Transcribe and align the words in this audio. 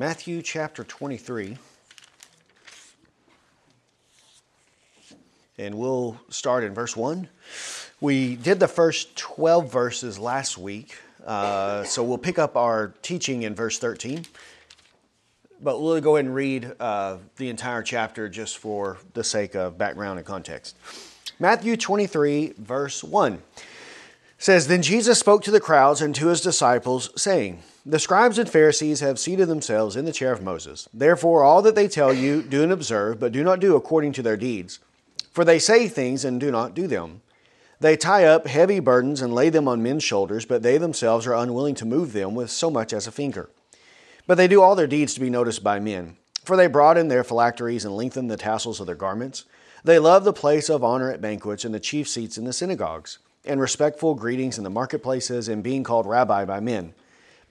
Matthew 0.00 0.42
chapter 0.42 0.84
23. 0.84 1.58
And 5.58 5.74
we'll 5.74 6.16
start 6.28 6.62
in 6.62 6.72
verse 6.72 6.96
1. 6.96 7.28
We 8.00 8.36
did 8.36 8.60
the 8.60 8.68
first 8.68 9.16
12 9.16 9.72
verses 9.72 10.16
last 10.16 10.56
week, 10.56 10.96
uh, 11.26 11.82
so 11.82 12.04
we'll 12.04 12.16
pick 12.16 12.38
up 12.38 12.56
our 12.56 12.94
teaching 13.02 13.42
in 13.42 13.56
verse 13.56 13.80
13. 13.80 14.24
But 15.60 15.82
we'll 15.82 16.00
go 16.00 16.14
ahead 16.14 16.26
and 16.26 16.34
read 16.34 16.74
uh, 16.78 17.16
the 17.34 17.48
entire 17.48 17.82
chapter 17.82 18.28
just 18.28 18.58
for 18.58 18.98
the 19.14 19.24
sake 19.24 19.56
of 19.56 19.78
background 19.78 20.20
and 20.20 20.26
context. 20.26 20.76
Matthew 21.40 21.76
23, 21.76 22.54
verse 22.56 23.02
1 23.02 23.42
says, 24.38 24.68
Then 24.68 24.80
Jesus 24.82 25.18
spoke 25.18 25.42
to 25.42 25.50
the 25.50 25.58
crowds 25.58 26.00
and 26.00 26.14
to 26.14 26.28
his 26.28 26.40
disciples, 26.40 27.10
saying, 27.20 27.64
The 27.88 27.98
scribes 27.98 28.38
and 28.38 28.46
Pharisees 28.46 29.00
have 29.00 29.18
seated 29.18 29.48
themselves 29.48 29.96
in 29.96 30.04
the 30.04 30.12
chair 30.12 30.30
of 30.30 30.42
Moses. 30.42 30.90
Therefore, 30.92 31.42
all 31.42 31.62
that 31.62 31.74
they 31.74 31.88
tell 31.88 32.12
you, 32.12 32.42
do 32.42 32.62
and 32.62 32.70
observe, 32.70 33.18
but 33.18 33.32
do 33.32 33.42
not 33.42 33.60
do 33.60 33.76
according 33.76 34.12
to 34.12 34.22
their 34.22 34.36
deeds. 34.36 34.78
For 35.32 35.42
they 35.42 35.58
say 35.58 35.88
things 35.88 36.22
and 36.22 36.38
do 36.38 36.50
not 36.50 36.74
do 36.74 36.86
them. 36.86 37.22
They 37.80 37.96
tie 37.96 38.26
up 38.26 38.46
heavy 38.46 38.78
burdens 38.78 39.22
and 39.22 39.32
lay 39.32 39.48
them 39.48 39.66
on 39.66 39.82
men's 39.82 40.04
shoulders, 40.04 40.44
but 40.44 40.62
they 40.62 40.76
themselves 40.76 41.26
are 41.26 41.32
unwilling 41.32 41.74
to 41.76 41.86
move 41.86 42.12
them 42.12 42.34
with 42.34 42.50
so 42.50 42.70
much 42.70 42.92
as 42.92 43.06
a 43.06 43.10
finger. 43.10 43.48
But 44.26 44.34
they 44.34 44.48
do 44.48 44.60
all 44.60 44.74
their 44.74 44.86
deeds 44.86 45.14
to 45.14 45.20
be 45.20 45.30
noticed 45.30 45.64
by 45.64 45.80
men. 45.80 46.18
For 46.44 46.58
they 46.58 46.66
broaden 46.66 47.08
their 47.08 47.24
phylacteries 47.24 47.86
and 47.86 47.96
lengthen 47.96 48.28
the 48.28 48.36
tassels 48.36 48.80
of 48.80 48.86
their 48.86 48.96
garments. 48.96 49.46
They 49.82 49.98
love 49.98 50.24
the 50.24 50.34
place 50.34 50.68
of 50.68 50.84
honor 50.84 51.10
at 51.10 51.22
banquets 51.22 51.64
and 51.64 51.72
the 51.74 51.80
chief 51.80 52.06
seats 52.06 52.36
in 52.36 52.44
the 52.44 52.52
synagogues, 52.52 53.16
and 53.46 53.58
respectful 53.58 54.14
greetings 54.14 54.58
in 54.58 54.64
the 54.64 54.68
marketplaces, 54.68 55.48
and 55.48 55.62
being 55.62 55.84
called 55.84 56.04
rabbi 56.04 56.44
by 56.44 56.60
men. 56.60 56.92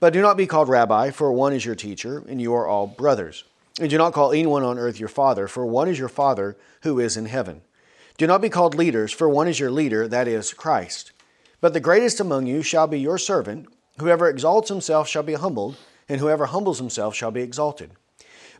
But 0.00 0.12
do 0.12 0.22
not 0.22 0.36
be 0.36 0.46
called 0.46 0.68
rabbi, 0.68 1.10
for 1.10 1.32
one 1.32 1.52
is 1.52 1.64
your 1.64 1.74
teacher, 1.74 2.22
and 2.28 2.40
you 2.40 2.54
are 2.54 2.66
all 2.66 2.86
brothers. 2.86 3.44
And 3.80 3.90
do 3.90 3.98
not 3.98 4.12
call 4.12 4.32
anyone 4.32 4.62
on 4.62 4.78
earth 4.78 4.98
your 4.98 5.08
father, 5.08 5.48
for 5.48 5.66
one 5.66 5.88
is 5.88 5.98
your 5.98 6.08
Father 6.08 6.56
who 6.82 6.98
is 6.98 7.16
in 7.16 7.26
heaven. 7.26 7.62
Do 8.16 8.26
not 8.26 8.40
be 8.40 8.48
called 8.48 8.74
leaders, 8.74 9.12
for 9.12 9.28
one 9.28 9.48
is 9.48 9.60
your 9.60 9.70
leader, 9.70 10.08
that 10.08 10.26
is 10.26 10.52
Christ. 10.52 11.12
But 11.60 11.72
the 11.72 11.80
greatest 11.80 12.20
among 12.20 12.46
you 12.46 12.62
shall 12.62 12.86
be 12.86 12.98
your 12.98 13.18
servant. 13.18 13.68
Whoever 13.98 14.28
exalts 14.28 14.68
himself 14.68 15.08
shall 15.08 15.22
be 15.22 15.34
humbled 15.34 15.76
and 16.08 16.20
whoever 16.20 16.46
humbles 16.46 16.78
himself 16.78 17.14
shall 17.14 17.30
be 17.30 17.42
exalted. 17.42 17.90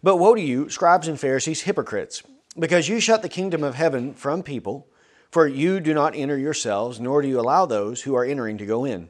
But 0.02 0.16
woe 0.16 0.34
to 0.34 0.40
you, 0.40 0.68
scribes 0.68 1.08
and 1.08 1.18
Pharisees, 1.18 1.62
hypocrites, 1.62 2.22
because 2.58 2.88
you 2.88 3.00
shut 3.00 3.22
the 3.22 3.28
kingdom 3.28 3.64
of 3.64 3.74
heaven 3.74 4.14
from 4.14 4.42
people, 4.42 4.86
for 5.30 5.46
you 5.46 5.80
do 5.80 5.94
not 5.94 6.14
enter 6.14 6.36
yourselves, 6.36 7.00
nor 7.00 7.22
do 7.22 7.28
you 7.28 7.40
allow 7.40 7.66
those 7.66 8.02
who 8.02 8.14
are 8.14 8.24
entering 8.24 8.58
to 8.58 8.66
go 8.66 8.84
in. 8.84 9.08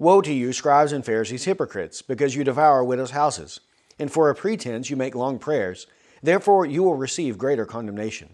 Woe 0.00 0.20
to 0.20 0.32
you, 0.32 0.52
scribes 0.52 0.92
and 0.92 1.04
Pharisees, 1.04 1.44
hypocrites, 1.44 2.02
because 2.02 2.36
you 2.36 2.44
devour 2.44 2.84
widows' 2.84 3.10
houses, 3.10 3.58
and 3.98 4.12
for 4.12 4.30
a 4.30 4.34
pretense 4.34 4.90
you 4.90 4.96
make 4.96 5.16
long 5.16 5.40
prayers. 5.40 5.88
Therefore 6.22 6.64
you 6.64 6.84
will 6.84 6.94
receive 6.94 7.36
greater 7.36 7.66
condemnation. 7.66 8.30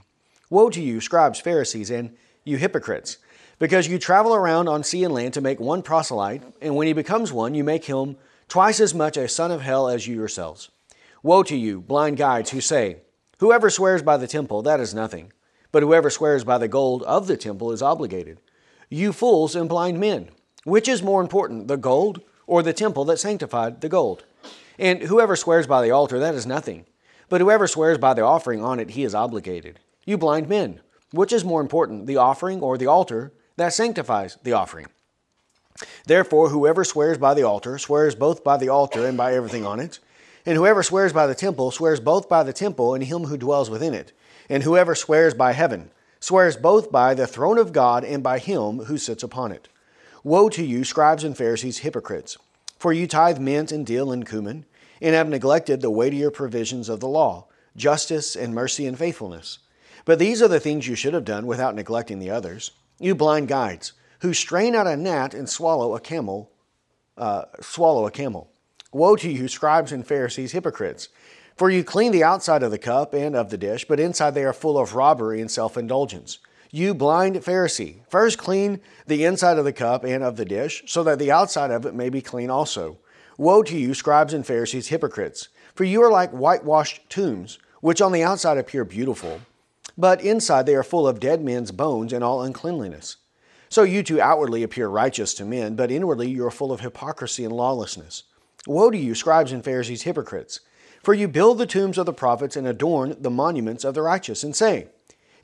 Woe 0.50 0.68
to 0.68 0.82
you, 0.82 1.00
scribes, 1.00 1.40
Pharisees, 1.40 1.90
and 1.90 2.14
you 2.44 2.58
hypocrites, 2.58 3.16
because 3.58 3.88
you 3.88 3.98
travel 3.98 4.34
around 4.34 4.68
on 4.68 4.84
sea 4.84 5.04
and 5.04 5.14
land 5.14 5.32
to 5.34 5.40
make 5.40 5.58
one 5.58 5.80
proselyte, 5.80 6.42
and 6.60 6.76
when 6.76 6.86
he 6.86 6.92
becomes 6.92 7.32
one, 7.32 7.54
you 7.54 7.64
make 7.64 7.86
him 7.86 8.16
twice 8.46 8.78
as 8.78 8.94
much 8.94 9.16
a 9.16 9.26
son 9.26 9.50
of 9.50 9.62
hell 9.62 9.88
as 9.88 10.06
you 10.06 10.14
yourselves. 10.14 10.70
Woe 11.22 11.42
to 11.44 11.56
you, 11.56 11.80
blind 11.80 12.18
guides, 12.18 12.50
who 12.50 12.60
say, 12.60 12.98
Whoever 13.38 13.70
swears 13.70 14.02
by 14.02 14.18
the 14.18 14.26
temple, 14.26 14.60
that 14.62 14.80
is 14.80 14.92
nothing, 14.92 15.32
but 15.72 15.82
whoever 15.82 16.10
swears 16.10 16.44
by 16.44 16.58
the 16.58 16.68
gold 16.68 17.02
of 17.04 17.26
the 17.26 17.38
temple 17.38 17.72
is 17.72 17.80
obligated. 17.80 18.38
You 18.90 19.14
fools 19.14 19.56
and 19.56 19.66
blind 19.66 19.98
men, 19.98 20.28
which 20.64 20.88
is 20.88 21.02
more 21.02 21.20
important, 21.20 21.68
the 21.68 21.76
gold 21.76 22.20
or 22.46 22.62
the 22.62 22.72
temple 22.72 23.04
that 23.06 23.18
sanctified 23.18 23.80
the 23.80 23.88
gold? 23.88 24.24
And 24.78 25.02
whoever 25.02 25.36
swears 25.36 25.66
by 25.66 25.82
the 25.82 25.90
altar, 25.90 26.18
that 26.18 26.34
is 26.34 26.46
nothing, 26.46 26.86
but 27.28 27.40
whoever 27.40 27.66
swears 27.66 27.98
by 27.98 28.14
the 28.14 28.22
offering 28.22 28.62
on 28.62 28.80
it, 28.80 28.90
he 28.90 29.04
is 29.04 29.14
obligated. 29.14 29.80
You 30.04 30.18
blind 30.18 30.48
men, 30.48 30.80
which 31.12 31.32
is 31.32 31.44
more 31.44 31.60
important, 31.60 32.06
the 32.06 32.16
offering 32.16 32.60
or 32.60 32.76
the 32.76 32.86
altar 32.86 33.32
that 33.56 33.72
sanctifies 33.72 34.36
the 34.42 34.52
offering? 34.52 34.86
Therefore, 36.06 36.50
whoever 36.50 36.84
swears 36.84 37.18
by 37.18 37.34
the 37.34 37.42
altar 37.42 37.78
swears 37.78 38.14
both 38.14 38.44
by 38.44 38.56
the 38.56 38.68
altar 38.68 39.06
and 39.06 39.16
by 39.16 39.34
everything 39.34 39.66
on 39.66 39.80
it. 39.80 39.98
And 40.46 40.56
whoever 40.56 40.82
swears 40.82 41.12
by 41.12 41.26
the 41.26 41.34
temple 41.34 41.70
swears 41.70 42.00
both 42.00 42.28
by 42.28 42.42
the 42.42 42.52
temple 42.52 42.94
and 42.94 43.02
him 43.02 43.24
who 43.24 43.36
dwells 43.36 43.70
within 43.70 43.94
it. 43.94 44.12
And 44.48 44.62
whoever 44.62 44.94
swears 44.94 45.34
by 45.34 45.52
heaven 45.52 45.90
swears 46.20 46.56
both 46.56 46.92
by 46.92 47.14
the 47.14 47.26
throne 47.26 47.58
of 47.58 47.72
God 47.72 48.04
and 48.04 48.22
by 48.22 48.38
him 48.38 48.80
who 48.80 48.98
sits 48.98 49.22
upon 49.22 49.52
it. 49.52 49.68
Woe 50.24 50.48
to 50.48 50.64
you, 50.64 50.84
scribes 50.84 51.22
and 51.22 51.36
Pharisees, 51.36 51.80
hypocrites! 51.80 52.38
For 52.78 52.94
you 52.94 53.06
tithe 53.06 53.38
mint 53.38 53.70
and 53.70 53.84
dill 53.84 54.10
and 54.10 54.26
cumin, 54.26 54.64
and 55.02 55.14
have 55.14 55.28
neglected 55.28 55.82
the 55.82 55.90
weightier 55.90 56.30
provisions 56.30 56.88
of 56.88 57.00
the 57.00 57.08
law, 57.08 57.46
justice 57.76 58.34
and 58.34 58.54
mercy 58.54 58.86
and 58.86 58.98
faithfulness. 58.98 59.58
But 60.06 60.18
these 60.18 60.40
are 60.40 60.48
the 60.48 60.60
things 60.60 60.88
you 60.88 60.94
should 60.94 61.12
have 61.12 61.26
done 61.26 61.46
without 61.46 61.74
neglecting 61.74 62.20
the 62.20 62.30
others. 62.30 62.70
You 62.98 63.14
blind 63.14 63.48
guides! 63.48 63.92
who 64.20 64.32
strain 64.32 64.74
out 64.74 64.86
a 64.86 64.96
gnat 64.96 65.34
and 65.34 65.46
swallow 65.46 65.94
a 65.94 66.00
camel, 66.00 66.50
uh, 67.18 67.42
swallow 67.60 68.06
a 68.06 68.10
camel. 68.10 68.50
Woe 68.92 69.16
to 69.16 69.30
you, 69.30 69.46
scribes 69.46 69.92
and 69.92 70.06
Pharisees, 70.06 70.52
hypocrites! 70.52 71.10
For 71.54 71.68
you 71.68 71.84
clean 71.84 72.12
the 72.12 72.24
outside 72.24 72.62
of 72.62 72.70
the 72.70 72.78
cup 72.78 73.12
and 73.12 73.36
of 73.36 73.50
the 73.50 73.58
dish, 73.58 73.84
but 73.84 74.00
inside 74.00 74.30
they 74.30 74.44
are 74.44 74.54
full 74.54 74.78
of 74.78 74.94
robbery 74.94 75.42
and 75.42 75.50
self 75.50 75.76
indulgence. 75.76 76.38
You 76.74 76.92
blind 76.92 77.36
Pharisee, 77.36 78.00
first 78.08 78.36
clean 78.36 78.80
the 79.06 79.24
inside 79.24 79.58
of 79.58 79.64
the 79.64 79.72
cup 79.72 80.02
and 80.02 80.24
of 80.24 80.34
the 80.34 80.44
dish, 80.44 80.82
so 80.88 81.04
that 81.04 81.20
the 81.20 81.30
outside 81.30 81.70
of 81.70 81.86
it 81.86 81.94
may 81.94 82.08
be 82.08 82.20
clean 82.20 82.50
also. 82.50 82.98
Woe 83.38 83.62
to 83.62 83.78
you, 83.78 83.94
scribes 83.94 84.34
and 84.34 84.44
Pharisees, 84.44 84.88
hypocrites! 84.88 85.50
For 85.76 85.84
you 85.84 86.02
are 86.02 86.10
like 86.10 86.32
whitewashed 86.32 87.08
tombs, 87.08 87.60
which 87.80 88.02
on 88.02 88.10
the 88.10 88.24
outside 88.24 88.58
appear 88.58 88.84
beautiful, 88.84 89.42
but 89.96 90.20
inside 90.20 90.66
they 90.66 90.74
are 90.74 90.82
full 90.82 91.06
of 91.06 91.20
dead 91.20 91.44
men's 91.44 91.70
bones 91.70 92.12
and 92.12 92.24
all 92.24 92.42
uncleanliness. 92.42 93.18
So 93.68 93.84
you 93.84 94.02
too 94.02 94.20
outwardly 94.20 94.64
appear 94.64 94.88
righteous 94.88 95.32
to 95.34 95.44
men, 95.44 95.76
but 95.76 95.92
inwardly 95.92 96.28
you 96.28 96.44
are 96.44 96.50
full 96.50 96.72
of 96.72 96.80
hypocrisy 96.80 97.44
and 97.44 97.52
lawlessness. 97.52 98.24
Woe 98.66 98.90
to 98.90 98.98
you, 98.98 99.14
scribes 99.14 99.52
and 99.52 99.62
Pharisees, 99.62 100.02
hypocrites! 100.02 100.58
For 101.04 101.14
you 101.14 101.28
build 101.28 101.58
the 101.58 101.66
tombs 101.66 101.98
of 101.98 102.06
the 102.06 102.12
prophets 102.12 102.56
and 102.56 102.66
adorn 102.66 103.14
the 103.20 103.30
monuments 103.30 103.84
of 103.84 103.94
the 103.94 104.02
righteous, 104.02 104.42
and 104.42 104.56
say, 104.56 104.88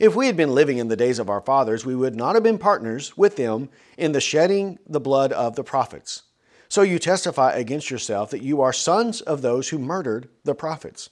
If 0.00 0.16
we 0.16 0.28
had 0.28 0.37
been 0.37 0.55
living 0.55 0.78
in 0.78 0.88
the 0.88 0.97
days 0.97 1.19
of 1.19 1.28
our 1.28 1.43
fathers, 1.43 1.84
we 1.84 1.94
would 1.94 2.16
not 2.16 2.34
have 2.34 2.43
been 2.43 2.56
partners 2.56 3.19
with 3.19 3.37
them 3.37 3.69
in 3.99 4.12
the 4.12 4.21
shedding 4.21 4.78
the 4.88 4.99
blood 4.99 5.31
of 5.31 5.56
the 5.56 5.62
prophets. 5.62 6.22
So 6.71 6.81
you 6.81 6.99
testify 6.99 7.53
against 7.53 7.91
yourself 7.91 8.31
that 8.31 8.43
you 8.43 8.62
are 8.62 8.72
sons 8.72 9.21
of 9.21 9.43
those 9.43 9.69
who 9.69 9.78
murdered 9.78 10.31
the 10.43 10.55
prophets. 10.55 11.11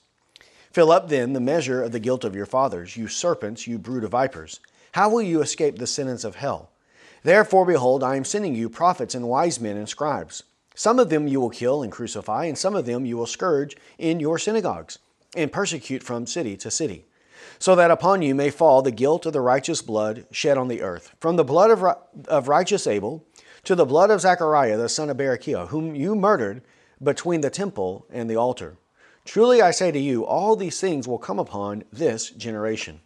Fill 0.71 0.91
up 0.91 1.07
then 1.07 1.33
the 1.33 1.39
measure 1.39 1.83
of 1.83 1.91
the 1.91 1.99
guilt 1.99 2.23
of 2.23 2.35
your 2.35 2.47
fathers, 2.47 2.97
you 2.97 3.07
serpents, 3.07 3.67
you 3.67 3.77
brood 3.77 4.03
of 4.03 4.09
vipers. 4.09 4.59
How 4.93 5.07
will 5.07 5.21
you 5.21 5.43
escape 5.43 5.77
the 5.77 5.85
sentence 5.85 6.23
of 6.23 6.37
hell? 6.37 6.71
Therefore, 7.21 7.67
behold, 7.67 8.03
I 8.03 8.15
am 8.15 8.25
sending 8.25 8.55
you 8.55 8.69
prophets 8.69 9.13
and 9.13 9.29
wise 9.29 9.59
men 9.59 9.77
and 9.77 9.87
scribes. 9.87 10.41
Some 10.73 10.97
of 10.97 11.09
them 11.11 11.27
you 11.27 11.39
will 11.39 11.51
kill 11.51 11.83
and 11.83 11.91
crucify, 11.91 12.45
and 12.45 12.57
some 12.57 12.73
of 12.73 12.87
them 12.87 13.05
you 13.05 13.17
will 13.17 13.27
scourge 13.27 13.77
in 13.99 14.19
your 14.19 14.39
synagogues, 14.39 14.97
and 15.35 15.51
persecute 15.51 16.01
from 16.01 16.25
city 16.25 16.57
to 16.57 16.71
city, 16.71 17.05
so 17.59 17.75
that 17.75 17.91
upon 17.91 18.21
you 18.21 18.33
may 18.33 18.49
fall 18.49 18.81
the 18.81 18.91
guilt 18.91 19.25
of 19.25 19.33
the 19.33 19.41
righteous 19.41 19.81
blood 19.81 20.25
shed 20.31 20.57
on 20.57 20.69
the 20.69 20.81
earth, 20.81 21.15
from 21.19 21.35
the 21.35 21.43
blood 21.43 21.69
of, 21.69 21.83
of 22.27 22.47
righteous 22.47 22.87
Abel 22.87 23.25
to 23.63 23.75
the 23.75 23.85
blood 23.85 24.09
of 24.09 24.21
Zechariah 24.21 24.77
the 24.77 24.89
son 24.89 25.09
of 25.09 25.17
Berechiah, 25.17 25.67
whom 25.67 25.93
you 25.93 26.15
murdered 26.15 26.61
between 27.01 27.41
the 27.41 27.49
temple 27.49 28.05
and 28.09 28.29
the 28.29 28.35
altar. 28.35 28.77
Truly 29.25 29.61
I 29.61 29.71
say 29.71 29.91
to 29.91 29.99
you, 29.99 30.25
all 30.25 30.55
these 30.55 30.79
things 30.79 31.07
will 31.07 31.17
come 31.17 31.39
upon 31.39 31.83
this 31.91 32.29
generation. 32.31 33.01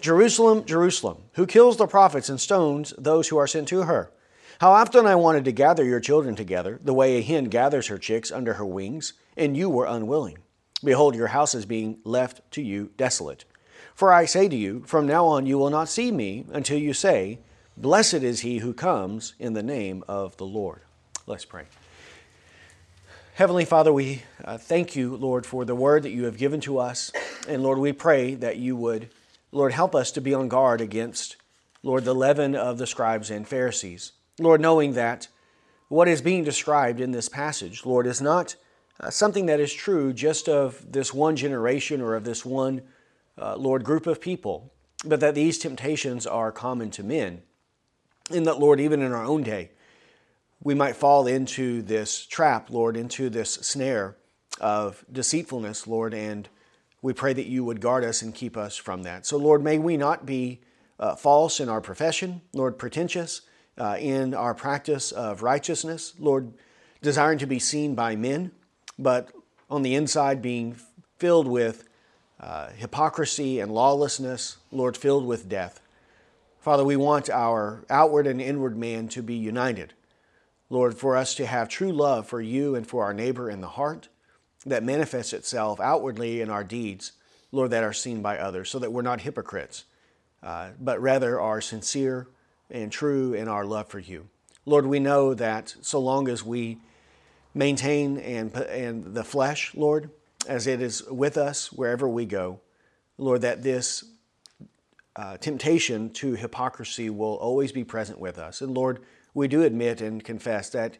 Jerusalem, 0.00 0.64
Jerusalem, 0.64 1.22
who 1.34 1.46
kills 1.46 1.76
the 1.76 1.86
prophets 1.86 2.28
and 2.28 2.40
stones 2.40 2.92
those 2.98 3.28
who 3.28 3.36
are 3.36 3.46
sent 3.46 3.68
to 3.68 3.82
her. 3.82 4.10
How 4.60 4.72
often 4.72 5.06
I 5.06 5.14
wanted 5.14 5.44
to 5.44 5.52
gather 5.52 5.84
your 5.84 6.00
children 6.00 6.34
together, 6.34 6.80
the 6.82 6.94
way 6.94 7.16
a 7.16 7.22
hen 7.22 7.44
gathers 7.44 7.88
her 7.88 7.98
chicks 7.98 8.32
under 8.32 8.54
her 8.54 8.64
wings, 8.64 9.12
and 9.36 9.56
you 9.56 9.68
were 9.68 9.86
unwilling. 9.86 10.38
Behold, 10.82 11.14
your 11.14 11.28
house 11.28 11.54
is 11.54 11.66
being 11.66 11.98
left 12.04 12.50
to 12.52 12.62
you 12.62 12.90
desolate. 12.96 13.44
For 13.96 14.12
I 14.12 14.26
say 14.26 14.48
to 14.48 14.54
you, 14.54 14.84
from 14.86 15.06
now 15.06 15.26
on 15.26 15.46
you 15.46 15.58
will 15.58 15.70
not 15.70 15.88
see 15.88 16.12
me 16.12 16.44
until 16.52 16.78
you 16.78 16.92
say, 16.92 17.40
Blessed 17.76 18.14
is 18.14 18.40
he 18.40 18.58
who 18.58 18.72
comes 18.72 19.34
in 19.40 19.54
the 19.54 19.62
name 19.62 20.04
of 20.06 20.36
the 20.36 20.46
Lord. 20.46 20.82
Let's 21.26 21.44
pray. 21.44 21.64
Heavenly 23.34 23.64
Father, 23.64 23.92
we 23.92 24.22
uh, 24.44 24.56
thank 24.56 24.94
you, 24.94 25.16
Lord, 25.16 25.44
for 25.44 25.64
the 25.64 25.74
word 25.74 26.04
that 26.04 26.10
you 26.10 26.24
have 26.26 26.38
given 26.38 26.60
to 26.60 26.78
us. 26.78 27.10
And 27.48 27.62
Lord, 27.62 27.78
we 27.78 27.92
pray 27.92 28.34
that 28.36 28.56
you 28.56 28.76
would 28.76 29.10
Lord, 29.52 29.72
help 29.72 29.94
us 29.94 30.10
to 30.12 30.20
be 30.20 30.34
on 30.34 30.48
guard 30.48 30.82
against, 30.82 31.36
Lord, 31.82 32.04
the 32.04 32.14
leaven 32.14 32.54
of 32.54 32.76
the 32.76 32.86
scribes 32.86 33.30
and 33.30 33.48
Pharisees. 33.48 34.12
Lord, 34.38 34.60
knowing 34.60 34.92
that 34.92 35.28
what 35.88 36.08
is 36.08 36.20
being 36.20 36.44
described 36.44 37.00
in 37.00 37.12
this 37.12 37.30
passage, 37.30 37.86
Lord, 37.86 38.06
is 38.06 38.20
not 38.20 38.56
uh, 39.00 39.08
something 39.08 39.46
that 39.46 39.60
is 39.60 39.72
true 39.72 40.12
just 40.12 40.48
of 40.48 40.92
this 40.92 41.14
one 41.14 41.36
generation 41.36 42.02
or 42.02 42.14
of 42.14 42.24
this 42.24 42.44
one, 42.44 42.82
uh, 43.38 43.56
Lord, 43.56 43.84
group 43.84 44.06
of 44.06 44.20
people, 44.20 44.72
but 45.04 45.20
that 45.20 45.34
these 45.34 45.58
temptations 45.58 46.26
are 46.26 46.52
common 46.52 46.90
to 46.92 47.02
men. 47.02 47.42
And 48.30 48.46
that, 48.46 48.58
Lord, 48.58 48.80
even 48.80 49.02
in 49.02 49.12
our 49.12 49.24
own 49.24 49.42
day, 49.42 49.70
we 50.62 50.74
might 50.74 50.96
fall 50.96 51.26
into 51.26 51.82
this 51.82 52.26
trap, 52.26 52.70
Lord, 52.70 52.96
into 52.96 53.30
this 53.30 53.54
snare 53.54 54.16
of 54.60 55.04
deceitfulness, 55.12 55.86
Lord, 55.86 56.14
and 56.14 56.48
we 57.02 57.12
pray 57.12 57.32
that 57.32 57.46
you 57.46 57.64
would 57.64 57.80
guard 57.80 58.04
us 58.04 58.22
and 58.22 58.34
keep 58.34 58.56
us 58.56 58.76
from 58.76 59.02
that. 59.02 59.26
So, 59.26 59.36
Lord, 59.36 59.62
may 59.62 59.78
we 59.78 59.96
not 59.96 60.26
be 60.26 60.60
uh, 60.98 61.14
false 61.14 61.60
in 61.60 61.68
our 61.68 61.80
profession, 61.80 62.40
Lord, 62.52 62.78
pretentious 62.78 63.42
uh, 63.78 63.96
in 64.00 64.34
our 64.34 64.54
practice 64.54 65.12
of 65.12 65.42
righteousness, 65.42 66.14
Lord, 66.18 66.52
desiring 67.02 67.38
to 67.38 67.46
be 67.46 67.58
seen 67.58 67.94
by 67.94 68.16
men, 68.16 68.50
but 68.98 69.30
on 69.68 69.82
the 69.82 69.94
inside 69.94 70.40
being 70.40 70.76
filled 71.18 71.46
with 71.46 71.85
uh, 72.40 72.68
hypocrisy 72.70 73.60
and 73.60 73.72
lawlessness, 73.72 74.58
Lord, 74.70 74.96
filled 74.96 75.26
with 75.26 75.48
death. 75.48 75.80
Father, 76.60 76.84
we 76.84 76.96
want 76.96 77.30
our 77.30 77.84
outward 77.88 78.26
and 78.26 78.40
inward 78.40 78.76
man 78.76 79.08
to 79.08 79.22
be 79.22 79.34
united. 79.34 79.94
Lord, 80.68 80.96
for 80.96 81.16
us 81.16 81.34
to 81.36 81.46
have 81.46 81.68
true 81.68 81.92
love 81.92 82.26
for 82.26 82.40
you 82.40 82.74
and 82.74 82.86
for 82.86 83.04
our 83.04 83.14
neighbor 83.14 83.48
in 83.48 83.60
the 83.60 83.68
heart 83.68 84.08
that 84.64 84.82
manifests 84.82 85.32
itself 85.32 85.78
outwardly 85.78 86.40
in 86.40 86.50
our 86.50 86.64
deeds, 86.64 87.12
Lord, 87.52 87.70
that 87.70 87.84
are 87.84 87.92
seen 87.92 88.20
by 88.20 88.38
others, 88.38 88.68
so 88.68 88.80
that 88.80 88.92
we're 88.92 89.02
not 89.02 89.20
hypocrites, 89.20 89.84
uh, 90.42 90.70
but 90.80 91.00
rather 91.00 91.40
are 91.40 91.60
sincere 91.60 92.26
and 92.68 92.90
true 92.90 93.32
in 93.32 93.46
our 93.46 93.64
love 93.64 93.86
for 93.86 94.00
you. 94.00 94.28
Lord, 94.64 94.86
we 94.86 94.98
know 94.98 95.34
that 95.34 95.76
so 95.82 96.00
long 96.00 96.28
as 96.28 96.42
we 96.42 96.78
maintain 97.54 98.18
and, 98.18 98.52
and 98.54 99.14
the 99.14 99.22
flesh, 99.22 99.72
Lord, 99.76 100.10
as 100.46 100.66
it 100.66 100.80
is 100.80 101.02
with 101.04 101.36
us 101.36 101.72
wherever 101.72 102.08
we 102.08 102.24
go, 102.24 102.60
Lord, 103.18 103.42
that 103.42 103.62
this 103.62 104.04
uh, 105.16 105.36
temptation 105.38 106.10
to 106.10 106.34
hypocrisy 106.34 107.10
will 107.10 107.34
always 107.36 107.72
be 107.72 107.84
present 107.84 108.18
with 108.18 108.38
us. 108.38 108.60
And 108.60 108.74
Lord, 108.74 109.00
we 109.34 109.48
do 109.48 109.62
admit 109.62 110.00
and 110.00 110.22
confess 110.22 110.70
that, 110.70 110.98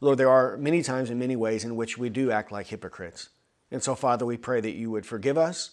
Lord, 0.00 0.18
there 0.18 0.30
are 0.30 0.56
many 0.56 0.82
times 0.82 1.10
and 1.10 1.18
many 1.18 1.36
ways 1.36 1.64
in 1.64 1.76
which 1.76 1.98
we 1.98 2.08
do 2.08 2.30
act 2.30 2.52
like 2.52 2.68
hypocrites. 2.68 3.30
And 3.70 3.82
so, 3.82 3.94
Father, 3.94 4.24
we 4.24 4.36
pray 4.36 4.60
that 4.60 4.76
you 4.76 4.90
would 4.90 5.04
forgive 5.04 5.36
us 5.36 5.72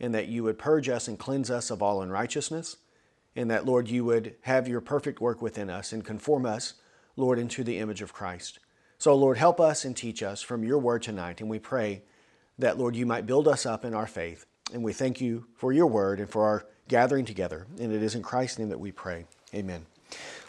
and 0.00 0.14
that 0.14 0.28
you 0.28 0.42
would 0.42 0.58
purge 0.58 0.88
us 0.88 1.08
and 1.08 1.18
cleanse 1.18 1.50
us 1.50 1.70
of 1.70 1.82
all 1.82 2.02
unrighteousness. 2.02 2.76
And 3.36 3.50
that, 3.50 3.66
Lord, 3.66 3.88
you 3.88 4.04
would 4.04 4.34
have 4.42 4.66
your 4.66 4.80
perfect 4.80 5.20
work 5.20 5.42
within 5.42 5.68
us 5.70 5.92
and 5.92 6.04
conform 6.04 6.46
us, 6.46 6.74
Lord, 7.16 7.38
into 7.38 7.62
the 7.62 7.78
image 7.78 8.02
of 8.02 8.12
Christ. 8.12 8.58
So, 8.98 9.14
Lord, 9.14 9.36
help 9.36 9.60
us 9.60 9.84
and 9.84 9.94
teach 9.94 10.22
us 10.22 10.40
from 10.40 10.64
your 10.64 10.78
word 10.78 11.02
tonight. 11.02 11.40
And 11.40 11.50
we 11.50 11.58
pray 11.58 12.02
that, 12.58 12.78
Lord, 12.78 12.96
you 12.96 13.06
might 13.06 13.26
build 13.26 13.48
us 13.48 13.66
up 13.66 13.84
in 13.84 13.94
our 13.94 14.06
faith. 14.06 14.46
And 14.72 14.82
we 14.82 14.92
thank 14.92 15.20
you 15.20 15.46
for 15.54 15.72
your 15.72 15.86
word 15.86 16.20
and 16.20 16.28
for 16.28 16.44
our 16.44 16.66
gathering 16.88 17.24
together. 17.24 17.66
And 17.80 17.92
it 17.92 18.02
is 18.02 18.14
in 18.14 18.22
Christ's 18.22 18.58
name 18.58 18.68
that 18.70 18.80
we 18.80 18.92
pray. 18.92 19.26
Amen. 19.54 19.86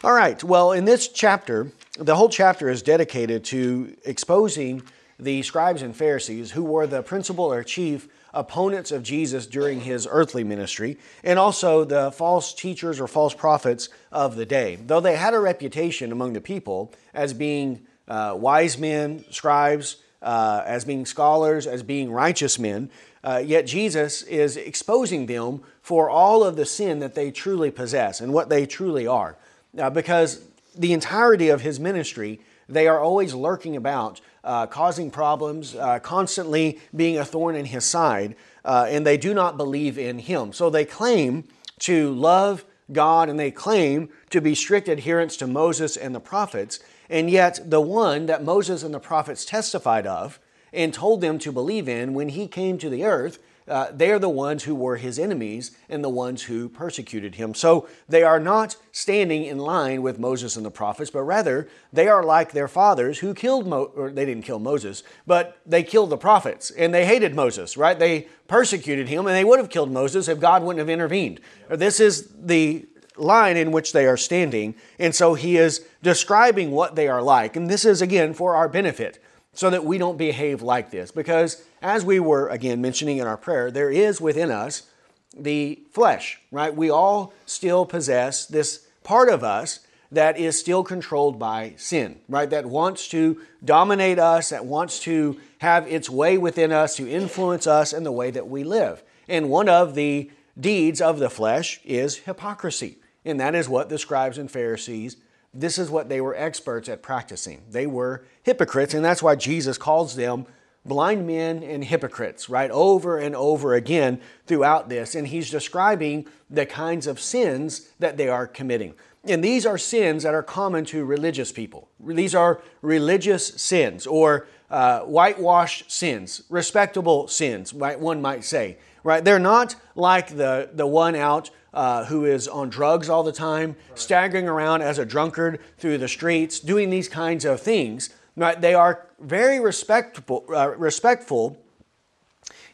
All 0.04 0.12
right, 0.12 0.42
well, 0.44 0.72
in 0.72 0.84
this 0.84 1.08
chapter, 1.08 1.72
the 1.98 2.14
whole 2.14 2.28
chapter 2.28 2.68
is 2.68 2.82
dedicated 2.82 3.44
to 3.46 3.96
exposing 4.04 4.82
the 5.18 5.42
scribes 5.42 5.82
and 5.82 5.96
Pharisees 5.96 6.52
who 6.52 6.62
were 6.62 6.86
the 6.86 7.02
principal 7.02 7.52
or 7.52 7.64
chief 7.64 8.08
opponents 8.32 8.92
of 8.92 9.02
Jesus 9.02 9.46
during 9.46 9.80
his 9.80 10.06
earthly 10.08 10.44
ministry, 10.44 10.98
and 11.24 11.38
also 11.38 11.84
the 11.84 12.12
false 12.12 12.54
teachers 12.54 13.00
or 13.00 13.08
false 13.08 13.34
prophets 13.34 13.88
of 14.12 14.36
the 14.36 14.46
day. 14.46 14.76
Though 14.76 15.00
they 15.00 15.16
had 15.16 15.34
a 15.34 15.40
reputation 15.40 16.12
among 16.12 16.34
the 16.34 16.40
people 16.40 16.92
as 17.12 17.32
being 17.32 17.86
uh, 18.06 18.36
wise 18.38 18.78
men, 18.78 19.24
scribes, 19.30 19.96
uh, 20.22 20.62
as 20.66 20.84
being 20.84 21.06
scholars, 21.06 21.66
as 21.66 21.82
being 21.82 22.10
righteous 22.10 22.58
men, 22.58 22.90
uh, 23.24 23.42
yet 23.44 23.66
Jesus 23.66 24.22
is 24.22 24.56
exposing 24.56 25.26
them 25.26 25.62
for 25.82 26.08
all 26.08 26.44
of 26.44 26.56
the 26.56 26.66
sin 26.66 26.98
that 27.00 27.14
they 27.14 27.30
truly 27.30 27.70
possess 27.70 28.20
and 28.20 28.32
what 28.32 28.48
they 28.48 28.66
truly 28.66 29.06
are 29.06 29.36
uh, 29.76 29.90
because 29.90 30.42
the 30.74 30.92
entirety 30.92 31.48
of 31.48 31.62
his 31.62 31.80
ministry, 31.80 32.40
they 32.68 32.86
are 32.86 33.00
always 33.00 33.34
lurking 33.34 33.76
about, 33.76 34.20
uh, 34.44 34.66
causing 34.66 35.10
problems, 35.10 35.74
uh, 35.74 35.98
constantly 35.98 36.78
being 36.94 37.18
a 37.18 37.24
thorn 37.24 37.56
in 37.56 37.66
his 37.66 37.84
side, 37.84 38.36
uh, 38.64 38.86
and 38.88 39.06
they 39.06 39.16
do 39.16 39.34
not 39.34 39.56
believe 39.56 39.98
in 39.98 40.18
him. 40.18 40.52
So 40.52 40.70
they 40.70 40.84
claim 40.84 41.44
to 41.80 42.12
love 42.12 42.64
God 42.92 43.28
and 43.28 43.38
they 43.38 43.50
claim 43.50 44.08
to 44.30 44.40
be 44.40 44.54
strict 44.54 44.88
adherents 44.88 45.36
to 45.38 45.46
Moses 45.46 45.96
and 45.96 46.14
the 46.14 46.20
prophets, 46.20 46.80
and 47.10 47.30
yet 47.30 47.70
the 47.70 47.80
one 47.80 48.26
that 48.26 48.44
Moses 48.44 48.82
and 48.82 48.94
the 48.94 49.00
prophets 49.00 49.44
testified 49.44 50.06
of 50.06 50.38
and 50.72 50.92
told 50.92 51.20
them 51.20 51.38
to 51.38 51.52
believe 51.52 51.88
in 51.88 52.14
when 52.14 52.30
he 52.30 52.46
came 52.46 52.78
to 52.78 52.90
the 52.90 53.04
earth 53.04 53.38
uh, 53.68 53.88
they 53.92 54.10
are 54.10 54.18
the 54.18 54.28
ones 54.28 54.64
who 54.64 54.74
were 54.74 54.96
his 54.96 55.18
enemies 55.18 55.76
and 55.88 56.02
the 56.02 56.08
ones 56.08 56.44
who 56.44 56.68
persecuted 56.68 57.34
him. 57.34 57.54
So 57.54 57.86
they 58.08 58.22
are 58.22 58.40
not 58.40 58.76
standing 58.92 59.44
in 59.44 59.58
line 59.58 60.02
with 60.02 60.18
Moses 60.18 60.56
and 60.56 60.64
the 60.64 60.70
prophets, 60.70 61.10
but 61.10 61.22
rather 61.22 61.68
they 61.92 62.08
are 62.08 62.22
like 62.22 62.52
their 62.52 62.68
fathers 62.68 63.18
who 63.18 63.34
killed 63.34 63.66
Mo- 63.66 63.92
or 63.94 64.10
they 64.10 64.24
didn't 64.24 64.44
kill 64.44 64.58
Moses, 64.58 65.02
but 65.26 65.60
they 65.66 65.82
killed 65.82 66.10
the 66.10 66.16
prophets 66.16 66.70
and 66.70 66.94
they 66.94 67.04
hated 67.04 67.34
Moses, 67.34 67.76
right? 67.76 67.98
They 67.98 68.28
persecuted 68.46 69.08
him 69.08 69.26
and 69.26 69.36
they 69.36 69.44
would 69.44 69.58
have 69.58 69.70
killed 69.70 69.90
Moses 69.90 70.28
if 70.28 70.40
God 70.40 70.62
wouldn't 70.62 70.80
have 70.80 70.90
intervened. 70.90 71.40
This 71.68 72.00
is 72.00 72.28
the 72.40 72.86
line 73.18 73.56
in 73.56 73.72
which 73.72 73.92
they 73.92 74.06
are 74.06 74.16
standing. 74.16 74.74
And 74.98 75.14
so 75.14 75.34
he 75.34 75.56
is 75.56 75.86
describing 76.02 76.70
what 76.70 76.94
they 76.94 77.08
are 77.08 77.22
like. 77.22 77.56
And 77.56 77.68
this 77.68 77.84
is 77.84 78.02
again 78.02 78.34
for 78.34 78.54
our 78.54 78.68
benefit 78.68 79.22
so 79.52 79.70
that 79.70 79.84
we 79.84 79.98
don't 79.98 80.16
behave 80.16 80.62
like 80.62 80.90
this. 80.90 81.10
Because 81.10 81.62
as 81.82 82.04
we 82.04 82.20
were 82.20 82.48
again 82.48 82.80
mentioning 82.80 83.18
in 83.18 83.26
our 83.26 83.36
prayer, 83.36 83.70
there 83.70 83.90
is 83.90 84.20
within 84.20 84.50
us 84.50 84.90
the 85.36 85.82
flesh, 85.90 86.40
right? 86.50 86.74
We 86.74 86.90
all 86.90 87.32
still 87.46 87.84
possess 87.84 88.46
this 88.46 88.86
part 89.02 89.28
of 89.28 89.42
us 89.42 89.80
that 90.10 90.38
is 90.38 90.58
still 90.58 90.82
controlled 90.82 91.38
by 91.38 91.74
sin, 91.76 92.18
right? 92.28 92.48
That 92.48 92.66
wants 92.66 93.08
to 93.08 93.42
dominate 93.64 94.18
us, 94.18 94.50
that 94.50 94.64
wants 94.64 95.00
to 95.00 95.38
have 95.58 95.86
its 95.86 96.08
way 96.08 96.38
within 96.38 96.72
us, 96.72 96.96
to 96.96 97.10
influence 97.10 97.66
us 97.66 97.92
in 97.92 98.04
the 98.04 98.12
way 98.12 98.30
that 98.30 98.48
we 98.48 98.64
live. 98.64 99.02
And 99.28 99.50
one 99.50 99.68
of 99.68 99.94
the 99.94 100.30
deeds 100.58 101.00
of 101.00 101.18
the 101.18 101.30
flesh 101.30 101.80
is 101.84 102.18
hypocrisy. 102.18 102.97
And 103.24 103.40
that 103.40 103.54
is 103.54 103.68
what 103.68 103.88
the 103.88 103.98
scribes 103.98 104.38
and 104.38 104.50
Pharisees 104.50 105.16
this 105.54 105.78
is 105.78 105.90
what 105.90 106.08
they 106.08 106.20
were 106.20 106.36
experts 106.36 106.88
at 106.88 107.02
practicing. 107.02 107.62
They 107.70 107.86
were 107.86 108.24
hypocrites, 108.42 108.94
and 108.94 109.04
that's 109.04 109.22
why 109.22 109.34
Jesus 109.34 109.78
calls 109.78 110.14
them 110.14 110.46
blind 110.84 111.26
men 111.26 111.62
and 111.62 111.84
hypocrites, 111.84 112.48
right? 112.48 112.70
Over 112.70 113.18
and 113.18 113.34
over 113.34 113.74
again 113.74 114.20
throughout 114.46 114.88
this. 114.88 115.14
And 115.14 115.26
he's 115.26 115.50
describing 115.50 116.26
the 116.48 116.66
kinds 116.66 117.06
of 117.06 117.20
sins 117.20 117.90
that 117.98 118.16
they 118.16 118.28
are 118.28 118.46
committing. 118.46 118.94
And 119.24 119.42
these 119.42 119.66
are 119.66 119.76
sins 119.76 120.22
that 120.22 120.34
are 120.34 120.42
common 120.42 120.84
to 120.86 121.04
religious 121.04 121.50
people. 121.52 121.88
These 122.00 122.34
are 122.34 122.62
religious 122.80 123.48
sins 123.60 124.06
or 124.06 124.46
uh, 124.70 125.00
whitewashed 125.00 125.90
sins, 125.90 126.42
respectable 126.48 127.28
sins, 127.28 127.72
right? 127.72 127.98
One 127.98 128.20
might 128.20 128.44
say, 128.44 128.76
right? 129.02 129.24
They're 129.24 129.38
not 129.38 129.76
like 129.94 130.36
the, 130.36 130.70
the 130.72 130.86
one 130.86 131.14
out 131.14 131.50
uh, 131.72 132.04
who 132.06 132.24
is 132.24 132.48
on 132.48 132.68
drugs 132.68 133.08
all 133.08 133.22
the 133.22 133.32
time, 133.32 133.76
right. 133.88 133.98
staggering 133.98 134.48
around 134.48 134.82
as 134.82 134.98
a 134.98 135.04
drunkard 135.04 135.60
through 135.78 135.98
the 135.98 136.08
streets, 136.08 136.60
doing 136.60 136.90
these 136.90 137.08
kinds 137.08 137.44
of 137.44 137.60
things. 137.60 138.10
Right? 138.36 138.60
They 138.60 138.74
are 138.74 139.06
very 139.18 139.58
respectful, 139.58 140.44
uh, 140.48 140.70
respectful 140.76 141.58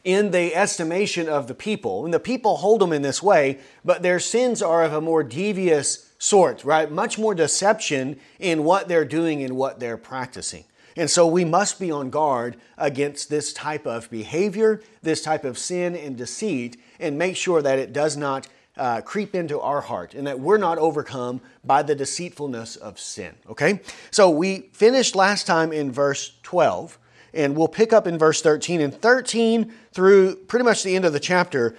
in 0.03 0.29
the 0.29 0.55
estimation 0.55 1.27
of 1.27 1.47
the 1.47 1.55
people. 1.55 2.05
And 2.05 2.13
the 2.13 2.19
people 2.19 2.57
hold 2.57 2.81
them 2.81 2.93
in 2.93 3.01
this 3.01 3.23
way, 3.23 3.59
but 3.83 4.03
their 4.03 4.19
sins 4.19 4.61
are 4.61 4.83
of 4.83 4.93
a 4.93 5.01
more 5.01 5.23
devious 5.23 6.13
sort, 6.19 6.63
right? 6.63 6.89
Much 6.91 7.17
more 7.17 7.33
deception 7.33 8.19
in 8.39 8.63
what 8.63 8.87
they're 8.87 9.05
doing 9.05 9.43
and 9.43 9.57
what 9.57 9.79
they're 9.79 9.97
practicing. 9.97 10.65
And 10.95 11.09
so 11.09 11.27
we 11.27 11.43
must 11.43 11.79
be 11.79 11.91
on 11.91 12.09
guard 12.09 12.57
against 12.77 13.29
this 13.29 13.51
type 13.51 13.85
of 13.85 14.09
behavior, 14.09 14.81
this 15.01 15.21
type 15.21 15.43
of 15.43 15.57
sin 15.57 15.95
and 15.95 16.17
deceit, 16.17 16.77
and 16.99 17.17
make 17.17 17.35
sure 17.35 17.61
that 17.61 17.79
it 17.79 17.91
does 17.91 18.15
not 18.15 18.47
uh, 18.77 19.01
creep 19.01 19.35
into 19.35 19.59
our 19.59 19.81
heart 19.81 20.13
and 20.13 20.27
that 20.27 20.39
we're 20.39 20.57
not 20.57 20.77
overcome 20.77 21.41
by 21.63 21.81
the 21.81 21.95
deceitfulness 21.95 22.75
of 22.75 22.99
sin. 22.99 23.33
Okay? 23.49 23.81
So 24.11 24.29
we 24.29 24.69
finished 24.73 25.15
last 25.15 25.47
time 25.47 25.71
in 25.71 25.91
verse 25.91 26.33
12 26.43 26.97
and 27.33 27.55
we'll 27.55 27.67
pick 27.67 27.93
up 27.93 28.07
in 28.07 28.17
verse 28.17 28.41
13 28.41 28.81
and 28.81 28.93
13 28.93 29.71
through 29.91 30.35
pretty 30.35 30.63
much 30.63 30.83
the 30.83 30.95
end 30.95 31.05
of 31.05 31.13
the 31.13 31.19
chapter 31.19 31.75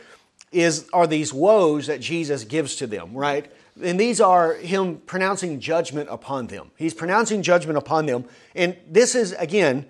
is 0.52 0.88
are 0.92 1.06
these 1.06 1.32
woes 1.32 1.86
that 1.88 2.00
Jesus 2.00 2.44
gives 2.44 2.76
to 2.76 2.86
them, 2.86 3.14
right? 3.14 3.50
And 3.82 4.00
these 4.00 4.20
are 4.20 4.54
him 4.54 4.98
pronouncing 5.06 5.60
judgment 5.60 6.08
upon 6.10 6.46
them. 6.46 6.70
He's 6.76 6.94
pronouncing 6.94 7.42
judgment 7.42 7.76
upon 7.76 8.06
them. 8.06 8.24
And 8.54 8.76
this 8.88 9.14
is 9.14 9.32
again 9.32 9.86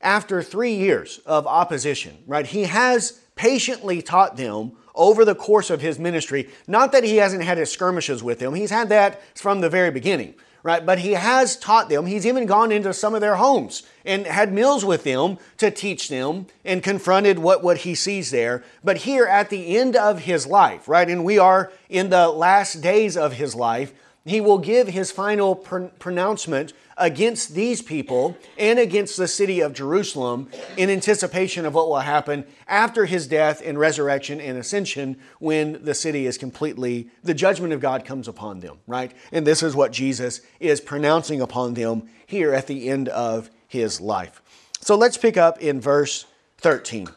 after 0.00 0.42
3 0.42 0.74
years 0.74 1.20
of 1.26 1.46
opposition, 1.46 2.18
right? 2.26 2.46
He 2.46 2.64
has 2.64 3.20
patiently 3.34 4.02
taught 4.02 4.36
them 4.36 4.72
over 4.94 5.24
the 5.24 5.34
course 5.34 5.70
of 5.70 5.80
his 5.80 5.98
ministry. 5.98 6.48
Not 6.68 6.92
that 6.92 7.02
he 7.02 7.16
hasn't 7.16 7.42
had 7.42 7.58
his 7.58 7.72
skirmishes 7.72 8.22
with 8.22 8.38
them, 8.38 8.54
he's 8.54 8.70
had 8.70 8.90
that 8.90 9.20
from 9.36 9.60
the 9.60 9.68
very 9.68 9.90
beginning, 9.90 10.34
right? 10.64 10.84
But 10.84 11.00
he 11.00 11.12
has 11.12 11.56
taught 11.56 11.88
them. 11.90 12.06
He's 12.06 12.26
even 12.26 12.46
gone 12.46 12.72
into 12.72 12.92
some 12.94 13.14
of 13.14 13.20
their 13.20 13.36
homes 13.36 13.84
and 14.04 14.26
had 14.26 14.52
meals 14.52 14.84
with 14.84 15.04
them 15.04 15.38
to 15.58 15.70
teach 15.70 16.08
them 16.08 16.46
and 16.64 16.82
confronted 16.82 17.38
what, 17.38 17.62
what 17.62 17.78
he 17.78 17.94
sees 17.94 18.30
there. 18.30 18.64
But 18.82 18.96
here 18.98 19.26
at 19.26 19.50
the 19.50 19.76
end 19.76 19.94
of 19.94 20.20
his 20.20 20.46
life, 20.46 20.88
right? 20.88 21.08
And 21.08 21.22
we 21.22 21.38
are 21.38 21.70
in 21.88 22.08
the 22.08 22.28
last 22.28 22.80
days 22.80 23.16
of 23.16 23.34
his 23.34 23.54
life. 23.54 23.92
he 24.24 24.40
will 24.40 24.58
give 24.58 24.88
his 24.88 25.12
final 25.12 25.54
pr- 25.54 25.84
pronouncement 25.98 26.72
against 26.96 27.54
these 27.54 27.82
people 27.82 28.36
and 28.56 28.78
against 28.78 29.16
the 29.16 29.28
city 29.28 29.60
of 29.60 29.72
Jerusalem 29.72 30.48
in 30.76 30.90
anticipation 30.90 31.66
of 31.66 31.74
what 31.74 31.88
will 31.88 32.00
happen 32.00 32.44
after 32.68 33.06
his 33.06 33.26
death 33.26 33.62
and 33.64 33.78
resurrection 33.78 34.40
and 34.40 34.56
ascension 34.58 35.16
when 35.38 35.84
the 35.84 35.94
city 35.94 36.26
is 36.26 36.38
completely, 36.38 37.08
the 37.22 37.34
judgment 37.34 37.72
of 37.72 37.80
God 37.80 38.04
comes 38.04 38.28
upon 38.28 38.60
them, 38.60 38.78
right? 38.86 39.12
And 39.32 39.46
this 39.46 39.62
is 39.62 39.74
what 39.74 39.92
Jesus 39.92 40.40
is 40.60 40.80
pronouncing 40.80 41.40
upon 41.40 41.74
them 41.74 42.08
here 42.26 42.52
at 42.52 42.66
the 42.66 42.88
end 42.88 43.08
of 43.08 43.50
his 43.66 44.00
life. 44.00 44.40
So 44.80 44.96
let's 44.96 45.16
pick 45.16 45.36
up 45.36 45.60
in 45.60 45.80
verse 45.80 46.26
13. 46.58 47.08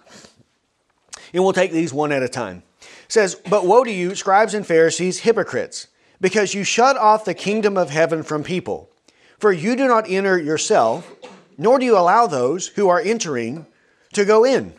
And 1.33 1.43
we'll 1.43 1.53
take 1.53 1.71
these 1.71 1.93
one 1.93 2.11
at 2.11 2.23
a 2.23 2.29
time. 2.29 2.63
It 2.81 3.11
says, 3.11 3.35
But 3.35 3.65
woe 3.65 3.83
to 3.83 3.91
you, 3.91 4.15
scribes 4.15 4.53
and 4.53 4.65
Pharisees, 4.65 5.19
hypocrites, 5.19 5.87
because 6.19 6.53
you 6.53 6.63
shut 6.63 6.97
off 6.97 7.25
the 7.25 7.33
kingdom 7.33 7.77
of 7.77 7.89
heaven 7.89 8.23
from 8.23 8.43
people. 8.43 8.89
For 9.37 9.51
you 9.51 9.75
do 9.75 9.87
not 9.87 10.09
enter 10.09 10.37
yourself, 10.37 11.13
nor 11.57 11.79
do 11.79 11.85
you 11.85 11.97
allow 11.97 12.27
those 12.27 12.67
who 12.67 12.89
are 12.89 12.99
entering 12.99 13.67
to 14.13 14.25
go 14.25 14.43
in. 14.43 14.73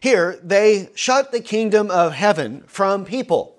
Here, 0.00 0.38
they 0.42 0.90
shut 0.94 1.32
the 1.32 1.40
kingdom 1.40 1.90
of 1.90 2.12
heaven 2.12 2.62
from 2.66 3.04
people. 3.04 3.58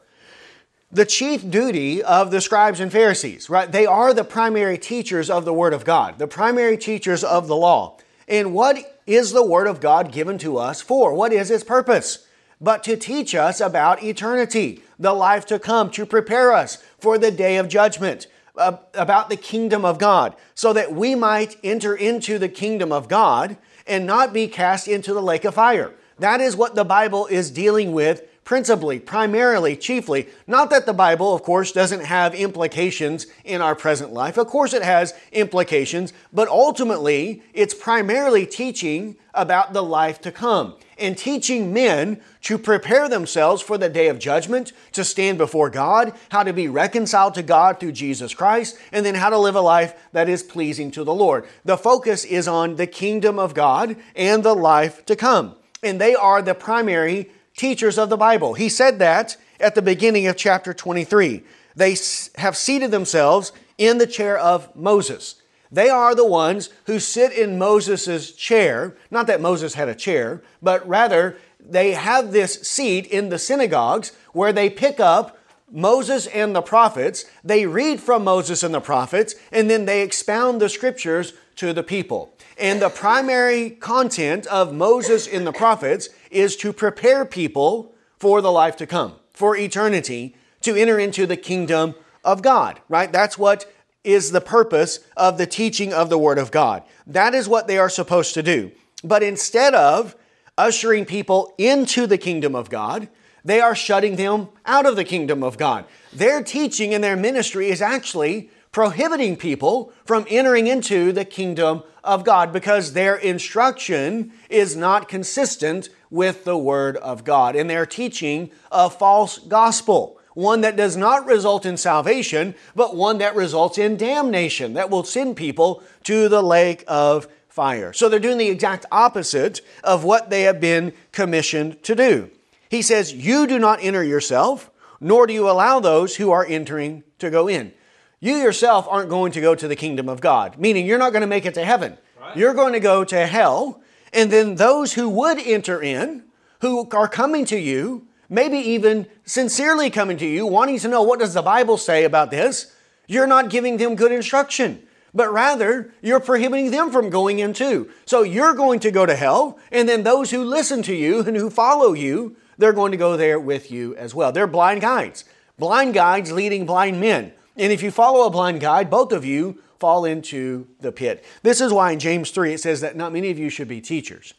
The 0.92 1.06
chief 1.06 1.48
duty 1.48 2.02
of 2.02 2.32
the 2.32 2.42
scribes 2.42 2.80
and 2.80 2.92
Pharisees, 2.92 3.50
right? 3.50 3.72
They 3.72 3.86
are 3.86 4.12
the 4.14 4.24
primary 4.24 4.78
teachers 4.80 5.30
of 5.30 5.46
the 5.46 5.54
Word 5.54 5.74
of 5.74 5.86
God, 5.86 6.18
the 6.18 6.28
primary 6.28 6.78
teachers 6.78 7.24
of 7.24 7.48
the 7.48 7.56
law. 7.56 7.98
And 8.28 8.54
what 8.54 9.00
is 9.06 9.32
the 9.32 9.46
Word 9.46 9.68
of 9.68 9.82
God 9.82 10.12
given 10.12 10.40
to 10.40 10.58
us 10.58 10.82
for? 10.82 11.14
What 11.14 11.32
is 11.32 11.52
its 11.52 11.64
purpose? 11.64 12.26
But 12.60 12.84
to 12.86 12.98
teach 12.98 13.36
us 13.36 13.62
about 13.62 14.04
eternity, 14.04 14.82
the 14.98 15.14
life 15.14 15.46
to 15.48 15.60
come, 15.60 15.92
to 15.92 16.06
prepare 16.06 16.54
us 16.54 16.84
for 16.98 17.18
the 17.18 17.32
day 17.32 17.58
of 17.58 17.70
judgment 17.70 18.26
about 18.60 19.30
the 19.30 19.38
kingdom 19.38 19.86
of 19.86 19.98
God, 19.98 20.36
so 20.54 20.74
that 20.74 20.94
we 20.94 21.16
might 21.16 21.58
enter 21.64 21.96
into 21.96 22.38
the 22.38 22.50
kingdom 22.50 22.92
of 22.92 23.08
God 23.08 23.58
and 23.88 24.06
not 24.06 24.34
be 24.34 24.48
cast 24.48 24.88
into 24.88 25.14
the 25.14 25.22
lake 25.22 25.46
of 25.46 25.56
fire. 25.56 25.94
That 26.20 26.42
is 26.42 26.56
what 26.56 26.76
the 26.76 26.84
Bible 26.84 27.28
is 27.28 27.50
dealing 27.50 27.94
with 27.94 28.24
principally, 28.44 29.00
primarily, 29.00 29.76
chiefly. 29.76 30.28
Not 30.48 30.72
that 30.72 30.88
the 30.88 30.94
Bible, 30.94 31.36
of 31.36 31.44
course, 31.44 31.72
doesn't 31.72 32.06
have 32.06 32.34
implications 32.34 33.28
in 33.46 33.62
our 33.62 33.76
present 33.76 34.12
life. 34.12 34.38
Of 34.38 34.48
course, 34.48 34.74
it 34.74 34.82
has 34.82 35.14
implications, 35.32 36.14
but 36.34 36.48
ultimately, 36.48 37.44
it's 37.54 37.76
primarily 37.76 38.48
teaching 38.48 39.18
about 39.36 39.74
the 39.74 39.84
life 39.84 40.20
to 40.22 40.32
come 40.32 40.76
and 41.00 41.18
teaching 41.18 41.74
men 41.74 42.22
to 42.42 42.58
prepare 42.58 43.10
themselves 43.10 43.62
for 43.62 43.78
the 43.78 43.90
day 43.90 44.08
of 44.08 44.20
judgment, 44.20 44.72
to 44.94 45.04
stand 45.04 45.38
before 45.38 45.70
God, 45.70 46.14
how 46.30 46.44
to 46.44 46.54
be 46.54 46.68
reconciled 46.68 47.34
to 47.36 47.44
God 47.44 47.80
through 47.80 47.94
Jesus 47.94 48.34
Christ, 48.34 48.78
and 48.92 49.06
then 49.06 49.16
how 49.16 49.30
to 49.30 49.38
live 49.38 49.56
a 49.56 49.62
life 49.62 49.94
that 50.12 50.30
is 50.30 50.44
pleasing 50.44 50.92
to 50.92 51.04
the 51.04 51.14
Lord. 51.14 51.48
The 51.66 51.78
focus 51.78 52.26
is 52.26 52.48
on 52.48 52.76
the 52.76 52.88
kingdom 52.88 53.40
of 53.40 53.54
God 53.54 53.96
and 54.16 54.44
the 54.44 54.56
life 54.56 55.06
to 55.06 55.16
come. 55.16 55.56
And 55.84 56.00
they 56.00 56.16
are 56.16 56.42
the 56.42 56.56
primary 56.56 57.30
teachers 57.56 57.98
of 57.98 58.10
the 58.10 58.18
Bible. 58.18 58.54
He 58.54 58.70
said 58.70 59.00
that 59.00 59.38
at 59.60 59.76
the 59.76 59.82
beginning 59.82 60.28
of 60.28 60.38
chapter 60.38 60.74
23. 60.74 61.44
They 61.76 61.96
have 62.36 62.58
seated 62.58 62.92
themselves 62.92 63.52
in 63.78 63.98
the 63.98 64.08
chair 64.08 64.38
of 64.38 64.76
Moses. 64.76 65.39
They 65.72 65.90
are 65.90 66.16
the 66.16 66.26
ones 66.26 66.70
who 66.86 67.00
sit 67.00 67.32
in 67.32 67.58
Moses' 67.60 68.32
chair. 68.32 68.96
Not 69.12 69.28
that 69.28 69.42
Moses 69.42 69.76
had 69.76 69.90
a 69.90 69.96
chair, 69.96 70.42
but 70.62 70.88
rather 70.88 71.38
they 71.60 71.92
have 71.92 72.32
this 72.32 72.62
seat 72.62 73.06
in 73.06 73.30
the 73.30 73.40
synagogues 73.40 74.12
where 74.34 74.54
they 74.54 74.70
pick 74.70 75.00
up 75.00 75.38
Moses 75.72 76.26
and 76.28 76.56
the 76.56 76.62
prophets, 76.62 77.26
they 77.44 77.66
read 77.66 78.00
from 78.00 78.24
Moses 78.24 78.64
and 78.64 78.74
the 78.74 78.80
prophets, 78.80 79.36
and 79.52 79.70
then 79.70 79.86
they 79.86 80.02
expound 80.02 80.60
the 80.60 80.70
scriptures 80.70 81.34
to 81.58 81.74
the 81.74 81.84
people. 81.84 82.34
And 82.58 82.82
the 82.82 82.90
primary 82.90 83.70
content 83.70 84.48
of 84.48 84.74
Moses 84.74 85.28
and 85.28 85.46
the 85.46 85.52
prophets 85.52 86.10
is 86.32 86.56
to 86.58 86.74
prepare 86.74 87.24
people 87.24 87.94
for 88.18 88.42
the 88.42 88.52
life 88.52 88.76
to 88.78 88.88
come, 88.88 89.16
for 89.32 89.56
eternity, 89.56 90.36
to 90.62 90.76
enter 90.76 90.98
into 90.98 91.26
the 91.26 91.38
kingdom 91.38 91.96
of 92.24 92.42
God, 92.42 92.82
right? 92.90 93.12
That's 93.12 93.38
what 93.38 93.72
is 94.04 94.32
the 94.32 94.42
purpose 94.42 95.00
of 95.18 95.38
the 95.38 95.48
teaching 95.48 95.94
of 95.94 96.10
the 96.10 96.18
Word 96.18 96.38
of 96.38 96.52
God. 96.52 96.84
That 97.06 97.34
is 97.34 97.50
what 97.50 97.68
they 97.68 97.78
are 97.78 97.90
supposed 97.90 98.34
to 98.36 98.44
do. 98.44 98.72
But 99.04 99.24
instead 99.24 99.74
of 99.74 100.16
ushering 100.58 101.06
people 101.06 101.54
into 101.58 102.08
the 102.08 102.18
kingdom 102.18 102.56
of 102.56 102.70
God, 102.70 103.10
they 103.44 103.62
are 103.62 103.76
shutting 103.76 104.16
them 104.16 104.50
out 104.66 104.86
of 104.86 104.96
the 104.96 105.04
kingdom 105.04 105.44
of 105.44 105.58
God. 105.58 105.86
Their 106.12 106.44
teaching 106.44 106.94
and 106.94 107.04
their 107.04 107.16
ministry 107.16 107.70
is 107.70 107.82
actually 107.82 108.50
prohibiting 108.72 109.36
people 109.36 109.92
from 110.06 110.26
entering 110.30 110.68
into 110.68 111.12
the 111.12 111.26
kingdom 111.26 111.84
of 112.04 112.24
God 112.24 112.54
because 112.54 112.94
their 112.94 113.16
instruction 113.16 114.32
is 114.50 114.76
not 114.76 115.08
consistent 115.08 115.90
with 116.10 116.44
the 116.44 116.58
Word 116.58 116.98
of 116.98 117.24
God. 117.24 117.56
And 117.56 117.70
they're 117.70 117.86
teaching 117.86 118.52
a 118.72 118.90
false 118.90 119.38
gospel, 119.40 120.19
one 120.34 120.62
that 120.62 120.76
does 120.76 120.96
not 120.96 121.26
result 121.26 121.66
in 121.66 121.78
salvation, 121.78 122.56
but 122.76 122.96
one 122.96 123.18
that 123.18 123.36
results 123.36 123.78
in 123.78 123.98
damnation, 123.98 124.74
that 124.74 124.90
will 124.90 125.04
send 125.04 125.36
people 125.36 125.84
to 126.04 126.30
the 126.30 126.42
lake 126.42 126.84
of 126.88 127.28
fire. 127.48 127.92
So 127.94 128.08
they're 128.08 128.20
doing 128.20 128.38
the 128.38 128.50
exact 128.50 128.86
opposite 128.92 129.62
of 129.84 130.04
what 130.04 130.30
they 130.30 130.44
have 130.44 130.62
been 130.62 130.94
commissioned 131.12 131.84
to 131.84 131.96
do. 131.96 132.30
He 132.70 132.82
says, 132.82 133.12
You 133.12 133.48
do 133.48 133.60
not 133.60 133.80
enter 133.82 134.04
yourself, 134.04 134.70
nor 135.02 135.28
do 135.28 135.34
you 135.34 135.50
allow 135.50 135.80
those 135.80 136.16
who 136.16 136.32
are 136.32 136.46
entering 136.46 137.04
to 137.18 137.30
go 137.30 137.48
in. 137.48 137.74
You 138.20 138.36
yourself 138.36 138.88
aren't 138.90 139.10
going 139.10 139.32
to 139.34 139.42
go 139.42 139.56
to 139.56 139.68
the 139.68 139.76
kingdom 139.76 140.10
of 140.10 140.22
God, 140.22 140.58
meaning 140.58 140.86
you're 140.86 140.98
not 140.98 141.12
going 141.12 141.22
to 141.22 141.28
make 141.28 141.46
it 141.46 141.54
to 141.56 141.66
heaven. 141.66 141.98
Right. 142.20 142.38
You're 142.38 142.54
going 142.54 142.74
to 142.74 142.80
go 142.80 143.04
to 143.04 143.26
hell, 143.26 143.82
and 144.14 144.32
then 144.32 144.56
those 144.56 144.94
who 144.94 145.10
would 145.10 145.40
enter 145.40 145.82
in, 145.82 146.24
who 146.62 146.88
are 146.92 147.08
coming 147.08 147.46
to 147.46 147.58
you, 147.58 148.08
maybe 148.30 148.58
even 148.58 149.08
sincerely 149.26 149.90
coming 149.90 150.18
to 150.18 150.26
you, 150.26 150.46
wanting 150.46 150.80
to 150.80 150.88
know 150.88 151.02
what 151.02 151.20
does 151.20 151.34
the 151.34 151.42
Bible 151.42 151.78
say 151.78 152.04
about 152.04 152.32
this, 152.32 152.74
you're 153.08 153.28
not 153.28 153.50
giving 153.50 153.78
them 153.78 153.96
good 153.96 154.12
instruction 154.12 154.84
but 155.14 155.32
rather 155.32 155.92
you're 156.02 156.20
prohibiting 156.20 156.72
them 156.72 156.92
from 156.92 157.10
going 157.10 157.40
in 157.40 157.54
too. 157.54 157.90
So 158.06 158.24
you're 158.24 158.54
going 158.54 158.80
to 158.82 158.92
go 158.92 159.06
to 159.06 159.16
hell, 159.16 159.60
and 159.72 159.88
then 159.88 160.04
those 160.04 160.32
who 160.32 160.44
listen 160.44 160.82
to 160.84 160.96
you 160.96 161.22
and 161.22 161.36
who 161.36 161.50
follow 161.50 161.94
you, 161.94 162.36
they're 162.58 162.74
going 162.74 162.92
to 162.92 162.98
go 162.98 163.18
there 163.18 163.40
with 163.40 163.72
you 163.72 163.96
as 163.96 164.14
well. 164.14 164.32
They're 164.32 164.48
blind 164.48 164.82
guides, 164.82 165.26
blind 165.58 165.94
guides 165.94 166.32
leading 166.32 166.66
blind 166.66 167.00
men. 167.00 167.34
And 167.58 167.72
if 167.72 167.84
you 167.84 167.92
follow 167.92 168.26
a 168.26 168.30
blind 168.30 168.62
guide, 168.62 168.90
both 168.90 169.12
of 169.12 169.26
you 169.26 169.62
fall 169.80 170.06
into 170.06 170.68
the 170.80 170.92
pit. 170.92 171.24
This 171.42 171.62
is 171.62 171.74
why 171.74 171.92
in 171.92 172.00
James 172.00 172.32
3 172.32 172.54
it 172.54 172.60
says 172.60 172.82
that 172.82 172.96
not 172.96 173.14
many 173.14 173.32
of 173.32 173.40
you 173.40 173.50
should 173.50 173.68
be 173.68 173.82
teachers, 173.82 174.34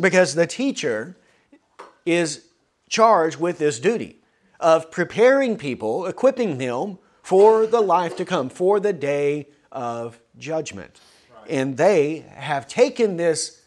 because 0.00 0.34
the 0.34 0.46
teacher 0.46 1.16
is 2.04 2.44
charged 2.88 3.38
with 3.38 3.58
this 3.58 3.78
duty 3.78 4.20
of 4.60 4.90
preparing 4.90 5.56
people, 5.56 6.06
equipping 6.06 6.58
them 6.58 6.98
for 7.22 7.66
the 7.66 7.80
life 7.80 8.16
to 8.16 8.24
come, 8.24 8.48
for 8.48 8.80
the 8.80 8.92
day 8.92 9.46
of 9.70 10.18
judgment. 10.38 11.00
Right. 11.30 11.50
And 11.50 11.76
they 11.76 12.24
have 12.34 12.66
taken 12.66 13.16
this 13.16 13.62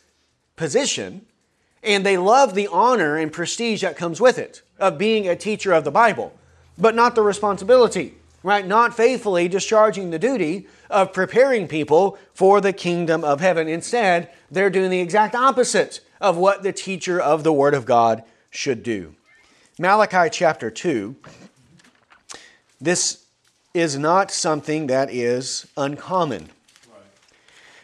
position 0.56 1.26
and 1.84 2.06
they 2.06 2.18
love 2.18 2.54
the 2.54 2.68
honor 2.68 3.18
and 3.18 3.32
prestige 3.32 3.82
that 3.82 3.98
comes 3.98 4.22
with 4.22 4.38
it 4.38 4.62
of 4.80 4.98
being 4.98 5.28
a 5.28 5.36
teacher 5.36 5.72
of 5.74 5.84
the 5.84 5.92
Bible, 5.92 6.34
but 6.78 6.94
not 6.94 7.16
the 7.16 7.24
responsibility, 7.24 8.16
right? 8.44 8.68
Not 8.68 8.96
faithfully 8.96 9.48
discharging 9.48 10.12
the 10.12 10.20
duty 10.20 10.68
of 10.90 11.14
preparing 11.14 11.68
people 11.68 12.18
for 12.34 12.62
the 12.62 12.74
kingdom 12.74 13.24
of 13.24 13.40
heaven. 13.40 13.68
Instead, 13.68 14.30
they're 14.50 14.70
doing 14.70 14.92
the 14.92 15.00
exact 15.00 15.34
opposite 15.34 16.02
of 16.20 16.38
what 16.38 16.62
the 16.62 16.74
teacher 16.74 17.20
of 17.20 17.44
the 17.44 17.54
Word 17.54 17.74
of 17.74 17.86
God 17.86 18.24
should 18.52 18.84
do. 18.84 19.16
Malachi 19.80 20.30
chapter 20.30 20.70
2, 20.70 21.16
this 22.80 23.26
is 23.74 23.98
not 23.98 24.30
something 24.30 24.88
that 24.88 25.12
is 25.12 25.66
uncommon, 25.78 26.50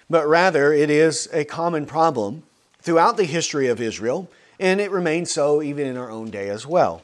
but 0.09 0.27
rather 0.27 0.73
it 0.73 0.89
is 0.89 1.27
a 1.33 1.45
common 1.45 1.85
problem 1.85 2.43
throughout 2.81 3.17
the 3.17 3.23
history 3.23 3.67
of 3.67 3.81
Israel, 3.81 4.29
and 4.59 4.79
it 4.81 4.91
remains 4.91 5.31
so 5.31 5.61
even 5.61 5.87
in 5.87 5.97
our 5.97 6.11
own 6.11 6.29
day 6.29 6.49
as 6.49 6.67
well. 6.67 7.01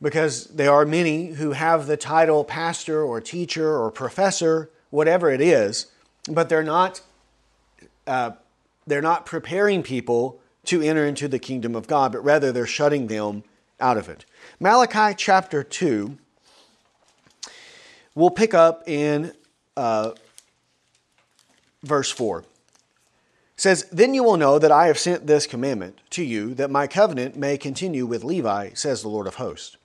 Because 0.00 0.46
there 0.46 0.72
are 0.72 0.84
many 0.84 1.28
who 1.28 1.52
have 1.52 1.86
the 1.86 1.96
title 1.96 2.44
pastor 2.44 3.02
or 3.02 3.20
teacher 3.20 3.76
or 3.76 3.90
professor, 3.90 4.70
whatever 4.90 5.30
it 5.30 5.40
is, 5.40 5.86
but 6.28 6.48
they're 6.48 6.62
not, 6.62 7.00
uh, 8.06 8.32
they're 8.86 9.02
not 9.02 9.26
preparing 9.26 9.82
people 9.82 10.40
to 10.66 10.82
enter 10.82 11.04
into 11.04 11.28
the 11.28 11.38
kingdom 11.38 11.74
of 11.74 11.86
God, 11.86 12.12
but 12.12 12.24
rather 12.24 12.52
they're 12.52 12.66
shutting 12.66 13.06
them 13.06 13.44
out 13.80 13.96
of 13.96 14.08
it. 14.08 14.24
Malachi 14.60 15.14
chapter 15.16 15.62
2, 15.62 16.16
we'll 18.14 18.30
pick 18.30 18.54
up 18.54 18.82
in 18.88 19.32
uh, 19.76 20.12
verse 21.82 22.10
4 22.10 22.44
says, 23.56 23.84
Then 23.90 24.14
you 24.14 24.22
will 24.22 24.36
know 24.36 24.58
that 24.58 24.72
I 24.72 24.86
have 24.86 24.98
sent 24.98 25.26
this 25.26 25.46
commandment 25.46 26.00
to 26.10 26.24
you, 26.24 26.54
that 26.54 26.70
my 26.70 26.86
covenant 26.86 27.36
may 27.36 27.56
continue 27.56 28.06
with 28.06 28.24
Levi, 28.24 28.70
says 28.74 29.02
the 29.02 29.08
Lord 29.08 29.26
of 29.26 29.36
hosts. 29.36 29.76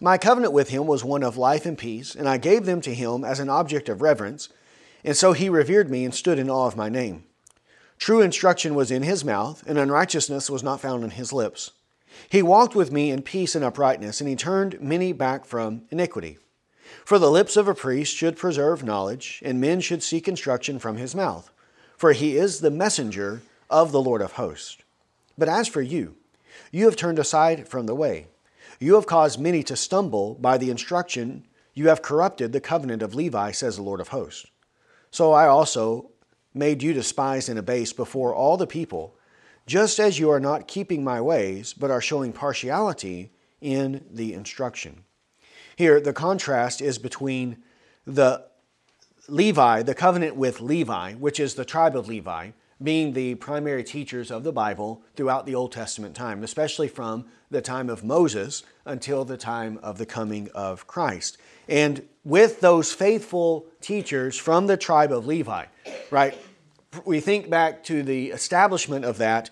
My 0.00 0.16
covenant 0.16 0.52
with 0.52 0.70
him 0.70 0.86
was 0.86 1.04
one 1.04 1.22
of 1.22 1.36
life 1.36 1.66
and 1.66 1.76
peace, 1.76 2.14
and 2.14 2.28
I 2.28 2.38
gave 2.38 2.64
them 2.64 2.80
to 2.82 2.94
him 2.94 3.24
as 3.24 3.38
an 3.38 3.50
object 3.50 3.88
of 3.88 4.00
reverence, 4.00 4.48
and 5.04 5.16
so 5.16 5.32
he 5.32 5.48
revered 5.48 5.90
me 5.90 6.04
and 6.04 6.14
stood 6.14 6.38
in 6.38 6.48
awe 6.48 6.66
of 6.66 6.76
my 6.76 6.88
name. 6.88 7.24
True 8.00 8.22
instruction 8.22 8.74
was 8.74 8.90
in 8.90 9.02
his 9.02 9.26
mouth, 9.26 9.62
and 9.66 9.78
unrighteousness 9.78 10.48
was 10.48 10.62
not 10.62 10.80
found 10.80 11.04
in 11.04 11.10
his 11.10 11.34
lips. 11.34 11.72
He 12.30 12.42
walked 12.42 12.74
with 12.74 12.90
me 12.90 13.10
in 13.10 13.20
peace 13.20 13.54
and 13.54 13.62
uprightness, 13.62 14.22
and 14.22 14.28
he 14.28 14.36
turned 14.36 14.80
many 14.80 15.12
back 15.12 15.44
from 15.44 15.82
iniquity. 15.90 16.38
For 17.04 17.18
the 17.18 17.30
lips 17.30 17.58
of 17.58 17.68
a 17.68 17.74
priest 17.74 18.16
should 18.16 18.38
preserve 18.38 18.82
knowledge, 18.82 19.42
and 19.44 19.60
men 19.60 19.80
should 19.80 20.02
seek 20.02 20.26
instruction 20.26 20.78
from 20.78 20.96
his 20.96 21.14
mouth, 21.14 21.50
for 21.94 22.12
he 22.12 22.38
is 22.38 22.60
the 22.60 22.70
messenger 22.70 23.42
of 23.68 23.92
the 23.92 24.00
Lord 24.00 24.22
of 24.22 24.32
hosts. 24.32 24.78
But 25.36 25.50
as 25.50 25.68
for 25.68 25.82
you, 25.82 26.16
you 26.72 26.86
have 26.86 26.96
turned 26.96 27.18
aside 27.18 27.68
from 27.68 27.84
the 27.84 27.94
way. 27.94 28.28
You 28.78 28.94
have 28.94 29.06
caused 29.06 29.38
many 29.38 29.62
to 29.64 29.76
stumble 29.76 30.36
by 30.36 30.56
the 30.56 30.70
instruction. 30.70 31.44
You 31.74 31.88
have 31.88 32.00
corrupted 32.00 32.52
the 32.52 32.62
covenant 32.62 33.02
of 33.02 33.14
Levi, 33.14 33.50
says 33.50 33.76
the 33.76 33.82
Lord 33.82 34.00
of 34.00 34.08
hosts. 34.08 34.46
So 35.10 35.32
I 35.32 35.46
also 35.46 36.09
made 36.52 36.82
you 36.82 36.92
despise 36.92 37.48
and 37.48 37.58
abase 37.58 37.92
before 37.92 38.34
all 38.34 38.56
the 38.56 38.66
people, 38.66 39.14
just 39.66 40.00
as 40.00 40.18
you 40.18 40.30
are 40.30 40.40
not 40.40 40.68
keeping 40.68 41.04
my 41.04 41.20
ways, 41.20 41.72
but 41.72 41.90
are 41.90 42.00
showing 42.00 42.32
partiality 42.32 43.30
in 43.60 44.04
the 44.10 44.34
instruction. 44.34 45.04
Here, 45.76 46.00
the 46.00 46.12
contrast 46.12 46.80
is 46.80 46.98
between 46.98 47.58
the 48.06 48.44
Levi, 49.28 49.82
the 49.82 49.94
covenant 49.94 50.36
with 50.36 50.60
Levi, 50.60 51.14
which 51.14 51.38
is 51.38 51.54
the 51.54 51.64
tribe 51.64 51.96
of 51.96 52.08
Levi, 52.08 52.50
being 52.82 53.12
the 53.12 53.34
primary 53.36 53.84
teachers 53.84 54.30
of 54.30 54.42
the 54.42 54.52
Bible 54.52 55.02
throughout 55.14 55.46
the 55.46 55.54
Old 55.54 55.72
Testament 55.72 56.14
time, 56.14 56.42
especially 56.42 56.88
from 56.88 57.26
the 57.50 57.60
time 57.60 57.90
of 57.90 58.04
Moses 58.04 58.62
until 58.84 59.24
the 59.24 59.36
time 59.36 59.78
of 59.82 59.98
the 59.98 60.06
coming 60.06 60.48
of 60.54 60.86
Christ. 60.86 61.36
And 61.68 62.06
with 62.24 62.60
those 62.60 62.92
faithful 62.92 63.66
teachers 63.80 64.36
from 64.36 64.66
the 64.66 64.76
tribe 64.76 65.12
of 65.12 65.26
Levi, 65.26 65.66
right? 66.10 66.36
We 67.04 67.20
think 67.20 67.50
back 67.50 67.84
to 67.84 68.02
the 68.02 68.30
establishment 68.30 69.04
of 69.04 69.18
that 69.18 69.50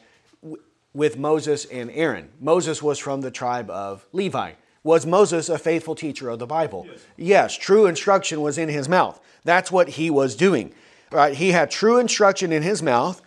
with 0.94 1.18
Moses 1.18 1.64
and 1.66 1.90
Aaron. 1.90 2.30
Moses 2.40 2.82
was 2.82 2.98
from 2.98 3.20
the 3.20 3.30
tribe 3.30 3.70
of 3.70 4.06
Levi. 4.12 4.52
Was 4.82 5.04
Moses 5.04 5.48
a 5.48 5.58
faithful 5.58 5.94
teacher 5.94 6.28
of 6.30 6.38
the 6.38 6.46
Bible? 6.46 6.86
Yes. 6.88 7.00
yes, 7.16 7.56
true 7.56 7.86
instruction 7.86 8.40
was 8.40 8.58
in 8.58 8.68
his 8.68 8.88
mouth. 8.88 9.20
That's 9.44 9.70
what 9.70 9.90
he 9.90 10.08
was 10.08 10.34
doing. 10.34 10.72
Right? 11.10 11.34
He 11.34 11.52
had 11.52 11.70
true 11.70 11.98
instruction 11.98 12.52
in 12.52 12.62
his 12.62 12.82
mouth. 12.82 13.22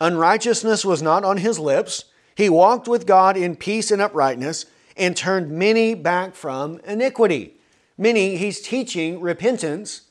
Unrighteousness 0.00 0.84
was 0.84 1.02
not 1.02 1.24
on 1.24 1.38
his 1.38 1.58
lips. 1.58 2.04
He 2.34 2.48
walked 2.48 2.88
with 2.88 3.06
God 3.06 3.36
in 3.36 3.56
peace 3.56 3.90
and 3.90 4.02
uprightness 4.02 4.66
and 4.96 5.16
turned 5.16 5.50
many 5.50 5.94
back 5.94 6.34
from 6.34 6.80
iniquity. 6.86 7.56
Many, 7.96 8.36
he's 8.36 8.60
teaching 8.60 9.20
repentance 9.20 10.02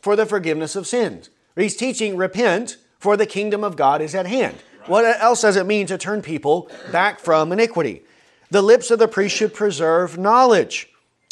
for 0.00 0.16
the 0.16 0.26
forgiveness 0.26 0.76
of 0.76 0.86
sins. 0.86 1.30
He's 1.56 1.76
teaching 1.76 2.16
repent 2.16 2.76
for 2.98 3.16
the 3.16 3.26
kingdom 3.26 3.64
of 3.64 3.76
God 3.76 4.00
is 4.00 4.14
at 4.14 4.26
hand. 4.26 4.56
What 4.86 5.04
else 5.04 5.42
does 5.42 5.56
it 5.56 5.66
mean 5.66 5.86
to 5.88 5.98
turn 5.98 6.22
people 6.22 6.70
back 6.90 7.20
from 7.20 7.52
iniquity? 7.52 8.02
The 8.50 8.62
lips 8.62 8.90
of 8.90 8.98
the 8.98 9.08
priest 9.08 9.36
should 9.36 9.52
preserve 9.52 10.16
knowledge, 10.16 10.88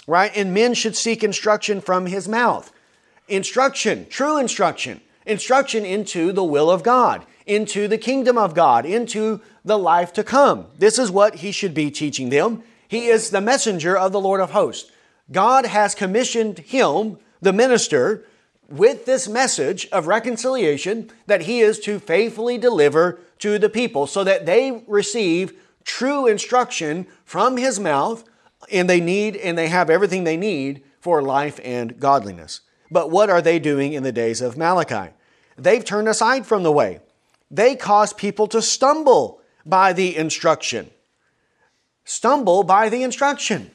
right? 0.07 0.31
And 0.37 0.53
men 0.53 0.75
should 0.75 0.97
seek 0.97 1.25
instruction 1.25 1.81
from 1.81 2.07
his 2.07 2.29
mouth. 2.29 2.73
Instruction, 3.29 4.07
true 4.09 4.39
instruction, 4.39 5.01
instruction 5.27 5.85
into 5.85 6.33
the 6.33 6.45
will 6.45 6.71
of 6.71 6.83
God, 6.83 7.27
into 7.45 7.89
the 7.89 7.99
kingdom 7.99 8.39
of 8.39 8.55
God, 8.55 8.87
into 8.87 9.41
the 9.65 9.79
life 9.79 10.13
to 10.15 10.25
come. 10.25 10.67
This 10.79 10.99
is 10.99 11.11
what 11.11 11.37
he 11.37 11.53
should 11.53 11.75
be 11.75 11.91
teaching 11.91 12.31
them. 12.31 12.63
He 12.89 13.07
is 13.07 13.31
the 13.31 13.41
messenger 13.41 13.97
of 13.97 14.13
the 14.13 14.21
Lord 14.21 14.41
of 14.41 14.53
hosts. 14.53 14.91
God 15.31 15.67
has 15.67 15.95
commissioned 15.95 16.61
him, 16.61 17.19
the 17.41 17.53
minister, 17.53 18.25
with 18.69 19.07
this 19.07 19.29
message 19.29 19.87
of 19.93 20.07
reconciliation 20.07 21.11
that 21.27 21.43
he 21.43 21.61
is 21.61 21.79
to 21.81 21.99
faithfully 21.99 22.59
deliver 22.59 23.19
to 23.39 23.59
the 23.59 23.69
people 23.69 24.07
so 24.07 24.25
that 24.25 24.47
they 24.47 24.83
receive 24.87 25.53
true 25.85 26.27
instruction 26.27 27.07
from 27.25 27.57
his 27.57 27.79
mouth 27.79 28.25
and 28.71 28.89
they 28.91 29.01
need 29.01 29.37
and 29.37 29.57
they 29.57 29.69
have 29.69 29.91
everything 29.91 30.25
they 30.25 30.37
need 30.37 30.83
for 31.01 31.23
life 31.23 31.61
and 31.63 32.01
godliness. 32.01 32.61
But 32.91 33.11
what 33.11 33.31
are 33.31 33.43
they 33.43 33.59
doing 33.59 33.93
in 33.93 34.03
the 34.03 34.13
days 34.13 34.41
of 34.41 34.57
Malachi? 34.57 35.13
They've 35.59 35.85
turned 35.85 36.09
aside 36.09 36.47
from 36.47 36.63
the 36.63 36.73
way. 36.73 37.01
They 37.51 37.77
cause 37.77 38.13
people 38.13 38.47
to 38.49 38.61
stumble 38.61 39.41
by 39.65 39.93
the 39.93 40.17
instruction. 40.17 40.91
Stumble 42.05 42.63
by 42.63 42.89
the 42.89 43.03
instruction. 43.03 43.71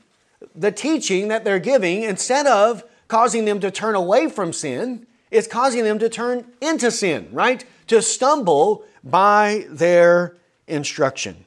The 0.56 0.72
teaching 0.72 1.28
that 1.28 1.44
they're 1.44 1.60
giving, 1.60 2.04
instead 2.04 2.48
of 2.48 2.84
causing 3.08 3.46
them 3.46 3.60
to 3.60 3.72
turn 3.72 3.96
away 3.96 4.30
from 4.30 4.54
sin, 4.54 5.06
is 5.30 5.48
causing 5.48 5.84
them 5.84 6.00
to 6.00 6.10
turn 6.10 6.46
into 6.60 6.92
sin, 6.92 7.30
right? 7.32 7.64
To 7.88 8.02
stumble 8.02 8.84
by 9.04 9.66
their 9.70 10.38
instruction. 10.68 11.46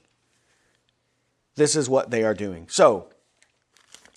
This 1.57 1.77
is 1.77 1.89
what 1.89 2.11
they 2.11 2.25
are 2.25 2.35
doing. 2.35 2.67
So, 2.69 3.07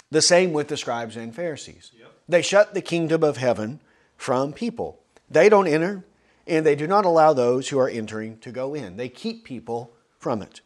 the 0.09 0.21
same 0.21 0.53
with 0.53 0.69
the 0.69 0.77
scribes 0.77 1.17
and 1.17 1.35
Pharisees. 1.35 1.91
Yep. 1.97 2.11
They 2.29 2.41
shut 2.41 2.73
the 2.73 2.81
kingdom 2.81 3.23
of 3.23 3.37
heaven 3.37 3.79
from 4.15 4.53
people. 4.53 4.99
They 5.29 5.49
don't 5.49 5.67
enter, 5.67 6.03
and 6.47 6.65
they 6.65 6.75
do 6.75 6.87
not 6.87 7.05
allow 7.05 7.33
those 7.33 7.69
who 7.69 7.79
are 7.79 7.89
entering 7.89 8.37
to 8.39 8.51
go 8.51 8.73
in. 8.73 8.97
They 8.97 9.09
keep 9.09 9.43
people 9.43 9.91
from 10.19 10.41
it. 10.41 10.61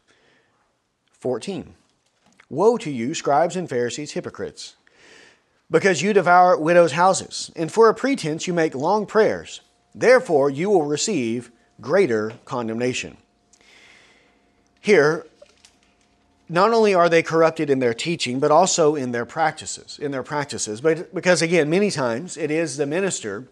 14. 1.12 1.74
Woe 2.48 2.76
to 2.78 2.90
you, 2.90 3.14
scribes 3.14 3.56
and 3.56 3.68
Pharisees, 3.68 4.12
hypocrites, 4.12 4.76
because 5.70 6.02
you 6.02 6.12
devour 6.12 6.56
widows' 6.56 6.92
houses, 6.92 7.50
and 7.56 7.72
for 7.72 7.88
a 7.88 7.94
pretense 7.94 8.46
you 8.46 8.52
make 8.52 8.74
long 8.74 9.06
prayers. 9.06 9.62
Therefore 9.94 10.50
you 10.50 10.68
will 10.68 10.84
receive 10.84 11.50
greater 11.80 12.34
condemnation. 12.44 13.16
Here, 14.80 15.26
not 16.48 16.72
only 16.72 16.92
are 16.92 17.08
they 17.08 17.22
corrupted 17.22 17.70
in 17.70 17.78
their 17.78 17.94
teaching, 17.94 18.38
but 18.38 18.50
also 18.50 18.94
in 18.94 19.12
their 19.12 19.24
practices. 19.24 19.98
In 19.98 20.10
their 20.10 20.22
practices, 20.22 20.80
but 20.80 21.14
because 21.14 21.40
again, 21.40 21.70
many 21.70 21.90
times 21.90 22.36
it 22.36 22.50
is 22.50 22.76
the 22.76 22.86
minister 22.86 23.48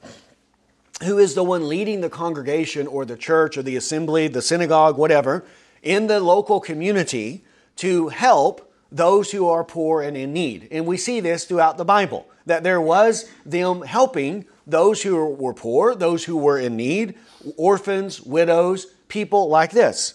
who 1.02 1.18
is 1.18 1.34
the 1.34 1.44
one 1.44 1.68
leading 1.68 2.00
the 2.00 2.10
congregation 2.10 2.86
or 2.86 3.04
the 3.04 3.16
church 3.16 3.56
or 3.56 3.62
the 3.62 3.76
assembly, 3.76 4.28
the 4.28 4.42
synagogue, 4.42 4.98
whatever, 4.98 5.44
in 5.82 6.06
the 6.06 6.20
local 6.20 6.60
community 6.60 7.42
to 7.76 8.08
help 8.08 8.72
those 8.92 9.30
who 9.30 9.48
are 9.48 9.64
poor 9.64 10.02
and 10.02 10.16
in 10.16 10.32
need. 10.32 10.68
And 10.70 10.86
we 10.86 10.96
see 10.96 11.20
this 11.20 11.44
throughout 11.44 11.78
the 11.78 11.84
Bible 11.84 12.26
that 12.46 12.62
there 12.62 12.80
was 12.80 13.30
them 13.46 13.82
helping 13.82 14.44
those 14.66 15.02
who 15.02 15.24
were 15.26 15.54
poor, 15.54 15.94
those 15.94 16.24
who 16.24 16.36
were 16.36 16.58
in 16.58 16.76
need, 16.76 17.14
orphans, 17.56 18.20
widows, 18.20 18.86
people 19.08 19.48
like 19.48 19.70
this. 19.70 20.14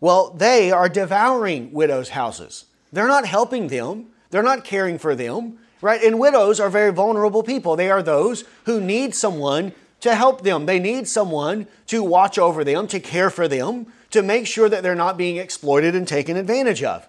Well, 0.00 0.30
they 0.30 0.70
are 0.70 0.88
devouring 0.88 1.72
widows' 1.72 2.10
houses. 2.10 2.66
They're 2.92 3.08
not 3.08 3.26
helping 3.26 3.68
them, 3.68 4.06
they're 4.30 4.42
not 4.42 4.64
caring 4.64 4.98
for 4.98 5.14
them, 5.14 5.58
right? 5.80 6.02
And 6.02 6.18
widows 6.18 6.60
are 6.60 6.70
very 6.70 6.92
vulnerable 6.92 7.42
people. 7.42 7.76
They 7.76 7.90
are 7.90 8.02
those 8.02 8.44
who 8.64 8.80
need 8.80 9.14
someone 9.14 9.72
to 10.04 10.14
help 10.14 10.42
them. 10.42 10.66
They 10.66 10.78
need 10.78 11.08
someone 11.08 11.66
to 11.86 12.02
watch 12.02 12.38
over 12.38 12.62
them, 12.62 12.86
to 12.88 13.00
care 13.00 13.30
for 13.30 13.48
them, 13.48 13.86
to 14.10 14.22
make 14.22 14.46
sure 14.46 14.68
that 14.68 14.82
they're 14.82 14.94
not 14.94 15.16
being 15.16 15.38
exploited 15.38 15.94
and 15.94 16.06
taken 16.06 16.36
advantage 16.36 16.82
of. 16.82 17.08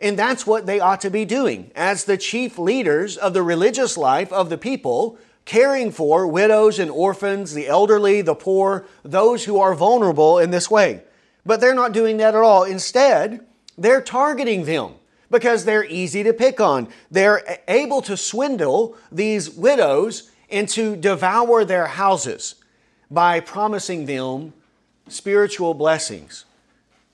And 0.00 0.18
that's 0.18 0.46
what 0.46 0.64
they 0.64 0.80
ought 0.80 1.02
to 1.02 1.10
be 1.10 1.26
doing 1.26 1.70
as 1.76 2.04
the 2.04 2.16
chief 2.16 2.58
leaders 2.58 3.18
of 3.18 3.34
the 3.34 3.42
religious 3.42 3.98
life 3.98 4.32
of 4.32 4.48
the 4.48 4.56
people, 4.56 5.18
caring 5.44 5.92
for 5.92 6.26
widows 6.26 6.78
and 6.78 6.90
orphans, 6.90 7.52
the 7.52 7.68
elderly, 7.68 8.22
the 8.22 8.34
poor, 8.34 8.86
those 9.02 9.44
who 9.44 9.60
are 9.60 9.74
vulnerable 9.74 10.38
in 10.38 10.50
this 10.50 10.70
way. 10.70 11.02
But 11.44 11.60
they're 11.60 11.74
not 11.74 11.92
doing 11.92 12.16
that 12.16 12.34
at 12.34 12.40
all. 12.40 12.64
Instead, 12.64 13.46
they're 13.76 14.00
targeting 14.00 14.64
them 14.64 14.94
because 15.30 15.66
they're 15.66 15.84
easy 15.84 16.22
to 16.22 16.32
pick 16.32 16.58
on. 16.58 16.88
They're 17.10 17.60
able 17.68 18.00
to 18.00 18.16
swindle 18.16 18.96
these 19.12 19.50
widows 19.50 20.30
and 20.50 20.68
to 20.70 20.96
devour 20.96 21.64
their 21.64 21.86
houses 21.86 22.56
by 23.10 23.40
promising 23.40 24.06
them 24.06 24.52
spiritual 25.08 25.74
blessings 25.74 26.44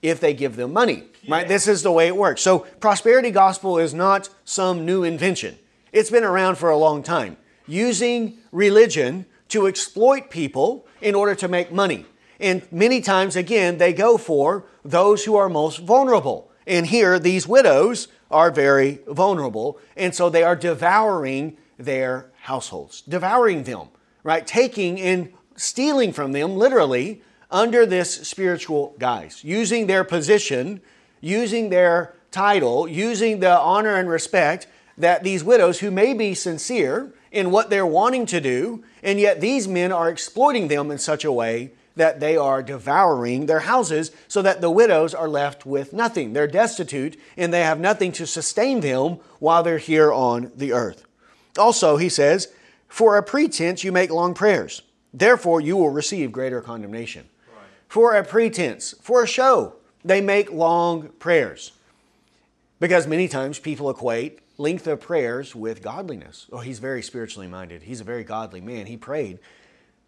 if 0.02 0.20
they 0.20 0.34
give 0.34 0.56
them 0.56 0.72
money. 0.72 1.04
Right? 1.28 1.46
This 1.46 1.68
is 1.68 1.82
the 1.82 1.92
way 1.92 2.06
it 2.06 2.16
works. 2.16 2.40
So 2.40 2.60
prosperity 2.60 3.30
gospel 3.30 3.78
is 3.78 3.92
not 3.92 4.28
some 4.44 4.86
new 4.86 5.04
invention. 5.04 5.58
It's 5.92 6.10
been 6.10 6.24
around 6.24 6.56
for 6.56 6.70
a 6.70 6.76
long 6.76 7.02
time. 7.02 7.36
Using 7.66 8.38
religion 8.52 9.26
to 9.48 9.66
exploit 9.66 10.30
people 10.30 10.86
in 11.00 11.14
order 11.14 11.34
to 11.34 11.48
make 11.48 11.72
money. 11.72 12.06
And 12.38 12.66
many 12.72 13.00
times 13.00 13.36
again 13.36 13.78
they 13.78 13.92
go 13.92 14.16
for 14.16 14.64
those 14.84 15.24
who 15.24 15.36
are 15.36 15.48
most 15.48 15.80
vulnerable. 15.80 16.50
And 16.66 16.86
here 16.86 17.18
these 17.18 17.46
widows 17.46 18.08
are 18.30 18.50
very 18.50 19.00
vulnerable 19.08 19.78
and 19.96 20.14
so 20.14 20.30
they 20.30 20.42
are 20.42 20.56
devouring 20.56 21.56
their 21.78 22.29
households, 22.40 23.02
devouring 23.02 23.64
them, 23.64 23.88
right? 24.22 24.46
Taking 24.46 25.00
and 25.00 25.32
stealing 25.56 26.12
from 26.12 26.32
them, 26.32 26.56
literally, 26.56 27.22
under 27.50 27.84
this 27.84 28.14
spiritual 28.28 28.94
guise, 28.98 29.42
using 29.44 29.86
their 29.86 30.04
position, 30.04 30.80
using 31.20 31.70
their 31.70 32.14
title, 32.30 32.88
using 32.88 33.40
the 33.40 33.58
honor 33.58 33.96
and 33.96 34.08
respect 34.08 34.66
that 34.96 35.22
these 35.22 35.42
widows 35.42 35.80
who 35.80 35.90
may 35.90 36.14
be 36.14 36.34
sincere 36.34 37.12
in 37.32 37.50
what 37.50 37.70
they're 37.70 37.86
wanting 37.86 38.26
to 38.26 38.40
do, 38.40 38.84
and 39.02 39.18
yet 39.18 39.40
these 39.40 39.66
men 39.66 39.92
are 39.92 40.08
exploiting 40.08 40.68
them 40.68 40.90
in 40.90 40.98
such 40.98 41.24
a 41.24 41.32
way 41.32 41.72
that 41.96 42.20
they 42.20 42.36
are 42.36 42.62
devouring 42.62 43.46
their 43.46 43.60
houses 43.60 44.10
so 44.28 44.40
that 44.42 44.60
the 44.60 44.70
widows 44.70 45.12
are 45.12 45.28
left 45.28 45.66
with 45.66 45.92
nothing. 45.92 46.32
They're 46.32 46.46
destitute 46.46 47.18
and 47.36 47.52
they 47.52 47.60
have 47.60 47.80
nothing 47.80 48.12
to 48.12 48.26
sustain 48.26 48.80
them 48.80 49.18
while 49.38 49.62
they're 49.62 49.78
here 49.78 50.12
on 50.12 50.52
the 50.54 50.72
earth. 50.72 51.04
Also, 51.60 51.96
he 51.96 52.08
says, 52.08 52.48
For 52.88 53.16
a 53.16 53.22
pretense 53.22 53.84
you 53.84 53.92
make 53.92 54.10
long 54.10 54.34
prayers, 54.34 54.82
therefore 55.14 55.60
you 55.60 55.76
will 55.76 55.90
receive 55.90 56.32
greater 56.32 56.60
condemnation. 56.60 57.28
Right. 57.48 57.64
For 57.88 58.14
a 58.14 58.24
pretense, 58.24 58.94
for 59.00 59.22
a 59.22 59.26
show, 59.26 59.74
they 60.04 60.20
make 60.20 60.50
long 60.50 61.10
prayers. 61.18 61.72
Because 62.80 63.06
many 63.06 63.28
times 63.28 63.58
people 63.58 63.90
equate 63.90 64.40
length 64.56 64.86
of 64.86 65.00
prayers 65.00 65.54
with 65.54 65.82
godliness. 65.82 66.46
Oh, 66.52 66.58
he's 66.58 66.78
very 66.78 67.02
spiritually 67.02 67.46
minded. 67.46 67.82
He's 67.82 68.00
a 68.00 68.04
very 68.04 68.24
godly 68.24 68.60
man. 68.60 68.86
He 68.86 68.96
prayed 68.96 69.38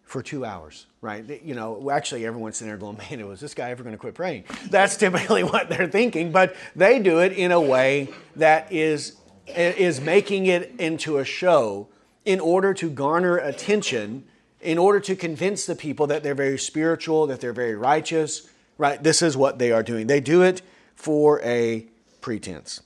for 0.03 0.21
two 0.21 0.45
hours, 0.45 0.85
right? 1.01 1.41
You 1.43 1.55
know, 1.55 1.89
actually, 1.89 2.25
everyone's 2.25 2.57
sitting 2.57 2.69
there 2.69 2.77
going, 2.77 2.97
man, 2.97 3.27
was 3.27 3.39
this 3.39 3.53
guy 3.53 3.71
ever 3.71 3.83
going 3.83 3.95
to 3.95 3.99
quit 3.99 4.13
praying? 4.13 4.43
That's 4.69 4.95
typically 4.97 5.43
what 5.43 5.69
they're 5.69 5.87
thinking, 5.87 6.31
but 6.31 6.55
they 6.75 6.99
do 6.99 7.19
it 7.19 7.33
in 7.33 7.51
a 7.51 7.59
way 7.59 8.09
that 8.35 8.71
is, 8.71 9.15
is 9.47 9.99
making 9.99 10.45
it 10.45 10.73
into 10.79 11.17
a 11.17 11.25
show 11.25 11.87
in 12.25 12.39
order 12.39 12.73
to 12.73 12.89
garner 12.89 13.37
attention, 13.37 14.23
in 14.61 14.77
order 14.77 14.99
to 15.01 15.15
convince 15.15 15.65
the 15.65 15.75
people 15.75 16.07
that 16.07 16.23
they're 16.23 16.35
very 16.35 16.57
spiritual, 16.57 17.27
that 17.27 17.41
they're 17.41 17.53
very 17.53 17.75
righteous, 17.75 18.49
right? 18.77 19.03
This 19.03 19.21
is 19.21 19.35
what 19.35 19.59
they 19.59 19.71
are 19.71 19.83
doing. 19.83 20.07
They 20.07 20.21
do 20.21 20.41
it 20.41 20.61
for 20.95 21.41
a 21.41 21.85
pretense. 22.21 22.81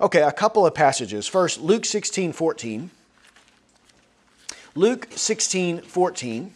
Okay, 0.00 0.22
a 0.22 0.32
couple 0.32 0.64
of 0.64 0.74
passages. 0.74 1.26
First, 1.26 1.60
Luke 1.60 1.84
16 1.84 2.32
14. 2.32 2.90
Luke 4.74 5.08
16 5.10 5.80
14. 5.80 6.54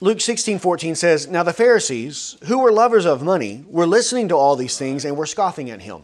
Luke 0.00 0.20
16, 0.20 0.60
14 0.60 0.94
says, 0.94 1.26
Now 1.26 1.42
the 1.42 1.52
Pharisees, 1.52 2.36
who 2.44 2.60
were 2.60 2.70
lovers 2.70 3.04
of 3.04 3.22
money, 3.22 3.64
were 3.68 3.86
listening 3.86 4.28
to 4.28 4.36
all 4.36 4.54
these 4.54 4.78
things 4.78 5.04
and 5.04 5.16
were 5.16 5.26
scoffing 5.26 5.70
at 5.70 5.82
him. 5.82 6.02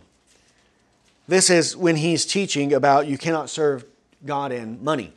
This 1.29 1.49
is 1.49 1.77
when 1.77 1.97
he's 1.97 2.27
teaching 2.27 2.73
about 2.73 3.07
you 3.07 3.17
cannot 3.17 3.49
serve 3.49 3.85
God 4.27 4.51
and 4.51 4.83
money. 4.83 5.13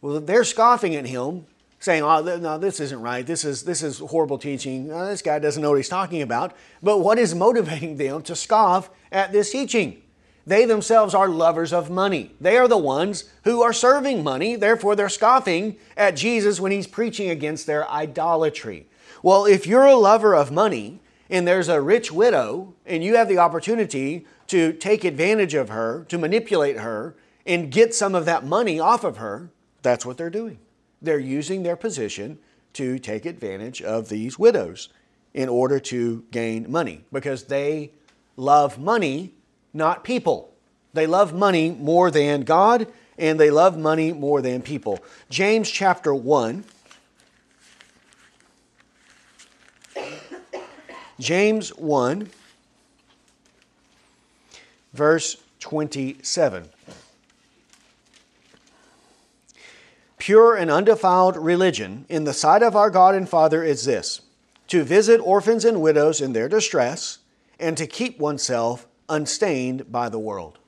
Well, 0.00 0.20
they're 0.20 0.44
scoffing 0.44 0.96
at 0.96 1.06
him 1.06 1.46
saying, 1.78 2.02
"Oh, 2.02 2.20
no, 2.38 2.58
this 2.58 2.80
isn't 2.80 3.00
right. 3.00 3.24
This 3.24 3.44
is 3.44 3.62
this 3.64 3.82
is 3.82 3.98
horrible 3.98 4.38
teaching. 4.38 4.90
Oh, 4.90 5.06
this 5.06 5.22
guy 5.22 5.38
doesn't 5.38 5.62
know 5.62 5.70
what 5.70 5.76
he's 5.76 5.88
talking 5.88 6.22
about." 6.22 6.52
But 6.82 6.98
what 6.98 7.18
is 7.18 7.34
motivating 7.34 7.96
them 7.96 8.22
to 8.22 8.34
scoff 8.34 8.90
at 9.12 9.32
this 9.32 9.50
teaching? 9.50 10.02
They 10.46 10.64
themselves 10.64 11.12
are 11.12 11.28
lovers 11.28 11.72
of 11.72 11.90
money. 11.90 12.32
They 12.40 12.56
are 12.56 12.68
the 12.68 12.78
ones 12.78 13.24
who 13.42 13.62
are 13.62 13.72
serving 13.72 14.22
money. 14.22 14.54
Therefore, 14.54 14.94
they're 14.94 15.08
scoffing 15.08 15.76
at 15.96 16.16
Jesus 16.16 16.60
when 16.60 16.70
he's 16.70 16.86
preaching 16.86 17.30
against 17.30 17.66
their 17.66 17.88
idolatry. 17.90 18.86
Well, 19.22 19.44
if 19.44 19.66
you're 19.66 19.86
a 19.86 19.96
lover 19.96 20.36
of 20.36 20.52
money 20.52 21.00
and 21.28 21.48
there's 21.48 21.68
a 21.68 21.80
rich 21.80 22.12
widow 22.12 22.74
and 22.86 23.02
you 23.02 23.16
have 23.16 23.28
the 23.28 23.38
opportunity 23.38 24.24
to 24.46 24.72
take 24.72 25.02
advantage 25.02 25.54
of 25.54 25.68
her, 25.70 26.06
to 26.08 26.18
manipulate 26.18 26.78
her, 26.78 27.16
and 27.44 27.72
get 27.72 27.94
some 27.94 28.14
of 28.14 28.24
that 28.26 28.44
money 28.44 28.78
off 28.78 29.02
of 29.02 29.16
her, 29.16 29.50
that's 29.82 30.06
what 30.06 30.16
they're 30.16 30.30
doing. 30.30 30.58
They're 31.02 31.18
using 31.18 31.64
their 31.64 31.76
position 31.76 32.38
to 32.74 32.98
take 32.98 33.26
advantage 33.26 33.82
of 33.82 34.08
these 34.08 34.38
widows 34.38 34.90
in 35.34 35.48
order 35.48 35.80
to 35.80 36.24
gain 36.30 36.70
money 36.70 37.04
because 37.12 37.44
they 37.44 37.92
love 38.36 38.78
money, 38.78 39.32
not 39.76 40.02
people. 40.02 40.52
They 40.94 41.06
love 41.06 41.34
money 41.34 41.70
more 41.70 42.10
than 42.10 42.42
God 42.42 42.88
and 43.18 43.38
they 43.38 43.50
love 43.50 43.78
money 43.78 44.12
more 44.12 44.42
than 44.42 44.62
people. 44.62 44.98
James 45.30 45.70
chapter 45.70 46.14
1. 46.14 46.64
James 51.18 51.70
1, 51.70 52.28
verse 54.92 55.36
27. 55.60 56.68
Pure 60.18 60.56
and 60.56 60.70
undefiled 60.70 61.36
religion 61.36 62.04
in 62.10 62.24
the 62.24 62.34
sight 62.34 62.62
of 62.62 62.76
our 62.76 62.90
God 62.90 63.14
and 63.14 63.28
Father 63.28 63.62
is 63.62 63.84
this 63.86 64.20
to 64.68 64.82
visit 64.82 65.18
orphans 65.20 65.64
and 65.64 65.80
widows 65.80 66.20
in 66.20 66.32
their 66.34 66.48
distress 66.48 67.18
and 67.58 67.78
to 67.78 67.86
keep 67.86 68.18
oneself 68.18 68.86
unstained 69.08 69.90
by 69.90 70.08
the 70.08 70.18
world. 70.18 70.58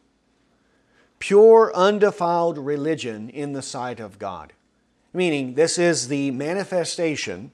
Pure, 1.19 1.73
undefiled 1.75 2.59
religion 2.59 3.29
in 3.29 3.53
the 3.53 3.63
sight 3.63 4.01
of 4.01 4.19
God. 4.19 4.53
Meaning, 5.13 5.55
this 5.55 5.79
is 5.79 6.09
the 6.09 6.31
manifestation, 6.31 7.51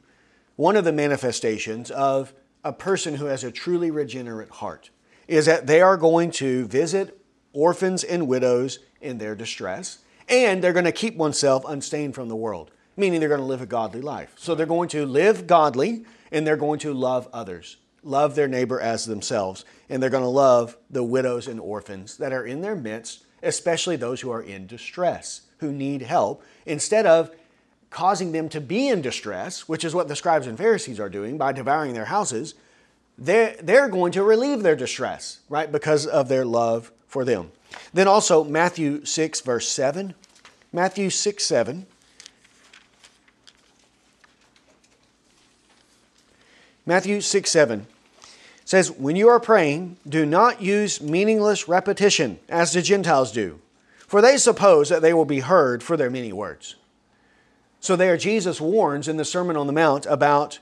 one 0.56 0.76
of 0.76 0.84
the 0.84 0.92
manifestations 0.92 1.90
of 1.90 2.34
a 2.62 2.72
person 2.72 3.14
who 3.14 3.26
has 3.26 3.44
a 3.44 3.50
truly 3.50 3.90
regenerate 3.90 4.50
heart, 4.50 4.90
is 5.28 5.46
that 5.46 5.66
they 5.66 5.80
are 5.80 5.96
going 5.96 6.30
to 6.32 6.66
visit 6.66 7.18
orphans 7.52 8.04
and 8.04 8.28
widows 8.28 8.80
in 9.00 9.18
their 9.18 9.34
distress 9.34 9.98
and 10.28 10.62
they're 10.62 10.72
going 10.72 10.84
to 10.84 10.92
keep 10.92 11.16
oneself 11.16 11.64
unstained 11.66 12.14
from 12.14 12.28
the 12.28 12.36
world, 12.36 12.70
meaning 12.96 13.20
they're 13.20 13.28
going 13.28 13.40
to 13.40 13.46
live 13.46 13.62
a 13.62 13.66
godly 13.66 14.00
life. 14.00 14.34
So 14.36 14.54
they're 14.54 14.66
going 14.66 14.88
to 14.90 15.06
live 15.06 15.46
godly 15.46 16.04
and 16.32 16.46
they're 16.46 16.56
going 16.56 16.78
to 16.80 16.94
love 16.94 17.28
others, 17.32 17.76
love 18.02 18.34
their 18.34 18.48
neighbor 18.48 18.80
as 18.80 19.04
themselves, 19.04 19.64
and 19.88 20.02
they're 20.02 20.10
going 20.10 20.22
to 20.22 20.28
love 20.28 20.76
the 20.90 21.02
widows 21.02 21.46
and 21.46 21.60
orphans 21.60 22.16
that 22.18 22.32
are 22.32 22.44
in 22.44 22.62
their 22.62 22.76
midst, 22.76 23.24
especially 23.42 23.96
those 23.96 24.20
who 24.20 24.30
are 24.30 24.42
in 24.42 24.66
distress, 24.66 25.42
who 25.58 25.72
need 25.72 26.02
help, 26.02 26.42
instead 26.66 27.06
of 27.06 27.30
causing 27.90 28.32
them 28.32 28.48
to 28.48 28.60
be 28.60 28.88
in 28.88 29.02
distress, 29.02 29.68
which 29.68 29.84
is 29.84 29.94
what 29.94 30.08
the 30.08 30.16
scribes 30.16 30.46
and 30.46 30.58
Pharisees 30.58 30.98
are 30.98 31.08
doing 31.08 31.38
by 31.38 31.52
devouring 31.52 31.94
their 31.94 32.06
houses. 32.06 32.54
They're, 33.16 33.56
they're 33.62 33.88
going 33.88 34.12
to 34.12 34.24
relieve 34.24 34.62
their 34.62 34.74
distress, 34.74 35.40
right, 35.48 35.70
because 35.70 36.06
of 36.06 36.28
their 36.28 36.44
love 36.44 36.90
for 37.06 37.24
them. 37.24 37.52
Then 37.92 38.08
also 38.08 38.42
Matthew 38.42 39.04
6, 39.04 39.40
verse 39.42 39.68
7. 39.68 40.14
Matthew 40.72 41.10
6, 41.10 41.44
7. 41.44 41.86
Matthew 46.86 47.20
6, 47.20 47.50
7 47.50 47.86
says, 48.64 48.90
When 48.90 49.16
you 49.16 49.29
are 49.29 49.40
praying, 49.40 49.96
do 50.09 50.24
not 50.24 50.62
use 50.62 51.00
meaningless 51.00 51.68
repetition, 51.68 52.38
as 52.48 52.72
the 52.72 52.83
Gentiles 52.83 53.33
do, 53.33 53.61
for 54.07 54.20
they 54.20 54.37
suppose 54.37 54.88
that 54.88 55.03
they 55.03 55.14
will 55.14 55.24
be 55.24 55.40
heard 55.40 55.83
for 55.83 55.96
their 55.96 56.11
many 56.11 56.33
words. 56.33 56.77
So, 57.81 57.96
there 57.96 58.16
Jesus 58.16 58.61
warns 58.61 59.09
in 59.09 59.18
the 59.18 59.24
Sermon 59.24 59.57
on 59.57 59.66
the 59.66 59.72
Mount 59.72 60.07
about 60.07 60.59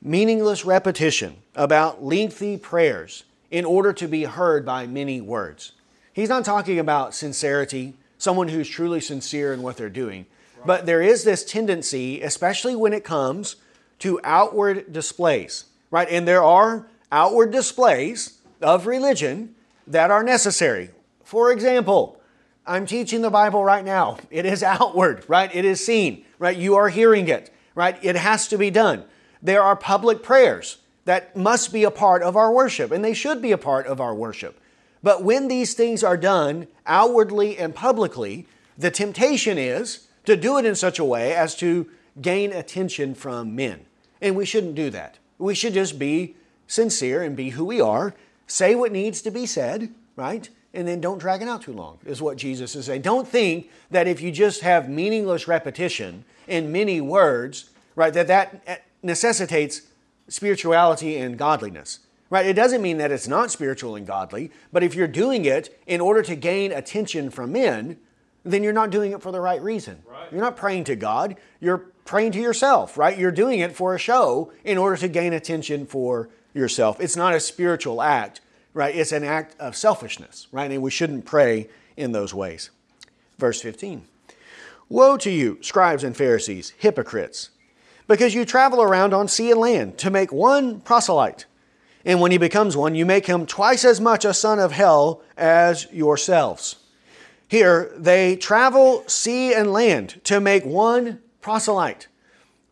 meaningless 0.00 0.64
repetition, 0.64 1.36
about 1.54 2.02
lengthy 2.02 2.56
prayers 2.56 3.24
in 3.50 3.64
order 3.64 3.92
to 3.92 4.08
be 4.08 4.24
heard 4.24 4.64
by 4.64 4.86
many 4.86 5.20
words. 5.20 5.72
He's 6.12 6.28
not 6.28 6.44
talking 6.44 6.78
about 6.78 7.14
sincerity, 7.14 7.94
someone 8.18 8.48
who's 8.48 8.68
truly 8.68 9.00
sincere 9.00 9.52
in 9.52 9.62
what 9.62 9.76
they're 9.76 9.88
doing. 9.88 10.26
But 10.64 10.86
there 10.86 11.02
is 11.02 11.24
this 11.24 11.44
tendency, 11.44 12.22
especially 12.22 12.76
when 12.76 12.92
it 12.92 13.04
comes 13.04 13.56
to 14.00 14.20
outward 14.24 14.92
displays, 14.92 15.64
right? 15.90 16.08
And 16.08 16.26
there 16.26 16.42
are 16.42 16.86
outward 17.12 17.52
displays 17.52 18.38
of 18.60 18.86
religion 18.86 19.54
that 19.86 20.10
are 20.10 20.22
necessary. 20.22 20.90
For 21.22 21.52
example, 21.52 22.20
I'm 22.66 22.86
teaching 22.86 23.22
the 23.22 23.30
Bible 23.30 23.64
right 23.64 23.84
now. 23.84 24.18
It 24.30 24.46
is 24.46 24.62
outward, 24.62 25.24
right? 25.28 25.54
It 25.54 25.64
is 25.64 25.84
seen, 25.84 26.24
right? 26.38 26.56
You 26.56 26.74
are 26.76 26.88
hearing 26.88 27.28
it, 27.28 27.52
right? 27.74 27.98
It 28.02 28.16
has 28.16 28.48
to 28.48 28.58
be 28.58 28.70
done. 28.70 29.04
There 29.42 29.62
are 29.62 29.76
public 29.76 30.22
prayers 30.22 30.78
that 31.04 31.36
must 31.36 31.72
be 31.72 31.84
a 31.84 31.90
part 31.90 32.22
of 32.22 32.36
our 32.36 32.52
worship, 32.52 32.90
and 32.90 33.04
they 33.04 33.14
should 33.14 33.42
be 33.42 33.52
a 33.52 33.58
part 33.58 33.86
of 33.86 34.00
our 34.00 34.14
worship. 34.14 34.58
But 35.02 35.24
when 35.24 35.48
these 35.48 35.74
things 35.74 36.04
are 36.04 36.16
done 36.16 36.68
outwardly 36.86 37.58
and 37.58 37.74
publicly, 37.74 38.46
the 38.78 38.90
temptation 38.90 39.58
is 39.58 40.06
to 40.24 40.36
do 40.36 40.58
it 40.58 40.64
in 40.64 40.76
such 40.76 40.98
a 41.00 41.04
way 41.04 41.34
as 41.34 41.56
to 41.56 41.90
gain 42.20 42.52
attention 42.52 43.14
from 43.14 43.56
men. 43.56 43.84
And 44.20 44.36
we 44.36 44.46
shouldn't 44.46 44.76
do 44.76 44.90
that. 44.90 45.18
We 45.38 45.56
should 45.56 45.74
just 45.74 45.98
be 45.98 46.36
sincere 46.72 47.22
and 47.22 47.36
be 47.36 47.50
who 47.50 47.64
we 47.64 47.80
are, 47.80 48.14
say 48.46 48.74
what 48.74 48.92
needs 48.92 49.20
to 49.22 49.30
be 49.30 49.44
said, 49.44 49.92
right? 50.16 50.48
And 50.72 50.88
then 50.88 51.00
don't 51.00 51.18
drag 51.18 51.42
it 51.42 51.48
out 51.48 51.62
too 51.62 51.72
long, 51.72 51.98
is 52.06 52.22
what 52.22 52.38
Jesus 52.38 52.74
is 52.74 52.86
saying. 52.86 53.02
Don't 53.02 53.28
think 53.28 53.70
that 53.90 54.08
if 54.08 54.22
you 54.22 54.32
just 54.32 54.62
have 54.62 54.88
meaningless 54.88 55.46
repetition 55.46 56.24
in 56.48 56.72
many 56.72 57.00
words, 57.00 57.70
right, 57.94 58.12
that 58.14 58.26
that 58.28 58.62
eh, 58.66 58.76
necessitates 59.02 59.82
spirituality 60.28 61.18
and 61.18 61.36
godliness. 61.36 62.00
Right? 62.30 62.46
It 62.46 62.54
doesn't 62.54 62.80
mean 62.80 62.96
that 62.96 63.12
it's 63.12 63.28
not 63.28 63.50
spiritual 63.50 63.94
and 63.94 64.06
godly, 64.06 64.50
but 64.72 64.82
if 64.82 64.94
you're 64.94 65.06
doing 65.06 65.44
it 65.44 65.78
in 65.86 66.00
order 66.00 66.22
to 66.22 66.34
gain 66.34 66.72
attention 66.72 67.28
from 67.28 67.52
men, 67.52 67.98
then 68.42 68.62
you're 68.62 68.72
not 68.72 68.88
doing 68.88 69.12
it 69.12 69.20
for 69.20 69.30
the 69.30 69.40
right 69.40 69.60
reason. 69.60 70.02
Right. 70.10 70.32
You're 70.32 70.40
not 70.40 70.56
praying 70.56 70.84
to 70.84 70.96
God, 70.96 71.36
you're 71.60 71.92
praying 72.06 72.32
to 72.32 72.40
yourself, 72.40 72.96
right? 72.96 73.18
You're 73.18 73.30
doing 73.30 73.60
it 73.60 73.76
for 73.76 73.94
a 73.94 73.98
show 73.98 74.50
in 74.64 74.78
order 74.78 74.96
to 74.96 75.08
gain 75.08 75.34
attention 75.34 75.84
for 75.84 76.30
yourself. 76.54 77.00
It's 77.00 77.16
not 77.16 77.34
a 77.34 77.40
spiritual 77.40 78.02
act, 78.02 78.40
right? 78.74 78.94
It's 78.94 79.12
an 79.12 79.24
act 79.24 79.58
of 79.60 79.76
selfishness, 79.76 80.48
right? 80.52 80.70
And 80.70 80.82
we 80.82 80.90
shouldn't 80.90 81.24
pray 81.24 81.68
in 81.96 82.12
those 82.12 82.34
ways. 82.34 82.70
Verse 83.38 83.60
15 83.60 84.02
Woe 84.88 85.16
to 85.16 85.30
you, 85.30 85.58
scribes 85.62 86.04
and 86.04 86.16
Pharisees, 86.16 86.74
hypocrites, 86.78 87.50
because 88.06 88.34
you 88.34 88.44
travel 88.44 88.82
around 88.82 89.14
on 89.14 89.28
sea 89.28 89.50
and 89.50 89.60
land 89.60 89.98
to 89.98 90.10
make 90.10 90.32
one 90.32 90.80
proselyte. 90.80 91.46
And 92.04 92.20
when 92.20 92.32
he 92.32 92.38
becomes 92.38 92.76
one, 92.76 92.94
you 92.94 93.06
make 93.06 93.26
him 93.26 93.46
twice 93.46 93.84
as 93.84 94.00
much 94.00 94.24
a 94.24 94.34
son 94.34 94.58
of 94.58 94.72
hell 94.72 95.22
as 95.36 95.90
yourselves. 95.92 96.76
Here, 97.48 97.92
they 97.96 98.36
travel 98.36 99.04
sea 99.06 99.54
and 99.54 99.72
land 99.72 100.20
to 100.24 100.40
make 100.40 100.64
one 100.64 101.20
proselyte. 101.40 102.08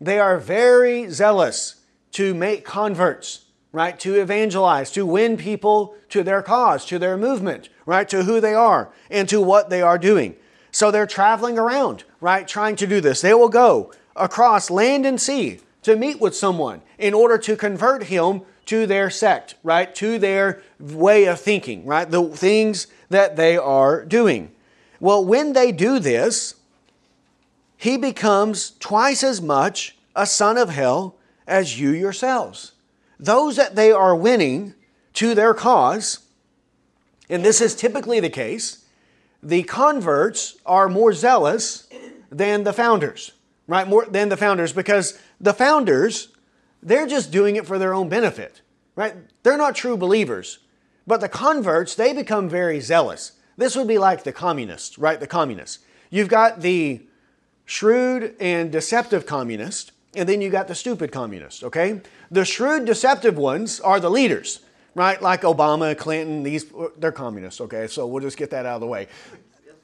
They 0.01 0.19
are 0.19 0.39
very 0.39 1.09
zealous 1.11 1.77
to 2.13 2.35
make 2.35 2.65
converts, 2.65 3.45
right? 3.73 3.99
To 4.01 4.21
evangelize, 4.21 4.91
to 4.93 5.07
win 5.07 5.37
people 5.37 5.95
to 6.09 6.23
their 6.23 6.43
cause, 6.43 6.85
to 6.87 6.99
their 6.99 7.17
movement, 7.17 7.69
right? 7.87 8.09
To 8.09 8.25
who 8.25 8.41
they 8.41 8.55
are 8.55 8.91
and 9.11 9.29
to 9.29 9.41
what 9.41 9.71
they 9.71 9.83
are 9.83 9.99
doing. 9.99 10.37
So 10.73 10.91
they're 10.91 11.07
traveling 11.07 11.59
around, 11.59 12.05
right? 12.21 12.47
Trying 12.47 12.77
to 12.77 12.87
do 12.87 13.01
this. 13.01 13.21
They 13.21 13.35
will 13.35 13.49
go 13.49 13.93
across 14.17 14.71
land 14.71 15.07
and 15.07 15.21
sea 15.21 15.61
to 15.83 15.97
meet 15.97 16.21
with 16.21 16.37
someone 16.37 16.83
in 16.99 17.15
order 17.15 17.39
to 17.39 17.57
convert 17.57 18.05
him 18.05 18.43
to 18.67 18.87
their 18.87 19.11
sect, 19.11 19.55
right? 19.63 19.95
To 19.97 20.19
their 20.19 20.63
way 20.79 21.25
of 21.25 21.41
thinking, 21.41 21.85
right? 21.85 22.09
The 22.09 22.25
things 22.29 22.87
that 23.09 23.37
they 23.37 23.57
are 23.57 24.05
doing. 24.05 24.53
Well, 25.01 25.25
when 25.25 25.55
they 25.55 25.73
do 25.73 25.99
this, 25.99 26.55
he 27.77 27.97
becomes 27.97 28.73
twice 28.79 29.25
as 29.25 29.41
much 29.41 29.97
a 30.15 30.27
son 30.27 30.59
of 30.59 30.69
hell 30.69 31.17
as 31.47 31.81
you 31.81 31.91
yourselves. 31.91 32.73
Those 33.21 33.57
that 33.57 33.77
they 33.77 33.93
are 33.93 34.17
winning 34.17 34.75
to 35.15 35.35
their 35.35 35.53
cause, 35.53 36.21
and 37.29 37.45
this 37.45 37.61
is 37.61 37.77
typically 37.77 38.19
the 38.19 38.31
case, 38.31 38.87
the 39.43 39.63
converts 39.65 40.57
are 40.65 40.89
more 40.89 41.13
zealous 41.13 41.87
than 42.31 42.65
the 42.65 42.73
founders, 42.73 43.33
right? 43.67 43.87
More 43.87 44.07
than 44.07 44.31
the 44.31 44.39
founders 44.39 44.73
because 44.73 45.19
the 45.39 45.53
founders, 45.53 46.29
they're 46.83 47.07
just 47.07 47.31
doing 47.31 47.57
it 47.57 47.67
for 47.67 47.79
their 47.79 47.93
own 47.93 48.09
benefit, 48.09 48.63
right? 48.97 49.15
They're 49.43 49.59
not 49.59 49.75
true 49.75 49.99
believers. 49.99 50.61
But 51.07 51.21
the 51.21 51.29
converts, 51.29 51.95
they 51.95 52.15
become 52.15 52.49
very 52.49 52.81
zealous. 52.81 53.33
This 53.57 53.77
would 53.77 53.89
be 53.89 53.99
like 53.99 54.25
the 54.25 54.33
communists, 54.33 54.99
right? 54.99 55.21
The 55.21 55.27
communists. 55.27 55.81
You've 56.09 56.29
got 56.29 56.63
the 56.63 57.03
shrewd 57.67 58.35
and 58.41 58.73
deceptive 58.73 59.27
communist, 59.27 59.93
and 60.15 60.29
then 60.29 60.41
you 60.41 60.51
got 60.51 60.69
the 60.69 60.75
stupid 60.75 61.13
communist, 61.13 61.63
okay? 61.65 62.01
The 62.31 62.45
shrewd, 62.45 62.85
deceptive 62.85 63.37
ones 63.37 63.81
are 63.81 63.99
the 63.99 64.11
leaders, 64.11 64.61
right? 64.95 65.21
Like 65.21 65.43
Obama, 65.43 65.97
Clinton, 65.97 66.43
these, 66.43 66.65
they're 66.97 67.13
communists, 67.13 67.61
okay? 67.61 67.87
So 67.89 68.07
we'll 68.07 68.23
just 68.23 68.37
get 68.37 68.51
that 68.51 68.67
out 68.67 68.77
of 68.77 68.81
the 68.81 68.87
way. 68.87 69.09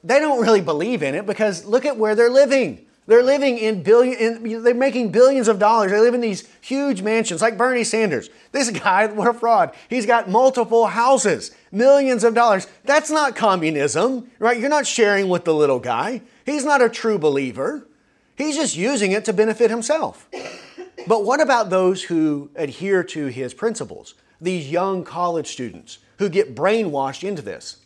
They 0.03 0.19
don't 0.19 0.41
really 0.41 0.61
believe 0.61 1.03
in 1.03 1.15
it 1.15 1.25
because 1.25 1.65
look 1.65 1.85
at 1.85 1.97
where 1.97 2.15
they're 2.15 2.29
living. 2.29 2.85
They're 3.07 3.23
living 3.23 3.57
in 3.57 3.83
billion, 3.83 4.17
in, 4.45 4.63
they're 4.63 4.73
making 4.73 5.11
billions 5.11 5.47
of 5.47 5.59
dollars. 5.59 5.91
They 5.91 5.99
live 5.99 6.13
in 6.13 6.19
these 6.19 6.47
huge 6.59 7.01
mansions, 7.01 7.41
like 7.41 7.57
Bernie 7.57 7.85
Sanders. 7.85 8.29
This 8.51 8.69
guy, 8.69 9.05
what 9.13 9.29
a 9.29 9.33
fraud. 9.33 9.73
He's 9.89 10.05
got 10.05 10.29
multiple 10.29 10.87
houses, 10.87 11.51
millions 11.71 12.25
of 12.25 12.33
dollars. 12.33 12.67
That's 12.83 13.09
not 13.09 13.35
communism, 13.35 14.29
right? 14.39 14.59
You're 14.59 14.69
not 14.69 14.85
sharing 14.85 15.29
with 15.29 15.45
the 15.45 15.53
little 15.53 15.79
guy. 15.79 16.21
He's 16.45 16.65
not 16.65 16.81
a 16.81 16.89
true 16.89 17.17
believer. 17.17 17.87
He's 18.35 18.55
just 18.55 18.75
using 18.75 19.13
it 19.13 19.25
to 19.25 19.33
benefit 19.33 19.71
himself. 19.71 20.29
But 21.05 21.25
what 21.25 21.41
about 21.41 21.69
those 21.69 22.03
who 22.03 22.49
adhere 22.55 23.03
to 23.03 23.27
his 23.27 23.53
principles? 23.53 24.15
These 24.41 24.71
young 24.71 25.03
college 25.03 25.47
students 25.47 25.99
who 26.17 26.29
get 26.29 26.55
brainwashed 26.55 27.27
into 27.27 27.41
this. 27.41 27.77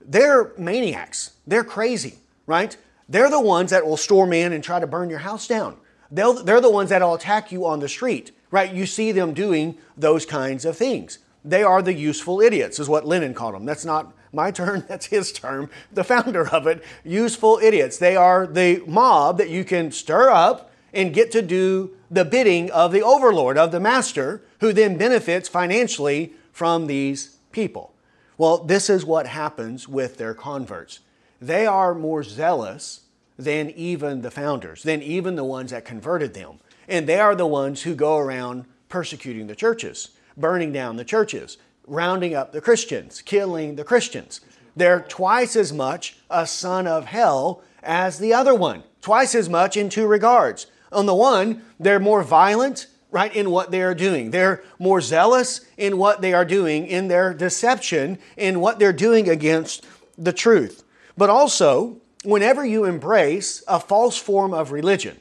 They're 0.00 0.52
maniacs. 0.58 1.32
They're 1.46 1.64
crazy, 1.64 2.18
right? 2.46 2.76
They're 3.08 3.30
the 3.30 3.40
ones 3.40 3.70
that 3.70 3.86
will 3.86 3.96
storm 3.96 4.32
in 4.32 4.52
and 4.52 4.64
try 4.64 4.80
to 4.80 4.86
burn 4.86 5.10
your 5.10 5.20
house 5.20 5.46
down. 5.46 5.76
They'll, 6.10 6.34
they're 6.34 6.60
the 6.60 6.70
ones 6.70 6.90
that 6.90 7.02
will 7.02 7.14
attack 7.14 7.52
you 7.52 7.66
on 7.66 7.80
the 7.80 7.88
street, 7.88 8.32
right? 8.50 8.72
You 8.72 8.86
see 8.86 9.12
them 9.12 9.34
doing 9.34 9.78
those 9.96 10.26
kinds 10.26 10.64
of 10.64 10.76
things. 10.76 11.18
They 11.44 11.62
are 11.62 11.82
the 11.82 11.92
useful 11.92 12.40
idiots, 12.40 12.78
is 12.78 12.88
what 12.88 13.06
Lenin 13.06 13.34
called 13.34 13.54
them. 13.54 13.64
That's 13.64 13.84
not 13.84 14.12
my 14.32 14.50
term, 14.50 14.84
that's 14.88 15.06
his 15.06 15.32
term, 15.32 15.70
the 15.92 16.04
founder 16.04 16.48
of 16.48 16.66
it. 16.66 16.84
Useful 17.04 17.58
idiots. 17.62 17.98
They 17.98 18.16
are 18.16 18.46
the 18.46 18.82
mob 18.86 19.38
that 19.38 19.50
you 19.50 19.64
can 19.64 19.92
stir 19.92 20.30
up 20.30 20.70
and 20.94 21.12
get 21.12 21.30
to 21.32 21.42
do 21.42 21.90
the 22.10 22.24
bidding 22.24 22.70
of 22.70 22.92
the 22.92 23.02
overlord, 23.02 23.58
of 23.58 23.72
the 23.72 23.80
master, 23.80 24.42
who 24.60 24.72
then 24.72 24.96
benefits 24.96 25.48
financially 25.48 26.32
from 26.52 26.86
these 26.86 27.36
people. 27.52 27.92
Well, 28.38 28.58
this 28.58 28.88
is 28.88 29.04
what 29.04 29.26
happens 29.26 29.88
with 29.88 30.16
their 30.18 30.34
converts 30.34 31.00
they 31.40 31.66
are 31.66 31.94
more 31.94 32.22
zealous 32.22 33.02
than 33.38 33.68
even 33.70 34.22
the 34.22 34.30
founders, 34.30 34.82
than 34.82 35.02
even 35.02 35.36
the 35.36 35.44
ones 35.44 35.72
that 35.72 35.84
converted 35.84 36.32
them. 36.32 36.60
And 36.88 37.06
they 37.06 37.20
are 37.20 37.34
the 37.34 37.46
ones 37.46 37.82
who 37.82 37.94
go 37.94 38.16
around 38.16 38.64
persecuting 38.88 39.46
the 39.46 39.56
churches, 39.56 40.10
burning 40.36 40.72
down 40.72 40.96
the 40.96 41.04
churches, 41.04 41.58
rounding 41.86 42.34
up 42.34 42.52
the 42.52 42.60
Christians, 42.60 43.20
killing 43.20 43.76
the 43.76 43.84
Christians. 43.84 44.40
They're 44.76 45.00
twice 45.00 45.56
as 45.56 45.72
much 45.72 46.16
a 46.30 46.46
son 46.46 46.86
of 46.86 47.06
hell 47.06 47.62
as 47.82 48.18
the 48.18 48.32
other 48.32 48.54
one, 48.54 48.84
twice 49.02 49.34
as 49.34 49.48
much 49.48 49.76
in 49.76 49.88
two 49.88 50.06
regards. 50.06 50.66
On 50.94 51.06
the 51.06 51.14
one, 51.14 51.62
they're 51.78 52.00
more 52.00 52.22
violent, 52.22 52.86
right, 53.10 53.34
in 53.34 53.50
what 53.50 53.70
they 53.70 53.82
are 53.82 53.94
doing. 53.94 54.30
They're 54.30 54.62
more 54.78 55.00
zealous 55.00 55.60
in 55.76 55.98
what 55.98 56.20
they 56.20 56.32
are 56.32 56.44
doing, 56.44 56.86
in 56.86 57.08
their 57.08 57.34
deception, 57.34 58.18
in 58.36 58.60
what 58.60 58.78
they're 58.78 58.92
doing 58.92 59.28
against 59.28 59.84
the 60.16 60.32
truth. 60.32 60.84
But 61.16 61.30
also, 61.30 62.00
whenever 62.24 62.64
you 62.64 62.84
embrace 62.84 63.62
a 63.68 63.78
false 63.78 64.16
form 64.16 64.54
of 64.54 64.72
religion, 64.72 65.18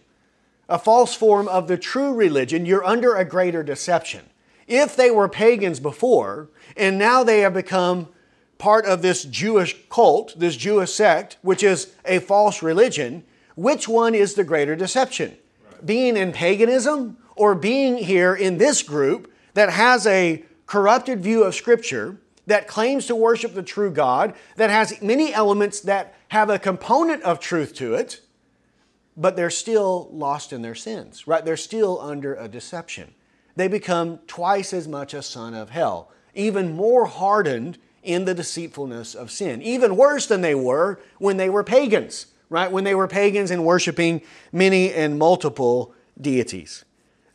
a 0.70 0.80
false 0.80 1.14
form 1.14 1.48
of 1.48 1.68
the 1.68 1.78
true 1.78 2.14
religion, 2.14 2.66
you're 2.66 2.86
under 2.86 3.16
a 3.16 3.26
greater 3.26 3.64
deception. 3.64 4.22
If 4.68 4.96
they 4.96 5.12
were 5.12 5.28
pagans 5.28 5.80
before, 5.80 6.50
and 6.78 6.98
now 6.98 7.24
they 7.24 7.42
have 7.42 7.54
become 7.54 8.08
part 8.58 8.86
of 8.86 9.02
this 9.02 9.24
Jewish 9.24 9.76
cult, 9.90 10.40
this 10.40 10.56
Jewish 10.56 10.94
sect, 10.94 11.38
which 11.42 11.64
is 11.64 11.94
a 12.06 12.20
false 12.20 12.64
religion, 12.64 13.24
which 13.56 13.88
one 13.88 14.16
is 14.16 14.34
the 14.34 14.44
greater 14.44 14.76
deception? 14.76 15.38
Being 15.84 16.18
in 16.18 16.32
paganism 16.32 17.18
or 17.36 17.56
being 17.56 17.98
here 17.98 18.36
in 18.36 18.58
this 18.58 18.84
group 18.84 19.34
that 19.54 19.70
has 19.70 20.08
a 20.08 20.44
corrupted 20.66 21.22
view 21.22 21.44
of 21.44 21.56
Scripture 21.56 22.18
that 22.48 22.68
claims 22.68 23.08
to 23.08 23.16
worship 23.16 23.54
the 23.54 23.64
true 23.64 23.92
God, 23.92 24.34
that 24.56 24.70
has 24.70 25.02
many 25.02 25.34
elements 25.34 25.80
that 25.82 26.14
have 26.30 26.50
a 26.50 26.60
component 26.60 27.24
of 27.24 27.40
truth 27.40 27.74
to 27.76 27.94
it, 27.94 28.22
but 29.16 29.36
they're 29.36 29.50
still 29.50 30.10
lost 30.12 30.52
in 30.52 30.62
their 30.62 30.76
sins, 30.76 31.28
right? 31.28 31.46
They're 31.46 31.56
still 31.56 32.02
under 32.02 32.36
a 32.36 32.48
deception. 32.48 33.14
They 33.56 33.68
become 33.68 34.20
twice 34.28 34.74
as 34.74 34.88
much 34.88 35.14
a 35.14 35.22
son 35.22 35.54
of 35.54 35.70
hell, 35.70 36.12
even 36.34 36.76
more 36.76 37.06
hardened 37.06 37.78
in 38.02 38.26
the 38.26 38.34
deceitfulness 38.34 39.16
of 39.16 39.32
sin, 39.32 39.62
even 39.62 39.96
worse 39.96 40.26
than 40.26 40.42
they 40.42 40.56
were 40.56 41.00
when 41.20 41.38
they 41.38 41.50
were 41.50 41.64
pagans, 41.64 42.28
right? 42.54 42.72
When 42.72 42.84
they 42.84 42.96
were 42.96 43.08
pagans 43.08 43.52
and 43.52 43.66
worshiping 43.66 44.22
many 44.52 44.94
and 44.94 45.18
multiple 45.18 45.94
deities. 46.20 46.86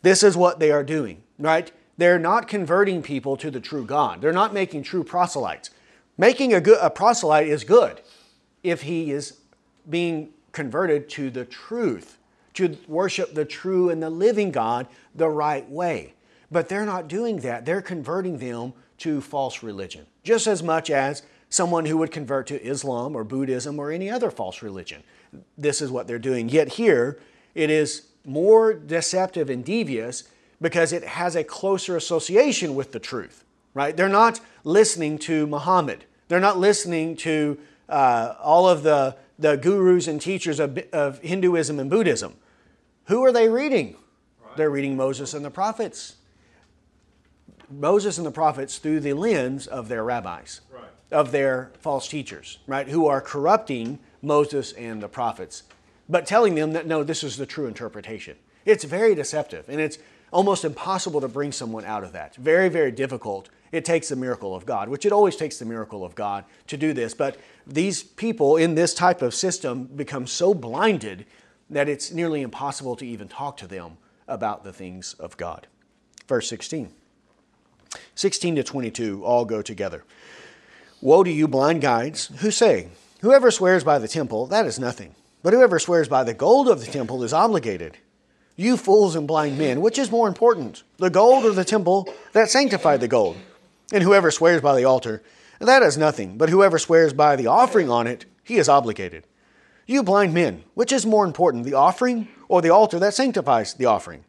This 0.02 0.22
is 0.22 0.36
what 0.36 0.60
they 0.60 0.70
are 0.70 0.84
doing, 0.84 1.22
right? 1.38 1.72
they're 1.98 2.18
not 2.18 2.48
converting 2.48 3.02
people 3.02 3.36
to 3.36 3.50
the 3.50 3.60
true 3.60 3.84
God. 3.84 4.22
They're 4.22 4.32
not 4.32 4.54
making 4.54 4.84
true 4.84 5.04
proselytes. 5.04 5.70
Making 6.16 6.54
a, 6.54 6.60
good, 6.60 6.78
a 6.80 6.88
proselyte 6.88 7.48
is 7.48 7.64
good 7.64 8.00
if 8.62 8.82
he 8.82 9.10
is 9.10 9.38
being 9.90 10.30
converted 10.52 11.08
to 11.10 11.28
the 11.28 11.44
truth, 11.44 12.18
to 12.54 12.76
worship 12.86 13.34
the 13.34 13.44
true 13.44 13.90
and 13.90 14.02
the 14.02 14.10
living 14.10 14.50
God 14.50 14.86
the 15.14 15.28
right 15.28 15.68
way. 15.68 16.14
But 16.50 16.68
they're 16.68 16.86
not 16.86 17.08
doing 17.08 17.38
that. 17.38 17.64
They're 17.66 17.82
converting 17.82 18.38
them 18.38 18.72
to 18.98 19.20
false 19.20 19.62
religion, 19.62 20.06
just 20.22 20.46
as 20.46 20.62
much 20.62 20.90
as 20.90 21.22
someone 21.48 21.86
who 21.86 21.96
would 21.96 22.10
convert 22.10 22.46
to 22.48 22.62
Islam 22.62 23.16
or 23.16 23.24
Buddhism 23.24 23.78
or 23.78 23.90
any 23.90 24.10
other 24.10 24.30
false 24.30 24.62
religion. 24.62 25.02
This 25.56 25.80
is 25.80 25.90
what 25.90 26.06
they're 26.06 26.18
doing. 26.18 26.48
Yet 26.48 26.68
here, 26.68 27.18
it 27.54 27.70
is 27.70 28.08
more 28.24 28.74
deceptive 28.74 29.48
and 29.48 29.64
devious 29.64 30.24
because 30.60 30.92
it 30.92 31.04
has 31.04 31.36
a 31.36 31.44
closer 31.44 31.96
association 31.96 32.74
with 32.74 32.92
the 32.92 32.98
truth, 32.98 33.44
right? 33.74 33.96
They're 33.96 34.08
not 34.08 34.40
listening 34.64 35.18
to 35.20 35.46
Muhammad. 35.46 36.04
They're 36.28 36.40
not 36.40 36.58
listening 36.58 37.16
to 37.18 37.58
uh, 37.88 38.34
all 38.40 38.68
of 38.68 38.82
the, 38.82 39.16
the 39.38 39.56
gurus 39.56 40.08
and 40.08 40.20
teachers 40.20 40.60
of, 40.60 40.78
of 40.92 41.20
Hinduism 41.20 41.78
and 41.78 41.88
Buddhism. 41.88 42.34
Who 43.06 43.24
are 43.24 43.32
they 43.32 43.48
reading? 43.48 43.96
Right. 44.44 44.56
They're 44.56 44.70
reading 44.70 44.96
Moses 44.96 45.32
and 45.32 45.44
the 45.44 45.50
prophets. 45.50 46.16
Moses 47.70 48.18
and 48.18 48.26
the 48.26 48.30
prophets 48.30 48.78
through 48.78 49.00
the 49.00 49.12
lens 49.12 49.66
of 49.66 49.88
their 49.88 50.04
rabbis. 50.04 50.60
Of 51.10 51.32
their 51.32 51.70
false 51.80 52.08
teachers, 52.08 52.58
right, 52.66 52.88
who 52.88 53.06
are 53.06 53.20
corrupting 53.20 53.98
Moses 54.22 54.72
and 54.72 55.02
the 55.02 55.08
prophets, 55.08 55.62
but 56.08 56.26
telling 56.26 56.54
them 56.54 56.72
that 56.72 56.86
no, 56.86 57.02
this 57.02 57.22
is 57.22 57.36
the 57.36 57.46
true 57.46 57.66
interpretation. 57.66 58.36
It's 58.64 58.84
very 58.84 59.14
deceptive, 59.14 59.68
and 59.68 59.80
it's 59.80 59.98
almost 60.32 60.64
impossible 60.64 61.20
to 61.20 61.28
bring 61.28 61.52
someone 61.52 61.84
out 61.84 62.04
of 62.04 62.12
that. 62.12 62.36
Very, 62.36 62.68
very 62.68 62.92
difficult. 62.92 63.48
It 63.72 63.84
takes 63.84 64.08
the 64.08 64.16
miracle 64.16 64.54
of 64.54 64.66
God, 64.66 64.88
which 64.88 65.06
it 65.06 65.12
always 65.12 65.36
takes 65.36 65.58
the 65.58 65.64
miracle 65.64 66.04
of 66.04 66.14
God 66.14 66.44
to 66.66 66.76
do 66.76 66.92
this. 66.92 67.14
But 67.14 67.38
these 67.66 68.02
people 68.02 68.56
in 68.56 68.74
this 68.74 68.94
type 68.94 69.22
of 69.22 69.34
system 69.34 69.84
become 69.84 70.26
so 70.26 70.54
blinded 70.54 71.26
that 71.70 71.88
it's 71.88 72.12
nearly 72.12 72.42
impossible 72.42 72.96
to 72.96 73.06
even 73.06 73.28
talk 73.28 73.56
to 73.58 73.66
them 73.66 73.98
about 74.26 74.64
the 74.64 74.72
things 74.72 75.14
of 75.14 75.36
God. 75.36 75.66
Verse 76.26 76.48
16. 76.48 76.90
16 78.14 78.56
to 78.56 78.62
22 78.62 79.24
all 79.24 79.44
go 79.44 79.62
together. 79.62 80.04
Woe 81.00 81.22
to 81.22 81.30
you, 81.30 81.46
blind 81.46 81.80
guides, 81.80 82.26
who 82.40 82.50
say, 82.50 82.88
Whoever 83.20 83.52
swears 83.52 83.84
by 83.84 83.98
the 83.98 84.08
temple, 84.08 84.46
that 84.48 84.66
is 84.66 84.80
nothing. 84.80 85.14
But 85.44 85.52
whoever 85.52 85.78
swears 85.78 86.08
by 86.08 86.24
the 86.24 86.34
gold 86.34 86.68
of 86.68 86.80
the 86.80 86.90
temple 86.90 87.22
is 87.22 87.32
obligated. 87.32 87.98
You 88.56 88.76
fools 88.76 89.14
and 89.14 89.28
blind 89.28 89.56
men, 89.56 89.80
which 89.80 89.98
is 89.98 90.10
more 90.10 90.26
important, 90.26 90.82
the 90.96 91.10
gold 91.10 91.44
or 91.44 91.52
the 91.52 91.64
temple 91.64 92.12
that 92.32 92.50
sanctified 92.50 93.00
the 93.00 93.06
gold? 93.06 93.36
And 93.92 94.02
whoever 94.02 94.32
swears 94.32 94.60
by 94.60 94.74
the 94.74 94.84
altar, 94.84 95.22
that 95.60 95.82
is 95.84 95.96
nothing, 95.96 96.36
but 96.36 96.48
whoever 96.48 96.80
swears 96.80 97.12
by 97.12 97.36
the 97.36 97.46
offering 97.46 97.88
on 97.88 98.08
it, 98.08 98.24
he 98.42 98.56
is 98.56 98.68
obligated. 98.68 99.24
You 99.86 100.02
blind 100.02 100.34
men, 100.34 100.64
which 100.74 100.90
is 100.90 101.06
more 101.06 101.24
important, 101.24 101.64
the 101.64 101.74
offering 101.74 102.26
or 102.48 102.60
the 102.60 102.70
altar 102.70 102.98
that 102.98 103.14
sanctifies 103.14 103.74
the 103.74 103.86
offering? 103.86 104.24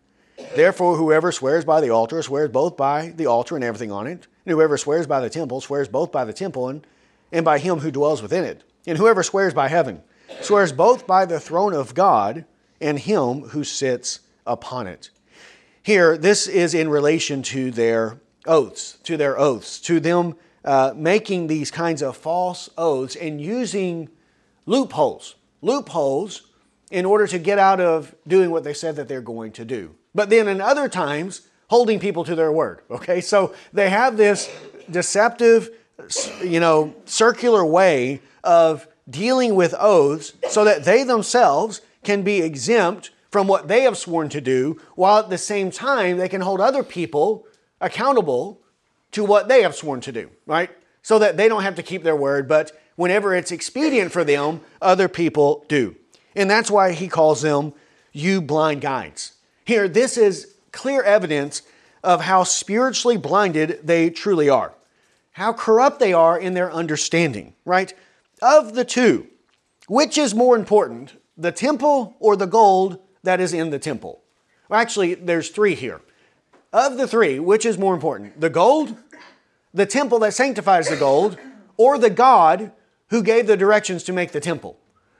Therefore, 0.55 0.95
whoever 0.95 1.31
swears 1.31 1.65
by 1.65 1.81
the 1.81 1.89
altar 1.89 2.21
swears 2.21 2.51
both 2.51 2.77
by 2.77 3.09
the 3.09 3.25
altar 3.25 3.55
and 3.55 3.63
everything 3.63 3.91
on 3.91 4.05
it. 4.07 4.27
And 4.49 4.55
whoever 4.55 4.79
swears 4.79 5.05
by 5.05 5.19
the 5.19 5.29
temple 5.29 5.61
swears 5.61 5.87
both 5.87 6.11
by 6.11 6.25
the 6.25 6.33
temple 6.33 6.69
and, 6.69 6.87
and 7.31 7.45
by 7.45 7.59
him 7.59 7.81
who 7.81 7.91
dwells 7.91 8.23
within 8.23 8.43
it. 8.43 8.63
And 8.87 8.97
whoever 8.97 9.21
swears 9.21 9.53
by 9.53 9.67
heaven 9.67 10.01
swears 10.41 10.71
both 10.71 11.05
by 11.05 11.25
the 11.25 11.39
throne 11.39 11.75
of 11.75 11.93
God 11.93 12.45
and 12.81 12.97
him 12.97 13.41
who 13.41 13.63
sits 13.63 14.21
upon 14.47 14.87
it. 14.87 15.11
Here, 15.83 16.17
this 16.17 16.47
is 16.47 16.73
in 16.73 16.89
relation 16.89 17.43
to 17.43 17.69
their 17.69 18.21
oaths, 18.47 18.97
to 19.03 19.17
their 19.17 19.37
oaths, 19.37 19.79
to 19.81 19.99
them 19.99 20.35
uh, 20.65 20.93
making 20.95 21.45
these 21.45 21.69
kinds 21.69 22.01
of 22.01 22.17
false 22.17 22.71
oaths 22.75 23.15
and 23.15 23.39
using 23.39 24.09
loopholes, 24.65 25.35
loopholes 25.61 26.47
in 26.89 27.05
order 27.05 27.27
to 27.27 27.37
get 27.37 27.59
out 27.59 27.79
of 27.79 28.15
doing 28.27 28.49
what 28.49 28.63
they 28.63 28.73
said 28.73 28.95
that 28.95 29.07
they're 29.07 29.21
going 29.21 29.51
to 29.51 29.63
do. 29.63 29.93
But 30.15 30.31
then 30.31 30.47
in 30.47 30.59
other 30.59 30.89
times, 30.89 31.48
holding 31.69 31.99
people 31.99 32.23
to 32.25 32.35
their 32.35 32.51
word. 32.51 32.81
Okay, 32.91 33.21
so 33.21 33.53
they 33.71 33.89
have 33.89 34.17
this 34.17 34.49
deceptive, 34.89 35.69
you 36.43 36.59
know, 36.59 36.93
circular 37.05 37.65
way 37.65 38.21
of 38.43 38.87
dealing 39.09 39.55
with 39.55 39.73
oaths 39.79 40.33
so 40.49 40.63
that 40.65 40.83
they 40.83 41.03
themselves 41.03 41.81
can 42.03 42.21
be 42.21 42.41
exempt 42.41 43.11
from 43.31 43.47
what 43.47 43.67
they 43.67 43.81
have 43.81 43.97
sworn 43.97 44.29
to 44.29 44.41
do, 44.41 44.79
while 44.95 45.19
at 45.19 45.29
the 45.29 45.37
same 45.37 45.69
time 45.69 46.17
they 46.17 46.27
can 46.27 46.41
hold 46.41 46.59
other 46.59 46.83
people 46.83 47.45
accountable 47.79 48.59
to 49.11 49.23
what 49.23 49.47
they 49.47 49.61
have 49.61 49.75
sworn 49.75 50.01
to 50.01 50.11
do, 50.11 50.29
right? 50.47 50.69
So 51.03 51.19
that 51.19 51.37
they 51.37 51.47
don't 51.47 51.63
have 51.63 51.75
to 51.75 51.83
keep 51.83 52.03
their 52.03 52.15
word, 52.15 52.47
but 52.47 52.71
whenever 52.95 53.35
it's 53.35 53.51
expedient 53.51 54.11
for 54.11 54.23
them, 54.23 54.61
other 54.81 55.07
people 55.07 55.63
do. 55.67 55.95
And 56.35 56.49
that's 56.49 56.71
why 56.71 56.93
he 56.93 57.07
calls 57.07 57.41
them 57.41 57.73
you 58.11 58.41
blind 58.41 58.81
guides. 58.81 59.33
Here, 59.65 59.87
this 59.87 60.17
is 60.17 60.55
clear 60.71 61.01
evidence 61.03 61.61
of 62.03 62.21
how 62.21 62.43
spiritually 62.43 63.17
blinded 63.17 63.79
they 63.83 64.09
truly 64.09 64.49
are, 64.49 64.73
how 65.33 65.53
corrupt 65.53 65.99
they 65.99 66.13
are 66.13 66.39
in 66.39 66.53
their 66.53 66.71
understanding, 66.71 67.53
right? 67.65 67.93
Of 68.41 68.73
the 68.73 68.85
two, 68.85 69.27
which 69.87 70.17
is 70.17 70.33
more 70.33 70.55
important, 70.55 71.19
the 71.37 71.51
temple 71.51 72.15
or 72.19 72.35
the 72.35 72.47
gold 72.47 72.99
that 73.23 73.39
is 73.39 73.53
in 73.53 73.69
the 73.69 73.79
temple? 73.79 74.21
Well, 74.69 74.79
actually, 74.79 75.15
there's 75.15 75.49
three 75.49 75.75
here. 75.75 76.01
Of 76.71 76.97
the 76.97 77.07
three, 77.07 77.39
which 77.39 77.65
is 77.65 77.77
more 77.77 77.93
important? 77.93 78.39
The 78.39 78.49
gold, 78.49 78.95
the 79.73 79.85
temple 79.85 80.19
that 80.19 80.33
sanctifies 80.33 80.87
the 80.87 80.95
gold, 80.95 81.37
or 81.77 81.97
the 81.97 82.09
God 82.09 82.71
who 83.09 83.23
gave 83.23 83.47
the 83.47 83.57
directions 83.57 84.03
to 84.03 84.13
make 84.13 84.31
the 84.31 84.39
temple? 84.39 84.77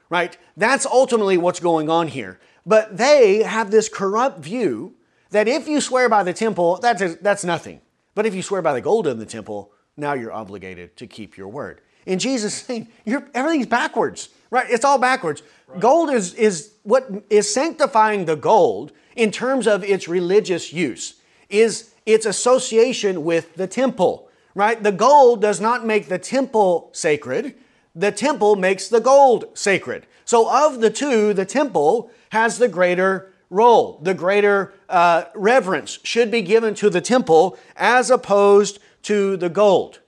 Right? 0.08 0.36
That's 0.56 0.86
ultimately 0.86 1.38
what's 1.38 1.60
going 1.60 1.88
on 1.88 2.08
here. 2.08 2.38
But 2.64 2.96
they 2.96 3.42
have 3.42 3.70
this 3.70 3.88
corrupt 3.88 4.40
view 4.40 4.94
that 5.30 5.48
if 5.48 5.68
you 5.68 5.80
swear 5.80 6.08
by 6.08 6.22
the 6.22 6.32
temple, 6.32 6.78
that's, 6.82 7.02
a, 7.02 7.08
that's 7.16 7.44
nothing. 7.44 7.80
But 8.14 8.26
if 8.26 8.34
you 8.34 8.42
swear 8.42 8.62
by 8.62 8.72
the 8.72 8.80
gold 8.80 9.06
in 9.06 9.18
the 9.18 9.26
temple, 9.26 9.72
now 9.96 10.14
you're 10.14 10.32
obligated 10.32 10.96
to 10.96 11.06
keep 11.06 11.36
your 11.36 11.48
word. 11.48 11.80
And 12.06 12.20
Jesus 12.20 12.54
is 12.54 12.62
saying, 12.62 12.88
everything's 13.34 13.66
backwards, 13.66 14.30
right? 14.50 14.68
It's 14.68 14.84
all 14.84 14.98
backwards. 14.98 15.42
Right. 15.66 15.80
Gold 15.80 16.10
is, 16.10 16.34
is 16.34 16.72
what 16.82 17.08
is 17.28 17.52
sanctifying 17.52 18.24
the 18.24 18.36
gold 18.36 18.92
in 19.16 19.30
terms 19.30 19.66
of 19.66 19.84
its 19.84 20.08
religious 20.08 20.72
use, 20.72 21.20
is 21.48 21.94
its 22.06 22.26
association 22.26 23.24
with 23.24 23.54
the 23.54 23.66
temple, 23.66 24.28
right? 24.54 24.82
The 24.82 24.92
gold 24.92 25.42
does 25.42 25.60
not 25.60 25.84
make 25.84 26.08
the 26.08 26.18
temple 26.18 26.90
sacred, 26.92 27.54
the 27.94 28.12
temple 28.12 28.56
makes 28.56 28.88
the 28.88 29.00
gold 29.00 29.46
sacred. 29.54 30.06
So, 30.24 30.48
of 30.48 30.80
the 30.80 30.90
two, 30.90 31.34
the 31.34 31.44
temple 31.44 32.10
has 32.30 32.58
the 32.58 32.68
greater 32.68 33.29
role, 33.50 33.98
the 34.02 34.14
greater 34.14 34.72
uh, 34.88 35.24
reverence 35.34 35.98
should 36.04 36.30
be 36.30 36.40
given 36.40 36.74
to 36.76 36.88
the 36.88 37.00
temple 37.00 37.58
as 37.76 38.10
opposed 38.10 38.78
to 39.02 39.36
the 39.36 39.48
gold. 39.48 40.00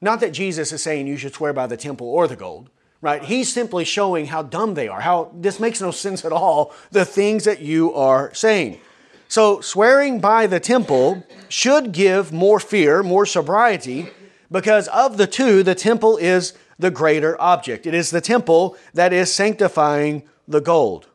Not 0.00 0.20
that 0.20 0.32
Jesus 0.32 0.72
is 0.72 0.82
saying 0.82 1.06
you 1.06 1.18
should 1.18 1.34
swear 1.34 1.52
by 1.52 1.66
the 1.66 1.76
temple 1.76 2.08
or 2.08 2.26
the 2.26 2.36
gold, 2.36 2.70
right? 3.02 3.22
He's 3.22 3.52
simply 3.52 3.84
showing 3.84 4.26
how 4.26 4.42
dumb 4.42 4.74
they 4.74 4.88
are, 4.88 5.00
how 5.00 5.30
this 5.34 5.60
makes 5.60 5.80
no 5.80 5.90
sense 5.90 6.24
at 6.24 6.32
all, 6.32 6.72
the 6.90 7.04
things 7.04 7.44
that 7.44 7.60
you 7.60 7.92
are 7.94 8.32
saying. 8.34 8.80
So, 9.28 9.60
swearing 9.60 10.18
by 10.18 10.46
the 10.46 10.58
temple 10.58 11.24
should 11.48 11.92
give 11.92 12.32
more 12.32 12.58
fear, 12.58 13.02
more 13.02 13.26
sobriety, 13.26 14.08
because 14.50 14.88
of 14.88 15.18
the 15.18 15.26
two, 15.28 15.62
the 15.62 15.76
temple 15.76 16.16
is 16.16 16.54
the 16.78 16.90
greater 16.90 17.40
object. 17.40 17.86
It 17.86 17.94
is 17.94 18.10
the 18.10 18.20
temple 18.20 18.76
that 18.94 19.12
is 19.12 19.32
sanctifying 19.32 20.24
the 20.48 20.60
gold. 20.60 21.09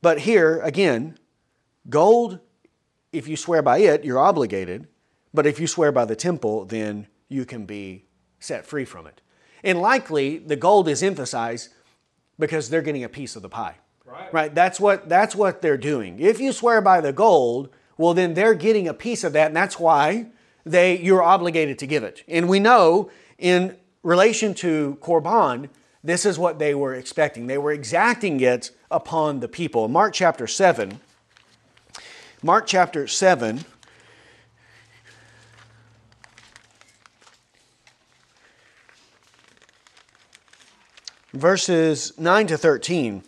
But 0.00 0.20
here, 0.20 0.60
again, 0.60 1.18
gold, 1.88 2.38
if 3.12 3.26
you 3.26 3.36
swear 3.36 3.62
by 3.62 3.78
it, 3.78 4.04
you're 4.04 4.18
obligated. 4.18 4.86
But 5.34 5.46
if 5.46 5.60
you 5.60 5.66
swear 5.66 5.92
by 5.92 6.04
the 6.04 6.16
temple, 6.16 6.64
then 6.64 7.06
you 7.28 7.44
can 7.44 7.66
be 7.66 8.04
set 8.38 8.66
free 8.66 8.84
from 8.84 9.06
it. 9.06 9.20
And 9.62 9.80
likely 9.80 10.38
the 10.38 10.56
gold 10.56 10.88
is 10.88 11.02
emphasized 11.02 11.70
because 12.38 12.70
they're 12.70 12.82
getting 12.82 13.04
a 13.04 13.08
piece 13.08 13.36
of 13.36 13.42
the 13.42 13.48
pie. 13.48 13.76
Right. 14.04 14.32
right. 14.32 14.54
That's 14.54 14.80
what 14.80 15.08
that's 15.08 15.36
what 15.36 15.60
they're 15.60 15.76
doing. 15.76 16.18
If 16.18 16.40
you 16.40 16.52
swear 16.52 16.80
by 16.80 17.00
the 17.00 17.12
gold, 17.12 17.68
well 17.98 18.14
then 18.14 18.34
they're 18.34 18.54
getting 18.54 18.88
a 18.88 18.94
piece 18.94 19.22
of 19.22 19.34
that, 19.34 19.48
and 19.48 19.56
that's 19.56 19.78
why 19.78 20.28
they 20.64 20.98
you're 20.98 21.22
obligated 21.22 21.78
to 21.80 21.86
give 21.86 22.04
it. 22.04 22.22
And 22.26 22.48
we 22.48 22.58
know 22.58 23.10
in 23.36 23.76
relation 24.02 24.54
to 24.54 24.96
Korban, 25.02 25.68
this 26.02 26.24
is 26.24 26.38
what 26.38 26.58
they 26.58 26.74
were 26.74 26.94
expecting. 26.94 27.46
They 27.46 27.58
were 27.58 27.72
exacting 27.72 28.40
it 28.40 28.70
upon 28.90 29.40
the 29.40 29.48
people. 29.48 29.88
Mark 29.88 30.14
chapter 30.14 30.46
7. 30.46 31.00
Mark 32.42 32.66
chapter 32.66 33.06
7 33.06 33.64
verses 41.32 42.18
9 42.18 42.46
to 42.48 42.56
13. 42.56 43.22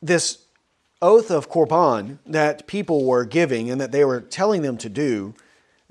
This 0.00 0.38
oath 1.00 1.30
of 1.30 1.48
Korban 1.48 2.18
that 2.26 2.66
people 2.66 3.04
were 3.04 3.24
giving 3.24 3.70
and 3.70 3.80
that 3.80 3.92
they 3.92 4.04
were 4.04 4.20
telling 4.20 4.62
them 4.62 4.76
to 4.78 4.88
do, 4.88 5.34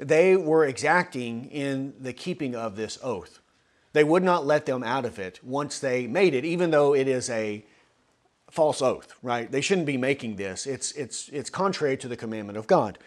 they 0.02 0.36
were 0.36 0.66
exacting 0.66 1.46
in 1.46 1.94
the 2.00 2.12
keeping 2.12 2.56
of 2.56 2.76
this 2.76 2.98
oath. 3.04 3.40
They 3.94 4.04
would 4.04 4.24
not 4.24 4.46
let 4.46 4.66
them 4.66 4.84
out 4.84 5.06
of 5.06 5.20
it 5.20 5.40
once 5.44 5.80
they 5.80 6.08
made 6.08 6.34
it, 6.34 6.44
even 6.44 6.72
though 6.72 6.96
it 6.96 7.08
is 7.08 7.30
a 7.30 7.64
false 8.50 8.82
oath, 8.82 9.14
right? 9.22 9.52
They 9.52 9.62
shouldn't 9.62 9.86
be 9.86 9.98
making 9.98 10.38
this. 10.38 10.66
It's, 10.66 10.92
it's, 10.94 11.30
it's 11.30 11.50
contrary 11.50 11.98
to 11.98 12.08
the 12.08 12.18
commandment 12.18 12.58
of 12.58 12.68
God. 12.68 12.98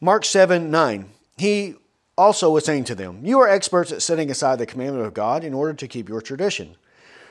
Mark 0.00 0.24
7 0.24 0.70
9. 0.70 1.10
He 1.36 1.74
also 2.16 2.50
was 2.50 2.64
saying 2.64 2.84
to 2.84 2.94
them, 2.94 3.20
You 3.24 3.40
are 3.40 3.48
experts 3.48 3.92
at 3.92 4.02
setting 4.02 4.30
aside 4.30 4.58
the 4.58 4.66
commandment 4.66 5.06
of 5.06 5.14
God 5.14 5.44
in 5.44 5.52
order 5.52 5.74
to 5.74 5.88
keep 5.88 6.08
your 6.08 6.22
tradition. 6.22 6.76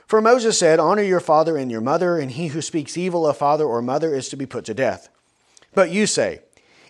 For 0.06 0.22
Moses 0.22 0.60
said, 0.60 0.80
Honor 0.80 1.02
your 1.02 1.20
father 1.20 1.58
and 1.58 1.72
your 1.72 1.82
mother, 1.82 2.20
and 2.20 2.32
he 2.32 2.48
who 2.48 2.62
speaks 2.62 2.98
evil 2.98 3.26
of 3.26 3.38
father 3.38 3.66
or 3.66 3.82
mother 3.82 4.14
is 4.14 4.30
to 4.30 4.36
be 4.36 4.46
put 4.46 4.66
to 4.66 4.74
death. 4.74 5.10
But 5.74 5.90
you 5.90 6.06
say, 6.06 6.42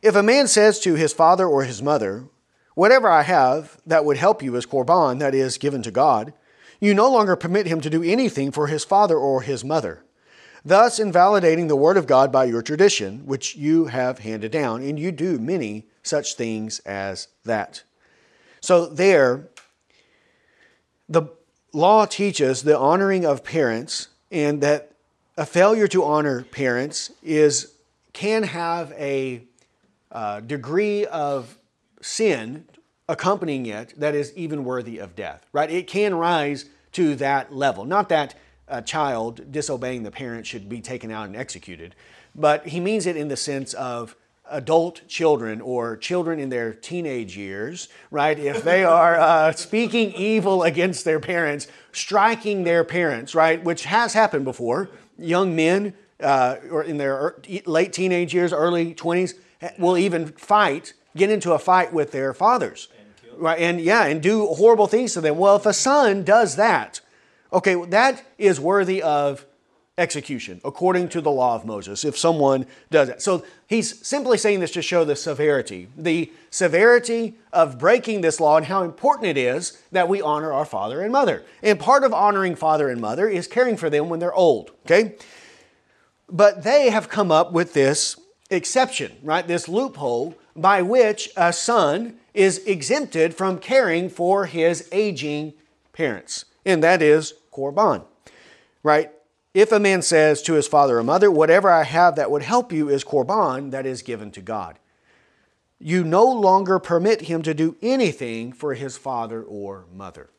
If 0.03 0.15
a 0.15 0.21
man 0.21 0.47
says 0.47 0.81
to 0.81 0.95
his 0.95 1.13
father 1.13 1.47
or 1.47 1.63
his 1.63 1.81
mother, 1.81 2.25
Whatever 2.75 3.09
I 3.09 3.21
have 3.21 3.77
that 3.85 4.03
would 4.03 4.17
help 4.17 4.41
you 4.41 4.55
is 4.55 4.65
korban, 4.65 5.19
that 5.19 5.33
is, 5.33 5.57
given 5.57 5.81
to 5.83 5.91
God, 5.91 6.33
you 6.79 6.93
no 6.93 7.09
longer 7.09 7.35
permit 7.35 7.67
him 7.67 7.81
to 7.81 7.89
do 7.89 8.03
anything 8.03 8.51
for 8.51 8.67
his 8.67 8.83
father 8.83 9.15
or 9.15 9.43
his 9.43 9.63
mother, 9.63 10.03
thus 10.65 10.99
invalidating 10.99 11.67
the 11.67 11.75
word 11.75 11.97
of 11.97 12.07
God 12.07 12.31
by 12.31 12.45
your 12.45 12.61
tradition, 12.61 13.25
which 13.25 13.55
you 13.55 13.85
have 13.85 14.19
handed 14.19 14.51
down, 14.51 14.81
and 14.81 14.99
you 14.99 15.11
do 15.11 15.37
many 15.37 15.85
such 16.01 16.33
things 16.33 16.79
as 16.79 17.27
that. 17.45 17.83
So, 18.59 18.87
there, 18.87 19.49
the 21.07 21.27
law 21.71 22.05
teaches 22.05 22.63
the 22.63 22.77
honoring 22.77 23.25
of 23.25 23.43
parents 23.43 24.07
and 24.31 24.61
that 24.61 24.91
a 25.37 25.45
failure 25.45 25.87
to 25.89 26.03
honor 26.03 26.43
parents 26.43 27.11
is 27.21 27.73
can 28.13 28.43
have 28.43 28.91
a 28.93 29.43
uh, 30.13 30.39
degree 30.39 31.05
of 31.07 31.57
sin 32.01 32.65
accompanying 33.09 33.65
it 33.65 33.93
that 33.99 34.15
is 34.15 34.31
even 34.35 34.63
worthy 34.63 34.97
of 34.97 35.15
death 35.15 35.45
right 35.51 35.69
it 35.69 35.87
can 35.87 36.15
rise 36.15 36.65
to 36.91 37.15
that 37.15 37.53
level 37.53 37.83
not 37.83 38.07
that 38.09 38.35
a 38.69 38.81
child 38.81 39.51
disobeying 39.51 40.03
the 40.03 40.11
parent 40.11 40.47
should 40.47 40.69
be 40.69 40.79
taken 40.79 41.11
out 41.11 41.25
and 41.25 41.35
executed 41.35 41.95
but 42.33 42.67
he 42.67 42.79
means 42.79 43.05
it 43.05 43.17
in 43.17 43.27
the 43.27 43.35
sense 43.35 43.73
of 43.73 44.15
adult 44.49 45.07
children 45.07 45.61
or 45.61 45.97
children 45.97 46.39
in 46.39 46.49
their 46.49 46.73
teenage 46.73 47.37
years, 47.37 47.89
right? 48.11 48.37
If 48.37 48.63
they 48.63 48.83
are 48.83 49.19
uh, 49.19 49.51
speaking 49.53 50.13
evil 50.13 50.63
against 50.63 51.05
their 51.05 51.19
parents, 51.19 51.67
striking 51.91 52.63
their 52.63 52.83
parents, 52.83 53.35
right? 53.35 53.63
Which 53.63 53.85
has 53.85 54.13
happened 54.13 54.45
before. 54.45 54.89
Young 55.17 55.55
men 55.55 55.93
uh, 56.19 56.57
or 56.71 56.83
in 56.83 56.97
their 56.97 57.35
late 57.65 57.93
teenage 57.93 58.33
years, 58.33 58.53
early 58.53 58.93
20s, 58.93 59.33
will 59.77 59.97
even 59.97 60.27
fight, 60.27 60.93
get 61.15 61.29
into 61.29 61.53
a 61.53 61.59
fight 61.59 61.93
with 61.93 62.11
their 62.11 62.33
fathers. 62.33 62.87
Right, 63.35 63.59
and 63.59 63.81
yeah, 63.81 64.05
and 64.05 64.21
do 64.21 64.45
horrible 64.47 64.87
things 64.87 65.13
to 65.13 65.21
them. 65.21 65.37
Well, 65.37 65.55
if 65.55 65.65
a 65.65 65.73
son 65.73 66.23
does 66.23 66.55
that, 66.55 67.01
okay, 67.51 67.83
that 67.85 68.23
is 68.37 68.59
worthy 68.59 69.01
of 69.01 69.45
execution 69.97 70.59
according 70.65 71.07
to 71.07 71.21
the 71.21 71.29
law 71.29 71.53
of 71.53 71.65
Moses 71.65 72.03
if 72.03 72.17
someone 72.17 72.65
does 72.89 73.09
it. 73.09 73.21
So 73.21 73.45
he's 73.67 74.05
simply 74.05 74.39
saying 74.39 74.59
this 74.59 74.71
to 74.71 74.81
show 74.81 75.05
the 75.05 75.15
severity, 75.15 75.87
the 75.95 76.31
severity 76.49 77.35
of 77.51 77.77
breaking 77.77 78.21
this 78.21 78.39
law 78.39 78.57
and 78.57 78.65
how 78.65 78.83
important 78.83 79.27
it 79.27 79.37
is 79.37 79.81
that 79.91 80.09
we 80.09 80.19
honor 80.19 80.51
our 80.51 80.65
father 80.65 81.01
and 81.01 81.11
mother. 81.11 81.43
And 81.61 81.79
part 81.79 82.03
of 82.03 82.11
honoring 82.11 82.55
father 82.55 82.89
and 82.89 82.99
mother 82.99 83.29
is 83.29 83.47
caring 83.47 83.77
for 83.77 83.89
them 83.89 84.09
when 84.09 84.19
they're 84.19 84.33
old, 84.33 84.71
okay? 84.85 85.15
But 86.27 86.63
they 86.63 86.89
have 86.89 87.07
come 87.07 87.31
up 87.31 87.51
with 87.51 87.73
this 87.73 88.19
exception, 88.49 89.17
right? 89.23 89.47
This 89.47 89.67
loophole 89.67 90.35
by 90.55 90.81
which 90.81 91.29
a 91.35 91.51
son 91.51 92.17
is 92.33 92.59
exempted 92.65 93.33
from 93.33 93.59
caring 93.59 94.09
for 94.09 94.45
his 94.45 94.87
aging 94.91 95.53
parents, 95.91 96.45
and 96.65 96.83
that 96.83 97.01
is 97.01 97.33
korban, 97.51 98.03
right? 98.81 99.11
If 99.53 99.71
a 99.71 99.79
man 99.79 100.01
says 100.01 100.41
to 100.43 100.53
his 100.53 100.67
father 100.67 100.97
or 100.97 101.03
mother, 101.03 101.29
Whatever 101.29 101.69
I 101.69 101.83
have 101.83 102.15
that 102.15 102.31
would 102.31 102.41
help 102.41 102.71
you 102.71 102.89
is 102.89 103.03
korban, 103.03 103.71
that 103.71 103.85
is 103.85 104.01
given 104.01 104.31
to 104.31 104.41
God, 104.41 104.79
you 105.79 106.03
no 106.03 106.25
longer 106.25 106.79
permit 106.79 107.21
him 107.21 107.41
to 107.43 107.53
do 107.53 107.75
anything 107.81 108.53
for 108.53 108.73
his 108.73 108.97
father 108.97 109.43
or 109.43 109.85
mother. 109.93 110.29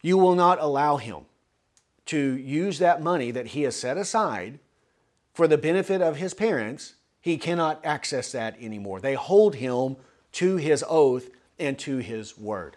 You 0.00 0.16
will 0.18 0.34
not 0.34 0.60
allow 0.60 0.96
him 0.96 1.26
to 2.06 2.36
use 2.36 2.78
that 2.78 3.02
money 3.02 3.30
that 3.30 3.48
he 3.48 3.62
has 3.62 3.76
set 3.76 3.96
aside 3.96 4.58
for 5.34 5.46
the 5.46 5.58
benefit 5.58 6.00
of 6.00 6.16
his 6.16 6.34
parents. 6.34 6.94
He 7.22 7.38
cannot 7.38 7.80
access 7.84 8.32
that 8.32 8.60
anymore. 8.60 9.00
They 9.00 9.14
hold 9.14 9.54
him 9.54 9.96
to 10.32 10.56
his 10.56 10.84
oath 10.86 11.30
and 11.58 11.78
to 11.78 11.98
his 11.98 12.36
word, 12.36 12.76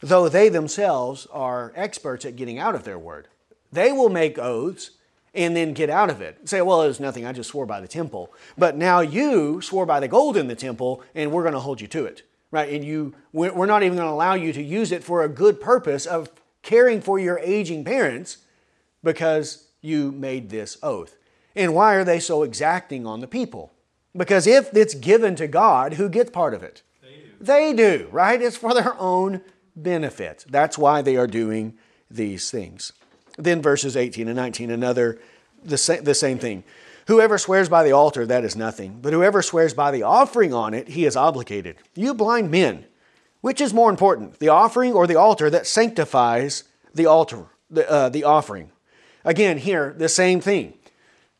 though 0.00 0.28
they 0.28 0.48
themselves 0.48 1.26
are 1.30 1.72
experts 1.76 2.24
at 2.24 2.36
getting 2.36 2.58
out 2.58 2.74
of 2.74 2.84
their 2.84 2.98
word. 2.98 3.28
They 3.70 3.92
will 3.92 4.08
make 4.08 4.38
oaths 4.38 4.92
and 5.34 5.54
then 5.54 5.74
get 5.74 5.90
out 5.90 6.10
of 6.10 6.22
it. 6.22 6.48
Say, 6.48 6.62
well, 6.62 6.82
it 6.82 6.86
was 6.86 7.00
nothing, 7.00 7.26
I 7.26 7.32
just 7.32 7.50
swore 7.50 7.66
by 7.66 7.80
the 7.80 7.88
temple. 7.88 8.32
But 8.56 8.76
now 8.76 9.00
you 9.00 9.60
swore 9.60 9.84
by 9.84 10.00
the 10.00 10.08
gold 10.08 10.36
in 10.36 10.48
the 10.48 10.54
temple, 10.54 11.02
and 11.14 11.30
we're 11.30 11.42
going 11.42 11.54
to 11.54 11.60
hold 11.60 11.80
you 11.80 11.88
to 11.88 12.06
it. 12.06 12.22
Right? 12.50 12.72
And 12.72 12.84
you, 12.84 13.14
we're 13.32 13.66
not 13.66 13.82
even 13.82 13.96
going 13.96 14.08
to 14.08 14.14
allow 14.14 14.34
you 14.34 14.52
to 14.52 14.62
use 14.62 14.92
it 14.92 15.02
for 15.02 15.24
a 15.24 15.28
good 15.28 15.60
purpose 15.60 16.06
of 16.06 16.30
caring 16.62 17.00
for 17.00 17.18
your 17.18 17.38
aging 17.40 17.84
parents 17.84 18.38
because 19.02 19.66
you 19.82 20.12
made 20.12 20.50
this 20.50 20.78
oath. 20.82 21.16
And 21.56 21.74
why 21.74 21.94
are 21.94 22.04
they 22.04 22.20
so 22.20 22.44
exacting 22.44 23.06
on 23.06 23.20
the 23.20 23.26
people? 23.26 23.72
Because 24.16 24.46
if 24.46 24.74
it's 24.76 24.94
given 24.94 25.34
to 25.36 25.48
God, 25.48 25.94
who 25.94 26.08
gets 26.08 26.30
part 26.30 26.54
of 26.54 26.62
it? 26.62 26.82
They 27.02 27.08
do. 27.08 27.30
They 27.40 27.72
do, 27.72 28.08
right? 28.12 28.40
It's 28.40 28.56
for 28.56 28.74
their 28.74 28.94
own 28.98 29.40
benefit. 29.74 30.44
That's 30.48 30.78
why 30.78 31.02
they 31.02 31.16
are 31.16 31.26
doing 31.26 31.76
these 32.10 32.50
things. 32.50 32.92
Then 33.36 33.60
verses 33.60 33.96
18 33.96 34.28
and 34.28 34.36
19, 34.36 34.70
another, 34.70 35.18
the, 35.64 35.76
sa- 35.76 36.00
the 36.00 36.14
same 36.14 36.38
thing. 36.38 36.62
Whoever 37.06 37.36
swears 37.36 37.68
by 37.68 37.82
the 37.82 37.92
altar, 37.92 38.24
that 38.26 38.44
is 38.44 38.56
nothing. 38.56 39.00
But 39.02 39.12
whoever 39.12 39.42
swears 39.42 39.74
by 39.74 39.90
the 39.90 40.04
offering 40.04 40.54
on 40.54 40.72
it, 40.72 40.88
he 40.88 41.04
is 41.04 41.16
obligated. 41.16 41.76
You 41.94 42.14
blind 42.14 42.50
men, 42.50 42.86
which 43.40 43.60
is 43.60 43.74
more 43.74 43.90
important, 43.90 44.38
the 44.38 44.48
offering 44.48 44.92
or 44.92 45.06
the 45.06 45.16
altar 45.16 45.50
that 45.50 45.66
sanctifies 45.66 46.64
the 46.94 47.06
altar, 47.06 47.46
the, 47.68 47.90
uh, 47.90 48.08
the 48.08 48.24
offering? 48.24 48.70
Again, 49.24 49.58
here, 49.58 49.94
the 49.96 50.08
same 50.08 50.40
thing. 50.40 50.74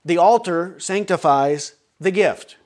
The 0.05 0.19
altar 0.19 0.75
sanctifies 0.79 1.75
the 1.99 2.11
gift, 2.11 2.57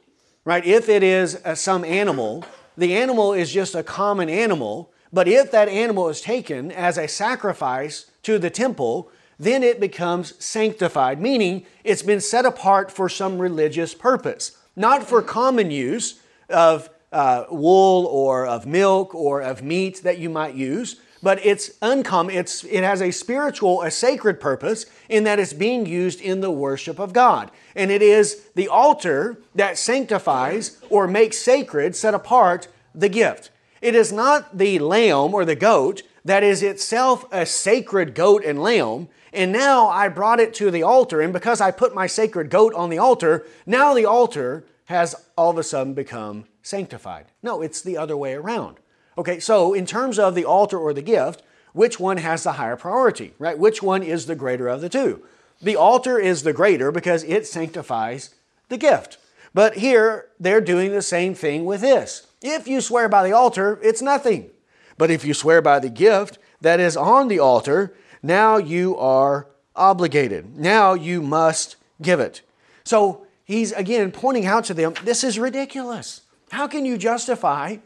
right? 0.49 0.65
If 0.65 0.89
it 0.89 1.03
is 1.03 1.39
uh, 1.45 1.55
some 1.55 1.85
animal, 1.85 2.43
the 2.75 2.97
animal 2.97 3.35
is 3.35 3.53
just 3.53 3.75
a 3.75 3.83
common 3.83 4.31
animal, 4.31 4.91
but 5.13 5.29
if 5.29 5.51
that 5.51 5.69
animal 5.69 6.09
is 6.09 6.23
taken 6.23 6.73
as 6.73 6.97
a 6.97 7.07
sacrifice 7.07 8.11
to 8.23 8.39
the 8.39 8.49
temple, 8.49 9.11
then 9.39 9.63
it 9.63 9.79
becomes 9.79 10.43
sanctified, 10.43 11.21
meaning 11.21 11.67
it's 11.85 12.01
been 12.01 12.23
set 12.23 12.47
apart 12.47 12.91
for 12.91 13.11
some 13.11 13.39
religious 13.39 13.93
purpose, 13.93 14.57
not 14.75 15.07
for 15.07 15.21
common 15.21 15.71
use 15.71 16.19
of 16.49 16.89
uh, 17.13 17.45
wool 17.51 18.07
or 18.07 18.47
of 18.47 18.65
milk 18.65 19.15
or 19.15 19.43
of 19.43 19.63
meat 19.63 20.03
that 20.03 20.17
you 20.17 20.31
might 20.31 20.55
use, 20.55 20.99
but 21.23 21.45
it's 21.45 21.73
uncommon. 21.83 22.35
It's, 22.35 22.65
it 22.65 22.83
has 22.85 23.03
a 23.03 23.11
spiritual, 23.11 23.83
a 23.83 23.91
sacred 23.91 24.41
purpose 24.41 24.87
in 25.09 25.25
that 25.25 25.39
it's 25.39 25.53
being 25.53 25.87
used 25.87 26.21
in 26.21 26.41
the 26.41 26.51
worship 26.51 26.99
of 26.99 27.13
God. 27.13 27.51
And 27.75 27.91
it 27.91 28.03
is 28.03 28.43
the 28.55 28.69
altar 28.69 29.39
that 29.55 29.79
sanctifies 29.79 30.79
or 30.91 31.07
makes 31.07 31.39
sacred, 31.39 31.97
set 31.97 32.15
apart 32.15 32.69
the 32.95 33.09
gift. 33.09 33.51
It 33.81 33.95
is 33.95 34.13
not 34.13 34.59
the 34.59 34.79
lamb 34.79 35.35
or 35.35 35.45
the 35.45 35.55
goat 35.55 36.03
that 36.25 36.43
is 36.43 36.63
itself 36.63 37.25
a 37.33 37.47
sacred 37.47 38.15
goat 38.15 38.45
and 38.45 38.61
lamb, 38.61 39.09
and 39.33 39.53
now 39.53 39.89
I 39.89 40.09
brought 40.09 40.41
it 40.41 40.53
to 40.55 40.71
the 40.71 40.83
altar, 40.83 41.21
and 41.21 41.33
because 41.33 41.61
I 41.61 41.71
put 41.71 41.95
my 41.95 42.07
sacred 42.07 42.51
goat 42.51 42.75
on 42.75 42.91
the 42.91 42.99
altar, 42.99 43.47
now 43.67 43.95
the 43.95 44.05
altar 44.05 44.65
has 44.87 45.15
all 45.37 45.51
of 45.51 45.59
a 45.59 45.63
sudden 45.63 45.95
become 45.95 46.45
sanctified. 46.63 47.27
No, 47.43 47.63
it's 47.63 47.81
the 47.81 47.97
other 47.97 48.17
way 48.17 48.35
around. 48.35 48.79
Okay, 49.19 49.41
so 49.41 49.75
in 49.75 49.85
terms 49.85 50.17
of 50.17 50.37
the 50.37 50.45
altar 50.45 50.79
or 50.79 50.95
the 50.95 51.03
gift, 51.03 51.43
which 51.73 51.99
one 51.99 52.19
has 52.19 52.45
the 52.45 52.53
higher 52.53 52.77
priority, 52.77 53.35
right? 53.41 53.59
Which 53.59 53.83
one 53.83 54.05
is 54.05 54.27
the 54.27 54.37
greater 54.37 54.69
of 54.69 54.81
the 54.81 54.89
two? 54.89 55.25
The 55.61 55.75
altar 55.75 56.21
is 56.21 56.45
the 56.45 56.53
greater 56.53 56.93
because 56.93 57.25
it 57.25 57.45
sanctifies 57.45 58.35
the 58.69 58.77
gift. 58.79 59.19
But 59.53 59.79
here, 59.79 60.29
they're 60.39 60.61
doing 60.61 60.93
the 60.93 61.03
same 61.03 61.35
thing 61.35 61.65
with 61.65 61.81
this. 61.81 62.29
If 62.43 62.69
you 62.69 62.81
swear 62.81 63.09
by 63.09 63.25
the 63.25 63.35
altar, 63.35 63.81
it's 63.83 64.01
nothing. 64.01 64.51
But 64.97 65.11
if 65.11 65.25
you 65.25 65.35
swear 65.35 65.61
by 65.61 65.81
the 65.81 65.91
gift 65.91 66.39
that 66.61 66.79
is 66.79 66.97
on 66.97 67.27
the 67.27 67.41
altar, 67.41 67.95
now 68.23 68.57
you 68.57 68.97
are 68.99 69.49
obligated. 69.75 70.57
Now 70.57 70.95
you 70.95 71.21
must 71.23 71.75
give 72.01 72.21
it. 72.21 72.43
So 72.85 73.27
he's 73.45 73.73
again 73.73 74.13
pointing 74.13 74.47
out 74.47 74.65
to 74.67 74.75
them 74.75 74.95
this 75.03 75.25
is 75.25 75.41
ridiculous. 75.41 76.23
How 76.51 76.69
can 76.69 76.85
you 76.85 76.97
justify 76.97 77.79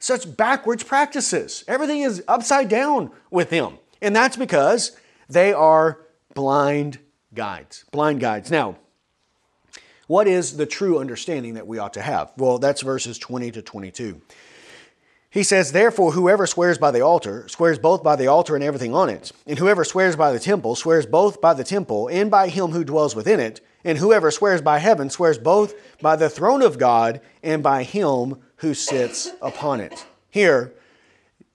such 0.00 0.36
backwards 0.36 0.82
practices? 0.82 1.62
Everything 1.68 2.00
is 2.00 2.24
upside 2.26 2.68
down 2.68 3.12
with 3.30 3.50
them. 3.50 3.78
And 4.02 4.16
that's 4.16 4.36
because 4.36 4.96
they 5.28 5.52
are 5.52 6.00
blind 6.34 6.98
guides. 7.32 7.84
Blind 7.92 8.18
guides. 8.18 8.50
Now, 8.50 8.76
what 10.08 10.26
is 10.26 10.56
the 10.56 10.66
true 10.66 10.98
understanding 10.98 11.54
that 11.54 11.68
we 11.68 11.78
ought 11.78 11.94
to 11.94 12.02
have? 12.02 12.32
Well, 12.36 12.58
that's 12.58 12.82
verses 12.82 13.16
20 13.16 13.52
to 13.52 13.62
22. 13.62 14.20
He 15.30 15.44
says, 15.44 15.70
Therefore, 15.70 16.10
whoever 16.10 16.44
swears 16.48 16.76
by 16.76 16.90
the 16.90 17.02
altar 17.02 17.46
swears 17.46 17.78
both 17.78 18.02
by 18.02 18.16
the 18.16 18.26
altar 18.26 18.56
and 18.56 18.64
everything 18.64 18.92
on 18.92 19.08
it. 19.08 19.30
And 19.46 19.56
whoever 19.56 19.84
swears 19.84 20.16
by 20.16 20.32
the 20.32 20.40
temple 20.40 20.74
swears 20.74 21.06
both 21.06 21.40
by 21.40 21.54
the 21.54 21.62
temple 21.62 22.08
and 22.08 22.28
by 22.28 22.48
him 22.48 22.72
who 22.72 22.82
dwells 22.82 23.14
within 23.14 23.38
it. 23.38 23.60
And 23.84 23.98
whoever 23.98 24.32
swears 24.32 24.60
by 24.60 24.80
heaven 24.80 25.08
swears 25.08 25.38
both 25.38 25.74
by 26.02 26.16
the 26.16 26.28
throne 26.28 26.62
of 26.62 26.78
God 26.78 27.20
and 27.44 27.62
by 27.62 27.84
him 27.84 28.38
who 28.60 28.74
sits 28.74 29.30
upon 29.40 29.80
it. 29.80 30.06
Here, 30.28 30.72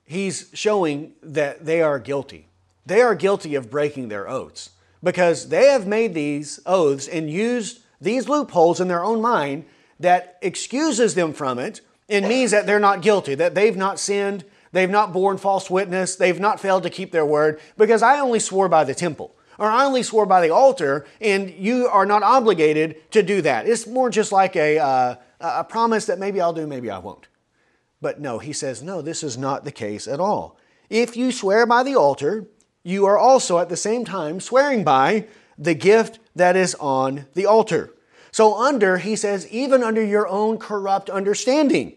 he's 0.04 0.50
showing 0.52 1.12
that 1.22 1.64
they 1.64 1.80
are 1.80 1.98
guilty. 1.98 2.48
They 2.84 3.00
are 3.00 3.14
guilty 3.14 3.54
of 3.54 3.70
breaking 3.70 4.08
their 4.08 4.28
oaths 4.28 4.70
because 5.02 5.48
they 5.48 5.66
have 5.66 5.86
made 5.86 6.14
these 6.14 6.58
oaths 6.66 7.06
and 7.06 7.30
used 7.30 7.80
these 8.00 8.28
loopholes 8.28 8.80
in 8.80 8.88
their 8.88 9.04
own 9.04 9.20
mind 9.20 9.64
that 10.00 10.36
excuses 10.42 11.14
them 11.14 11.32
from 11.32 11.58
it 11.58 11.80
and 12.08 12.28
means 12.28 12.50
that 12.50 12.66
they're 12.66 12.80
not 12.80 13.02
guilty, 13.02 13.36
that 13.36 13.54
they've 13.54 13.76
not 13.76 14.00
sinned, 14.00 14.44
they've 14.72 14.90
not 14.90 15.12
borne 15.12 15.38
false 15.38 15.70
witness, 15.70 16.16
they've 16.16 16.40
not 16.40 16.60
failed 16.60 16.82
to 16.82 16.90
keep 16.90 17.12
their 17.12 17.26
word, 17.26 17.60
because 17.76 18.02
I 18.02 18.18
only 18.18 18.40
swore 18.40 18.68
by 18.68 18.82
the 18.82 18.94
temple, 18.94 19.34
or 19.58 19.70
I 19.70 19.84
only 19.84 20.02
swore 20.02 20.26
by 20.26 20.40
the 20.40 20.52
altar, 20.52 21.06
and 21.20 21.50
you 21.50 21.86
are 21.88 22.06
not 22.06 22.22
obligated 22.22 23.10
to 23.12 23.22
do 23.22 23.42
that. 23.42 23.68
It's 23.68 23.86
more 23.86 24.10
just 24.10 24.32
like 24.32 24.56
a, 24.56 24.78
uh, 24.78 25.14
a 25.40 25.64
promise 25.64 26.06
that 26.06 26.18
maybe 26.18 26.40
I'll 26.40 26.52
do, 26.52 26.66
maybe 26.66 26.90
I 26.90 26.98
won't. 26.98 27.28
But 28.00 28.20
no, 28.20 28.38
he 28.38 28.52
says, 28.52 28.82
no, 28.82 29.02
this 29.02 29.22
is 29.22 29.38
not 29.38 29.64
the 29.64 29.72
case 29.72 30.06
at 30.06 30.20
all. 30.20 30.58
If 30.90 31.16
you 31.16 31.32
swear 31.32 31.66
by 31.66 31.82
the 31.82 31.96
altar, 31.96 32.46
you 32.82 33.06
are 33.06 33.18
also 33.18 33.58
at 33.58 33.68
the 33.68 33.76
same 33.76 34.04
time 34.04 34.40
swearing 34.40 34.84
by 34.84 35.26
the 35.58 35.74
gift 35.74 36.18
that 36.34 36.54
is 36.56 36.74
on 36.76 37.26
the 37.34 37.46
altar. 37.46 37.92
So, 38.30 38.54
under, 38.54 38.98
he 38.98 39.16
says, 39.16 39.48
even 39.48 39.82
under 39.82 40.04
your 40.04 40.28
own 40.28 40.58
corrupt 40.58 41.08
understanding, 41.08 41.94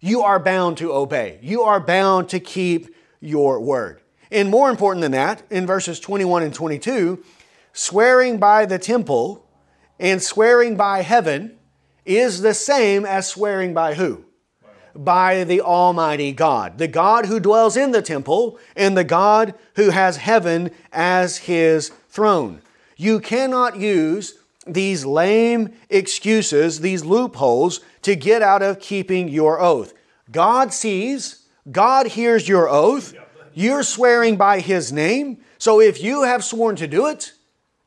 you 0.00 0.20
are 0.20 0.38
bound 0.38 0.76
to 0.78 0.92
obey. 0.92 1.38
You 1.42 1.62
are 1.62 1.80
bound 1.80 2.28
to 2.28 2.40
keep 2.40 2.94
your 3.20 3.58
word. 3.58 4.02
And 4.30 4.50
more 4.50 4.70
important 4.70 5.02
than 5.02 5.12
that, 5.12 5.42
in 5.50 5.66
verses 5.66 6.00
21 6.00 6.42
and 6.42 6.54
22, 6.54 7.22
swearing 7.72 8.38
by 8.38 8.66
the 8.66 8.78
temple 8.78 9.46
and 9.98 10.22
swearing 10.22 10.76
by 10.76 11.02
heaven 11.02 11.56
is 12.04 12.40
the 12.40 12.54
same 12.54 13.04
as 13.04 13.26
swearing 13.26 13.74
by 13.74 13.94
who? 13.94 14.24
By 14.94 15.44
the 15.44 15.60
Almighty 15.60 16.32
God, 16.32 16.78
the 16.78 16.88
God 16.88 17.26
who 17.26 17.38
dwells 17.38 17.76
in 17.76 17.92
the 17.92 18.02
temple 18.02 18.58
and 18.74 18.96
the 18.96 19.04
God 19.04 19.54
who 19.76 19.90
has 19.90 20.16
heaven 20.16 20.70
as 20.92 21.38
his 21.38 21.90
throne. 22.08 22.62
You 22.96 23.20
cannot 23.20 23.76
use 23.76 24.34
these 24.66 25.04
lame 25.04 25.72
excuses, 25.88 26.80
these 26.80 27.04
loopholes, 27.04 27.80
to 28.02 28.16
get 28.16 28.42
out 28.42 28.62
of 28.62 28.80
keeping 28.80 29.28
your 29.28 29.60
oath. 29.60 29.94
God 30.30 30.72
sees, 30.72 31.46
God 31.70 32.08
hears 32.08 32.48
your 32.48 32.68
oath, 32.68 33.14
you're 33.58 33.82
swearing 33.82 34.36
by 34.36 34.60
His 34.60 34.92
name. 34.92 35.38
So 35.58 35.80
if 35.80 36.00
you 36.00 36.22
have 36.22 36.44
sworn 36.44 36.76
to 36.76 36.86
do 36.86 37.06
it, 37.06 37.32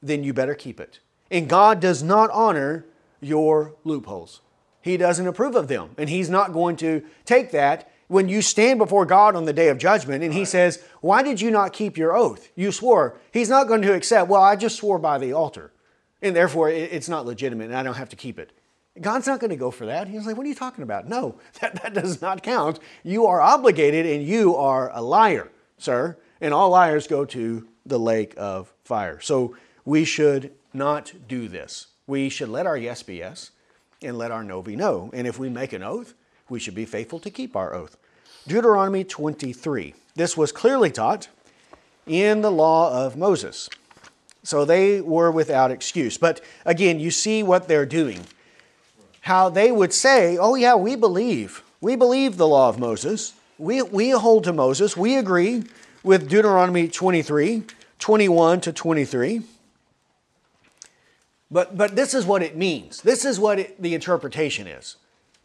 then 0.04 0.22
you 0.22 0.34
better 0.34 0.54
keep 0.54 0.82
it. 0.82 1.00
And 1.30 1.48
God 1.48 1.80
does 1.80 2.04
not 2.04 2.30
honor 2.32 2.86
your 3.22 3.76
loopholes. 3.86 4.42
He 4.82 4.98
doesn't 4.98 5.26
approve 5.26 5.56
of 5.56 5.70
them. 5.70 5.92
And 5.98 6.10
He's 6.10 6.30
not 6.30 6.52
going 6.52 6.76
to 6.78 7.04
take 7.24 7.52
that 7.52 7.90
when 8.10 8.28
you 8.28 8.42
stand 8.42 8.80
before 8.80 9.06
God 9.06 9.38
on 9.38 9.46
the 9.46 9.54
day 9.54 9.70
of 9.70 9.78
judgment 9.78 10.26
and 10.26 10.34
He 10.34 10.44
says, 10.44 10.84
Why 11.00 11.24
did 11.24 11.40
you 11.40 11.50
not 11.50 11.72
keep 11.72 11.98
your 11.98 12.14
oath? 12.14 12.50
You 12.58 12.74
swore. 12.74 13.18
He's 13.32 13.48
not 13.48 13.70
going 13.70 13.82
to 13.84 13.94
accept, 13.94 14.30
Well, 14.30 14.42
I 14.42 14.58
just 14.58 14.76
swore 14.76 15.00
by 15.00 15.20
the 15.20 15.32
altar. 15.32 15.72
And 16.22 16.36
therefore, 16.36 16.70
it's 16.70 17.08
not 17.08 17.26
legitimate 17.26 17.66
and 17.66 17.76
I 17.78 17.84
don't 17.84 17.96
have 17.96 18.10
to 18.10 18.18
keep 18.18 18.38
it. 18.38 18.52
God's 19.00 19.26
not 19.26 19.40
going 19.40 19.52
to 19.52 19.56
go 19.56 19.72
for 19.72 19.86
that. 19.86 20.10
He's 20.10 20.26
like, 20.26 20.36
What 20.36 20.46
are 20.46 20.50
you 20.50 20.56
talking 20.56 20.84
about? 20.84 21.08
No, 21.08 21.40
that, 21.62 21.82
that 21.82 21.94
does 21.94 22.22
not 22.22 22.44
count. 22.44 22.80
You 23.04 23.28
are 23.28 23.40
obligated 23.40 24.06
and 24.06 24.22
you 24.22 24.58
are 24.58 24.92
a 24.94 25.02
liar 25.02 25.50
sir, 25.82 26.18
and 26.40 26.54
all 26.54 26.70
liars 26.70 27.08
go 27.08 27.26
to 27.26 27.68
the 27.86 28.00
lake 28.00 28.34
of 28.38 28.72
fire. 28.84 29.20
So 29.20 29.56
we 29.86 30.06
should 30.06 30.52
not 30.74 31.14
do 31.28 31.48
this. 31.48 31.88
We 32.08 32.30
should 32.30 32.50
let 32.50 32.66
our 32.66 32.78
yes 32.78 33.04
be 33.04 33.16
yes 33.16 33.52
and 34.02 34.18
let 34.18 34.32
our 34.32 34.44
no 34.44 34.62
be 34.62 34.76
no. 34.76 35.10
And 35.14 35.28
if 35.28 35.38
we 35.38 35.50
make 35.50 35.74
an 35.74 35.84
oath, 35.84 36.14
we 36.50 36.60
should 36.60 36.76
be 36.76 36.86
faithful 36.86 37.20
to 37.20 37.30
keep 37.30 37.56
our 37.56 37.74
oath. 37.74 37.98
Deuteronomy 38.48 39.04
23. 39.04 39.94
This 40.16 40.36
was 40.36 40.52
clearly 40.52 40.92
taught 40.92 41.28
in 42.08 42.42
the 42.42 42.52
law 42.52 43.06
of 43.06 43.16
Moses. 43.16 43.70
So 44.44 44.66
they 44.66 45.02
were 45.02 45.32
without 45.32 45.72
excuse. 45.72 46.18
But 46.18 46.42
again, 46.66 47.00
you 47.00 47.12
see 47.12 47.44
what 47.44 47.68
they're 47.68 47.86
doing. 47.86 48.26
How 49.22 49.50
they 49.50 49.72
would 49.72 49.94
say, 49.94 50.38
oh, 50.38 50.56
yeah, 50.56 50.76
we 50.76 50.96
believe. 50.96 51.64
We 51.80 51.96
believe 51.96 52.38
the 52.38 52.48
law 52.48 52.70
of 52.70 52.80
Moses 52.80 53.34
we, 53.62 53.84
we 53.84 54.10
hold 54.10 54.44
to 54.46 54.54
Moses. 54.54 54.98
We 54.98 55.16
agree 55.16 55.64
with 56.04 56.28
Deuteronomy 56.28 56.88
23, 56.88 57.64
21 58.00 58.62
to 58.62 58.74
23. 58.74 59.42
But, 61.52 61.78
but 61.78 61.96
this 61.96 62.16
is 62.16 62.26
what 62.26 62.42
it 62.42 62.58
means. 62.58 63.02
This 63.02 63.24
is 63.24 63.40
what 63.40 63.60
it, 63.60 63.82
the 63.82 63.94
interpretation 63.94 64.66
is. 64.66 64.96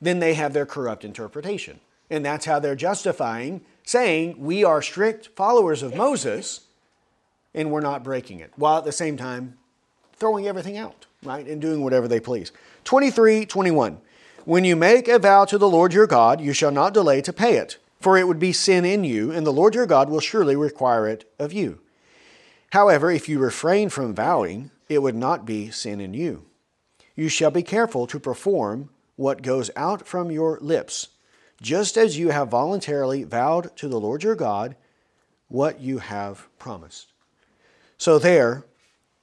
Then 0.00 0.18
they 0.20 0.32
have 0.34 0.54
their 0.54 0.64
corrupt 0.64 1.04
interpretation. 1.04 1.80
And 2.08 2.24
that's 2.24 2.46
how 2.46 2.58
they're 2.58 2.74
justifying 2.74 3.60
saying 3.84 4.36
we 4.38 4.64
are 4.64 4.80
strict 4.80 5.28
followers 5.36 5.82
of 5.82 5.94
Moses 5.94 6.62
and 7.54 7.70
we're 7.70 7.80
not 7.80 8.02
breaking 8.02 8.40
it, 8.40 8.52
while 8.56 8.78
at 8.78 8.84
the 8.84 8.92
same 8.92 9.16
time 9.16 9.56
throwing 10.14 10.46
everything 10.46 10.78
out, 10.78 11.06
right? 11.22 11.46
And 11.46 11.60
doing 11.60 11.82
whatever 11.82 12.08
they 12.08 12.20
please. 12.20 12.52
23, 12.84 13.44
21. 13.44 13.98
When 14.44 14.64
you 14.64 14.76
make 14.76 15.08
a 15.08 15.18
vow 15.18 15.44
to 15.46 15.58
the 15.58 15.68
Lord 15.68 15.92
your 15.92 16.06
God, 16.06 16.40
you 16.40 16.52
shall 16.52 16.70
not 16.70 16.94
delay 16.94 17.20
to 17.20 17.32
pay 17.32 17.56
it 17.56 17.78
for 18.06 18.16
it 18.16 18.28
would 18.28 18.38
be 18.38 18.52
sin 18.52 18.84
in 18.84 19.02
you, 19.02 19.32
and 19.32 19.44
the 19.44 19.52
Lord 19.52 19.74
your 19.74 19.84
God 19.84 20.08
will 20.08 20.20
surely 20.20 20.54
require 20.54 21.08
it 21.08 21.28
of 21.40 21.52
you. 21.52 21.80
However, 22.70 23.10
if 23.10 23.28
you 23.28 23.40
refrain 23.40 23.88
from 23.88 24.14
vowing, 24.14 24.70
it 24.88 25.02
would 25.02 25.16
not 25.16 25.44
be 25.44 25.72
sin 25.72 26.00
in 26.00 26.14
you. 26.14 26.44
You 27.16 27.28
shall 27.28 27.50
be 27.50 27.64
careful 27.64 28.06
to 28.06 28.20
perform 28.20 28.90
what 29.16 29.42
goes 29.42 29.72
out 29.74 30.06
from 30.06 30.30
your 30.30 30.56
lips, 30.60 31.08
just 31.60 31.96
as 31.96 32.16
you 32.16 32.28
have 32.28 32.46
voluntarily 32.46 33.24
vowed 33.24 33.76
to 33.76 33.88
the 33.88 33.98
Lord 33.98 34.22
your 34.22 34.36
God 34.36 34.76
what 35.48 35.80
you 35.80 35.98
have 35.98 36.46
promised. 36.60 37.08
So, 37.98 38.20
there, 38.20 38.62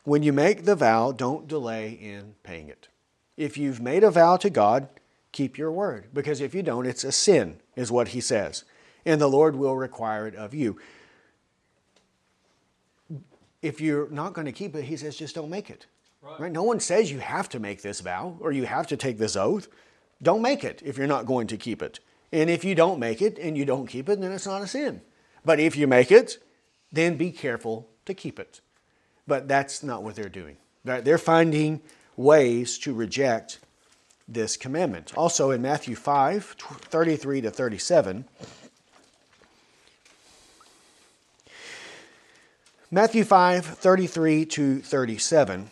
when 0.03 0.23
you 0.23 0.33
make 0.33 0.65
the 0.65 0.75
vow, 0.75 1.13
don't 1.13 1.47
delay 1.47 1.91
in 1.91 2.35
paying 2.43 2.67
it. 2.67 2.89
If 3.37 3.57
you've 3.57 3.81
made 3.81 4.03
a 4.03 4.11
vow 4.11 4.35
to 4.35 4.49
God, 4.49 4.89
keep 5.31 5.57
your 5.57 5.71
word, 5.71 6.07
because 6.13 6.41
if 6.41 6.53
you 6.53 6.61
don't, 6.61 6.85
it's 6.85 7.05
a 7.05 7.13
sin 7.13 7.61
is 7.77 7.89
what 7.89 8.09
he 8.09 8.19
says. 8.19 8.65
And 9.05 9.19
the 9.19 9.27
Lord 9.27 9.55
will 9.55 9.75
require 9.75 10.27
it 10.27 10.35
of 10.35 10.53
you. 10.53 10.79
If 13.61 13.79
you're 13.79 14.09
not 14.09 14.33
going 14.33 14.45
to 14.45 14.51
keep 14.51 14.75
it, 14.75 14.83
he 14.83 14.97
says, 14.97 15.15
just 15.15 15.35
don't 15.35 15.49
make 15.49 15.69
it. 15.69 15.85
Right. 16.21 16.39
right. 16.39 16.51
No 16.51 16.63
one 16.63 16.79
says 16.79 17.11
you 17.11 17.19
have 17.19 17.49
to 17.49 17.59
make 17.59 17.81
this 17.81 17.99
vow 18.01 18.37
or 18.39 18.51
you 18.51 18.65
have 18.65 18.87
to 18.87 18.97
take 18.97 19.17
this 19.17 19.35
oath. 19.35 19.67
Don't 20.21 20.41
make 20.41 20.63
it 20.63 20.81
if 20.85 20.97
you're 20.97 21.07
not 21.07 21.25
going 21.25 21.47
to 21.47 21.57
keep 21.57 21.81
it. 21.81 21.99
And 22.31 22.49
if 22.49 22.63
you 22.63 22.75
don't 22.75 22.99
make 22.99 23.21
it 23.21 23.37
and 23.37 23.57
you 23.57 23.65
don't 23.65 23.87
keep 23.87 24.09
it, 24.09 24.19
then 24.19 24.31
it's 24.31 24.47
not 24.47 24.61
a 24.61 24.67
sin. 24.67 25.01
But 25.45 25.59
if 25.59 25.75
you 25.75 25.87
make 25.87 26.11
it, 26.11 26.41
then 26.91 27.17
be 27.17 27.31
careful 27.31 27.89
to 28.05 28.13
keep 28.13 28.39
it. 28.39 28.61
But 29.27 29.47
that's 29.47 29.83
not 29.83 30.03
what 30.03 30.15
they're 30.15 30.29
doing. 30.29 30.57
They're 30.83 31.17
finding 31.17 31.81
ways 32.17 32.77
to 32.79 32.93
reject 32.93 33.59
this 34.27 34.57
commandment. 34.57 35.13
Also 35.15 35.51
in 35.51 35.61
Matthew 35.61 35.95
5 35.95 36.55
33 36.57 37.41
to 37.41 37.51
37, 37.51 38.25
Matthew 42.93 43.23
5 43.23 43.65
33 43.65 44.45
to 44.45 44.79
37 44.79 45.71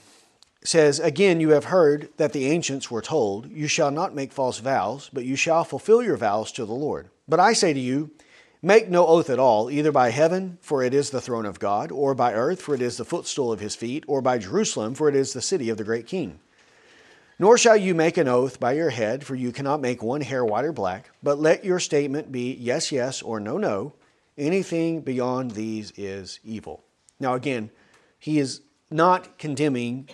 says, 0.64 1.00
Again, 1.00 1.40
you 1.40 1.50
have 1.50 1.66
heard 1.66 2.10
that 2.18 2.34
the 2.34 2.48
ancients 2.48 2.90
were 2.90 3.04
told, 3.04 3.48
You 3.52 3.68
shall 3.68 3.92
not 3.92 4.16
make 4.16 4.32
false 4.32 4.58
vows, 4.58 5.08
but 5.14 5.24
you 5.24 5.36
shall 5.36 5.64
fulfill 5.64 6.02
your 6.02 6.18
vows 6.18 6.52
to 6.54 6.66
the 6.66 6.74
Lord. 6.74 7.12
But 7.28 7.40
I 7.40 7.54
say 7.54 7.74
to 7.74 7.80
you, 7.80 8.10
Make 8.64 8.90
no 8.90 9.06
oath 9.06 9.30
at 9.30 9.38
all, 9.38 9.70
either 9.70 9.92
by 9.92 10.10
heaven, 10.10 10.58
for 10.62 10.82
it 10.82 10.96
is 10.96 11.12
the 11.12 11.22
throne 11.22 11.46
of 11.46 11.60
God, 11.60 11.92
or 11.92 12.16
by 12.16 12.34
earth, 12.34 12.60
for 12.60 12.74
it 12.74 12.82
is 12.82 12.98
the 12.98 13.06
footstool 13.06 13.52
of 13.52 13.60
his 13.60 13.76
feet, 13.76 14.04
or 14.08 14.24
by 14.24 14.40
Jerusalem, 14.40 14.96
for 14.96 15.08
it 15.08 15.14
is 15.14 15.32
the 15.32 15.44
city 15.44 15.70
of 15.70 15.78
the 15.78 15.84
great 15.84 16.08
king. 16.08 16.40
Nor 17.38 17.56
shall 17.60 17.78
you 17.78 17.94
make 17.94 18.18
an 18.18 18.28
oath 18.28 18.60
by 18.60 18.72
your 18.72 18.90
head, 18.90 19.24
for 19.24 19.36
you 19.36 19.52
cannot 19.52 19.80
make 19.80 20.02
one 20.02 20.22
hair 20.22 20.44
white 20.44 20.66
or 20.66 20.74
black, 20.74 21.12
but 21.22 21.38
let 21.38 21.64
your 21.64 21.80
statement 21.80 22.32
be 22.32 22.56
yes, 22.56 22.92
yes, 22.92 23.22
or 23.22 23.40
no, 23.40 23.60
no. 23.60 23.94
Anything 24.40 25.02
beyond 25.02 25.52
these 25.52 25.94
is 25.96 26.40
evil. 26.44 26.84
Now, 27.22 27.36
again, 27.36 27.70
he 28.18 28.40
is 28.40 28.62
not 28.90 29.38
condemning 29.38 30.10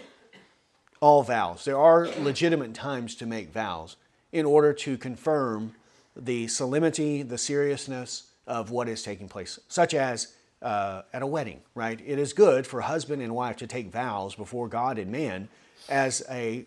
all 1.00 1.24
vows. 1.24 1.64
There 1.64 1.80
are 1.80 2.08
legitimate 2.20 2.74
times 2.74 3.16
to 3.16 3.26
make 3.26 3.52
vows 3.52 3.96
in 4.32 4.46
order 4.46 4.74
to 4.74 4.98
confirm 4.98 5.74
the 6.16 6.48
solemnity, 6.48 7.24
the 7.24 7.38
seriousness 7.38 8.32
of 8.46 8.72
what 8.72 8.90
is 8.90 9.04
taking 9.04 9.30
place, 9.30 9.58
such 9.70 9.94
as 9.94 10.34
uh, 10.62 11.04
at 11.14 11.22
a 11.22 11.28
wedding, 11.28 11.62
right? 11.76 12.00
It 12.06 12.20
is 12.20 12.34
good 12.34 12.68
for 12.68 12.82
husband 12.82 13.22
and 13.22 13.34
wife 13.34 13.56
to 13.58 13.68
take 13.68 13.92
vows 13.92 14.36
before 14.36 14.68
God 14.68 14.98
and 14.98 15.12
man 15.12 15.48
as 15.88 16.24
a 16.30 16.66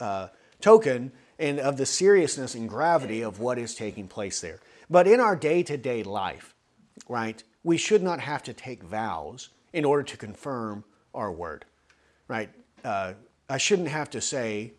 uh, 0.00 0.28
token 0.60 1.12
and 1.38 1.60
of 1.60 1.76
the 1.76 1.86
seriousness 1.86 2.54
and 2.54 2.68
gravity 2.68 3.22
of 3.22 3.40
what 3.40 3.58
is 3.58 3.74
taking 3.74 4.06
place 4.08 4.40
there. 4.40 4.60
But 4.90 5.06
in 5.06 5.20
our 5.20 5.36
day 5.36 5.62
to 5.62 5.76
day 5.76 6.02
life, 6.02 6.54
right, 7.08 7.42
we 7.64 7.76
should 7.76 8.02
not 8.02 8.20
have 8.20 8.42
to 8.44 8.52
take 8.52 8.82
vows 8.82 9.50
in 9.72 9.84
order 9.84 10.02
to 10.02 10.16
confirm 10.16 10.84
our 11.14 11.30
word, 11.30 11.64
right? 12.28 12.50
Uh, 12.84 13.14
I 13.48 13.58
shouldn't 13.58 13.88
have 13.88 14.10
to 14.10 14.20
say 14.20 14.72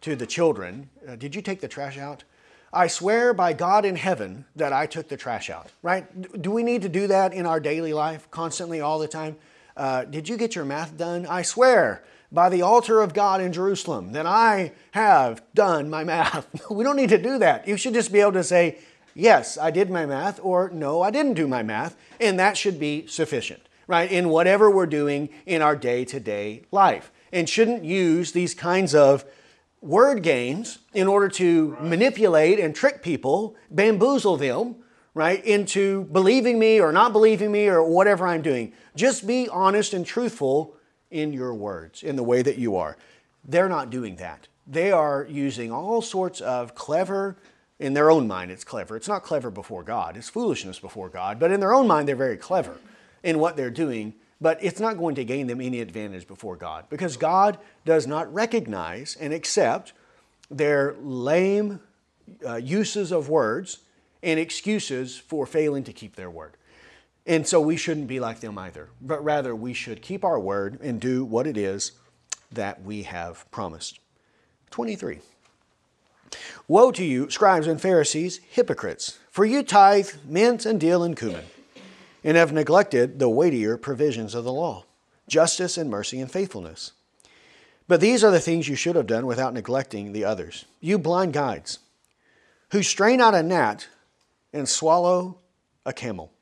to 0.00 0.16
the 0.16 0.26
children, 0.26 0.88
uh, 1.08 1.16
Did 1.16 1.34
you 1.34 1.42
take 1.42 1.60
the 1.60 1.68
trash 1.68 1.98
out? 1.98 2.24
I 2.72 2.86
swear 2.86 3.34
by 3.34 3.52
God 3.52 3.84
in 3.84 3.96
heaven 3.96 4.46
that 4.56 4.72
I 4.72 4.86
took 4.86 5.08
the 5.08 5.16
trash 5.16 5.50
out, 5.50 5.70
right? 5.82 6.40
Do 6.40 6.50
we 6.50 6.62
need 6.62 6.82
to 6.82 6.88
do 6.88 7.06
that 7.08 7.34
in 7.34 7.44
our 7.44 7.60
daily 7.60 7.92
life 7.92 8.30
constantly, 8.30 8.80
all 8.80 8.98
the 8.98 9.08
time? 9.08 9.36
Uh, 9.76 10.04
did 10.04 10.28
you 10.28 10.38
get 10.38 10.54
your 10.54 10.64
math 10.64 10.96
done? 10.96 11.26
I 11.26 11.42
swear 11.42 12.02
by 12.30 12.48
the 12.48 12.62
altar 12.62 13.00
of 13.00 13.12
God 13.12 13.42
in 13.42 13.52
Jerusalem 13.52 14.12
that 14.12 14.24
I 14.24 14.72
have 14.92 15.42
done 15.54 15.90
my 15.90 16.02
math. 16.02 16.48
we 16.70 16.82
don't 16.82 16.96
need 16.96 17.10
to 17.10 17.22
do 17.22 17.38
that. 17.38 17.68
You 17.68 17.76
should 17.76 17.92
just 17.92 18.10
be 18.10 18.20
able 18.20 18.32
to 18.32 18.44
say, 18.44 18.78
yes, 19.14 19.58
I 19.58 19.70
did 19.70 19.90
my 19.90 20.06
math, 20.06 20.40
or 20.42 20.70
no, 20.70 21.02
I 21.02 21.10
didn't 21.10 21.34
do 21.34 21.46
my 21.48 21.62
math, 21.62 21.96
and 22.20 22.38
that 22.38 22.56
should 22.56 22.78
be 22.78 23.06
sufficient, 23.06 23.68
right? 23.86 24.10
In 24.10 24.28
whatever 24.28 24.70
we're 24.70 24.86
doing 24.86 25.28
in 25.46 25.62
our 25.62 25.76
day 25.76 26.04
to 26.06 26.20
day 26.20 26.62
life. 26.70 27.12
And 27.32 27.48
shouldn't 27.48 27.84
use 27.84 28.32
these 28.32 28.54
kinds 28.54 28.94
of 28.94 29.24
word 29.80 30.22
games 30.22 30.78
in 30.94 31.08
order 31.08 31.28
to 31.28 31.72
right. 31.72 31.82
manipulate 31.82 32.60
and 32.60 32.74
trick 32.74 33.02
people, 33.02 33.56
bamboozle 33.70 34.36
them, 34.36 34.76
right, 35.14 35.44
into 35.44 36.04
believing 36.04 36.58
me 36.58 36.80
or 36.80 36.92
not 36.92 37.12
believing 37.12 37.50
me 37.52 37.68
or 37.68 37.82
whatever 37.82 38.26
I'm 38.26 38.42
doing. 38.42 38.72
Just 38.94 39.26
be 39.26 39.48
honest 39.48 39.92
and 39.92 40.06
truthful 40.06 40.76
in 41.10 41.32
your 41.32 41.54
words, 41.54 42.02
in 42.02 42.16
the 42.16 42.22
way 42.22 42.42
that 42.42 42.58
you 42.58 42.76
are. 42.76 42.96
They're 43.44 43.68
not 43.68 43.90
doing 43.90 44.16
that. 44.16 44.48
They 44.66 44.92
are 44.92 45.26
using 45.28 45.72
all 45.72 46.00
sorts 46.00 46.40
of 46.40 46.74
clever, 46.74 47.36
in 47.82 47.94
their 47.94 48.10
own 48.10 48.28
mind, 48.28 48.52
it's 48.52 48.62
clever. 48.62 48.96
It's 48.96 49.08
not 49.08 49.24
clever 49.24 49.50
before 49.50 49.82
God, 49.82 50.16
it's 50.16 50.28
foolishness 50.28 50.78
before 50.78 51.08
God, 51.08 51.40
but 51.40 51.50
in 51.50 51.58
their 51.58 51.74
own 51.74 51.88
mind, 51.88 52.06
they're 52.06 52.14
very 52.14 52.36
clever 52.36 52.78
in 53.24 53.40
what 53.40 53.56
they're 53.56 53.70
doing, 53.70 54.14
but 54.40 54.62
it's 54.62 54.78
not 54.78 54.98
going 54.98 55.16
to 55.16 55.24
gain 55.24 55.48
them 55.48 55.60
any 55.60 55.80
advantage 55.80 56.28
before 56.28 56.56
God 56.56 56.84
because 56.88 57.16
God 57.16 57.58
does 57.84 58.06
not 58.06 58.32
recognize 58.32 59.16
and 59.20 59.32
accept 59.32 59.92
their 60.48 60.94
lame 61.00 61.80
uh, 62.46 62.56
uses 62.56 63.10
of 63.10 63.28
words 63.28 63.78
and 64.22 64.38
excuses 64.38 65.18
for 65.18 65.44
failing 65.44 65.82
to 65.84 65.92
keep 65.92 66.14
their 66.14 66.30
word. 66.30 66.56
And 67.26 67.46
so 67.46 67.60
we 67.60 67.76
shouldn't 67.76 68.06
be 68.06 68.20
like 68.20 68.40
them 68.40 68.58
either, 68.58 68.90
but 69.00 69.22
rather 69.24 69.56
we 69.56 69.74
should 69.74 70.02
keep 70.02 70.24
our 70.24 70.38
word 70.38 70.78
and 70.80 71.00
do 71.00 71.24
what 71.24 71.46
it 71.48 71.56
is 71.56 71.92
that 72.52 72.82
we 72.82 73.02
have 73.04 73.50
promised. 73.50 73.98
23. 74.70 75.20
Woe 76.68 76.90
to 76.92 77.04
you, 77.04 77.30
scribes 77.30 77.66
and 77.66 77.80
Pharisees, 77.80 78.40
hypocrites, 78.50 79.18
for 79.30 79.44
you 79.44 79.62
tithe 79.62 80.10
mint 80.24 80.64
and 80.66 80.80
dill 80.80 81.02
and 81.02 81.16
cumin, 81.16 81.44
and 82.24 82.36
have 82.36 82.52
neglected 82.52 83.18
the 83.18 83.28
weightier 83.28 83.76
provisions 83.76 84.34
of 84.34 84.44
the 84.44 84.52
law 84.52 84.84
justice 85.28 85.78
and 85.78 85.88
mercy 85.88 86.20
and 86.20 86.30
faithfulness. 86.30 86.92
But 87.88 88.00
these 88.00 88.22
are 88.22 88.30
the 88.30 88.40
things 88.40 88.68
you 88.68 88.76
should 88.76 88.96
have 88.96 89.06
done 89.06 89.26
without 89.26 89.54
neglecting 89.54 90.12
the 90.12 90.24
others. 90.24 90.66
You 90.80 90.98
blind 90.98 91.32
guides, 91.32 91.78
who 92.70 92.82
strain 92.82 93.20
out 93.20 93.34
a 93.34 93.42
gnat 93.42 93.88
and 94.52 94.68
swallow 94.68 95.38
a 95.86 95.92
camel. 95.92 96.32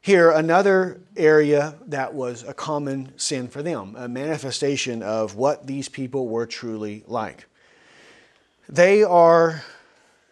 Here, 0.00 0.30
another 0.30 1.00
area 1.16 1.76
that 1.86 2.12
was 2.12 2.42
a 2.42 2.52
common 2.52 3.16
sin 3.16 3.48
for 3.48 3.62
them, 3.62 3.94
a 3.96 4.08
manifestation 4.08 5.02
of 5.02 5.36
what 5.36 5.66
these 5.66 5.88
people 5.88 6.28
were 6.28 6.46
truly 6.46 7.04
like. 7.06 7.46
They 8.72 9.02
are 9.02 9.62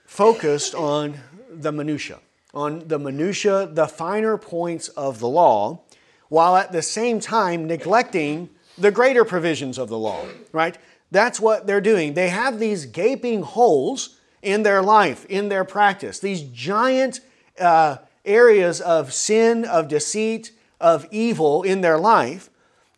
focused 0.07 0.75
on 0.75 1.21
the 1.53 1.71
minutia, 1.73 2.21
on 2.55 2.89
the 2.89 2.99
minutia, 2.99 3.67
the 3.67 3.87
finer 3.87 4.39
points 4.39 4.89
of 4.89 5.19
the 5.19 5.29
law, 5.29 5.83
while 6.31 6.57
at 6.57 6.73
the 6.73 6.81
same 6.81 7.21
time 7.21 7.67
neglecting 7.67 8.49
the 8.79 8.91
greater 8.91 9.27
provisions 9.27 9.77
of 9.77 9.91
the 9.91 9.99
law, 9.99 10.25
right? 10.53 10.79
That's 11.11 11.39
what 11.39 11.67
they're 11.67 11.83
doing. 11.83 12.15
They 12.15 12.31
have 12.31 12.59
these 12.59 12.87
gaping 12.87 13.43
holes 13.43 14.19
in 14.41 14.63
their 14.63 14.81
life, 14.81 15.27
in 15.27 15.51
their 15.51 15.65
practice, 15.65 16.19
these 16.19 16.41
giant 16.41 17.21
uh, 17.61 17.99
areas 18.25 18.81
of 18.81 19.13
sin, 19.13 19.67
of 19.67 19.87
deceit, 19.87 20.53
of 20.81 21.07
evil 21.11 21.63
in 21.63 21.83
their 21.83 21.99
life. 21.99 22.49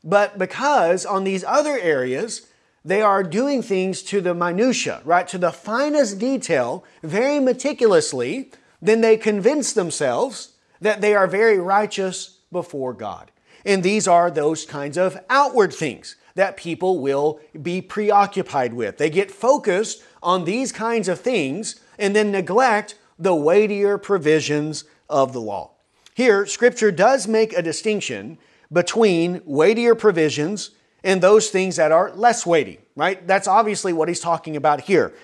But 0.04 0.38
because 0.38 1.04
on 1.04 1.24
these 1.24 1.42
other 1.42 1.76
areas, 1.76 2.46
they 2.84 3.00
are 3.00 3.22
doing 3.22 3.62
things 3.62 4.02
to 4.02 4.20
the 4.20 4.34
minutia, 4.34 5.02
right? 5.04 5.28
To 5.28 5.38
the 5.38 5.52
finest 5.52 6.18
detail, 6.18 6.84
very 7.02 7.38
meticulously, 7.38 8.50
then 8.80 9.00
they 9.00 9.16
convince 9.16 9.72
themselves 9.72 10.52
that 10.80 11.00
they 11.00 11.14
are 11.14 11.26
very 11.26 11.58
righteous 11.58 12.38
before 12.50 12.92
God. 12.92 13.30
And 13.64 13.82
these 13.82 14.08
are 14.08 14.30
those 14.30 14.64
kinds 14.64 14.98
of 14.98 15.18
outward 15.30 15.72
things 15.72 16.16
that 16.34 16.56
people 16.56 16.98
will 16.98 17.40
be 17.60 17.80
preoccupied 17.80 18.74
with. 18.74 18.98
They 18.98 19.10
get 19.10 19.30
focused 19.30 20.02
on 20.22 20.44
these 20.44 20.72
kinds 20.72 21.08
of 21.08 21.20
things 21.20 21.80
and 21.98 22.16
then 22.16 22.32
neglect 22.32 22.96
the 23.18 23.34
weightier 23.34 23.98
provisions 23.98 24.84
of 25.08 25.32
the 25.32 25.40
law. 25.40 25.72
Here, 26.14 26.46
Scripture 26.46 26.90
does 26.90 27.28
make 27.28 27.52
a 27.52 27.62
distinction 27.62 28.38
between 28.72 29.40
weightier 29.44 29.94
provisions 29.94 30.70
and 31.04 31.20
those 31.20 31.50
things 31.50 31.76
that 31.76 31.92
are 31.92 32.12
less 32.12 32.46
weighty, 32.46 32.80
right? 32.96 33.26
That's 33.26 33.48
obviously 33.48 33.92
what 33.92 34.08
he's 34.08 34.20
talking 34.20 34.56
about 34.56 34.82
here. 34.82 35.14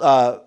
Uh, 0.00 0.38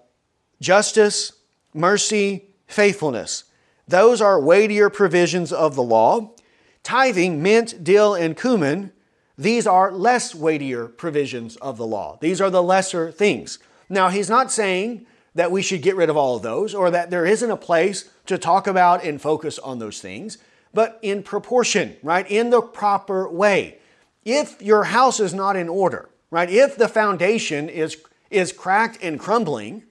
justice, 0.61 1.33
mercy, 1.73 2.45
faithfulness. 2.67 3.45
Those 3.87 4.21
are 4.21 4.39
weightier 4.39 4.89
provisions 4.89 5.51
of 5.51 5.75
the 5.75 5.83
law. 5.83 6.35
Tithing, 6.83 7.41
mint, 7.41 7.83
dill, 7.83 8.13
and 8.13 8.37
cumin, 8.37 8.91
these 9.37 9.65
are 9.65 9.91
less 9.91 10.35
weightier 10.35 10.87
provisions 10.87 11.55
of 11.57 11.77
the 11.77 11.87
law. 11.87 12.17
These 12.21 12.41
are 12.41 12.49
the 12.49 12.63
lesser 12.63 13.11
things. 13.11 13.59
Now, 13.87 14.09
he's 14.09 14.29
not 14.29 14.51
saying 14.51 15.05
that 15.33 15.51
we 15.51 15.61
should 15.61 15.81
get 15.81 15.95
rid 15.95 16.09
of 16.09 16.17
all 16.17 16.35
of 16.35 16.43
those 16.43 16.75
or 16.75 16.91
that 16.91 17.09
there 17.09 17.25
isn't 17.25 17.49
a 17.49 17.57
place 17.57 18.09
to 18.25 18.37
talk 18.37 18.67
about 18.67 19.03
and 19.03 19.21
focus 19.21 19.57
on 19.59 19.79
those 19.79 20.01
things, 20.01 20.37
but 20.73 20.99
in 21.01 21.23
proportion, 21.23 21.95
right? 22.03 22.29
In 22.29 22.49
the 22.49 22.61
proper 22.61 23.29
way. 23.29 23.79
If 24.25 24.61
your 24.61 24.85
house 24.85 25.19
is 25.19 25.33
not 25.33 25.55
in 25.55 25.69
order, 25.69 26.09
right? 26.29 26.49
If 26.49 26.77
the 26.77 26.87
foundation 26.87 27.69
is, 27.69 27.97
is 28.29 28.51
cracked 28.51 28.99
and 29.01 29.19
crumbling, 29.19 29.83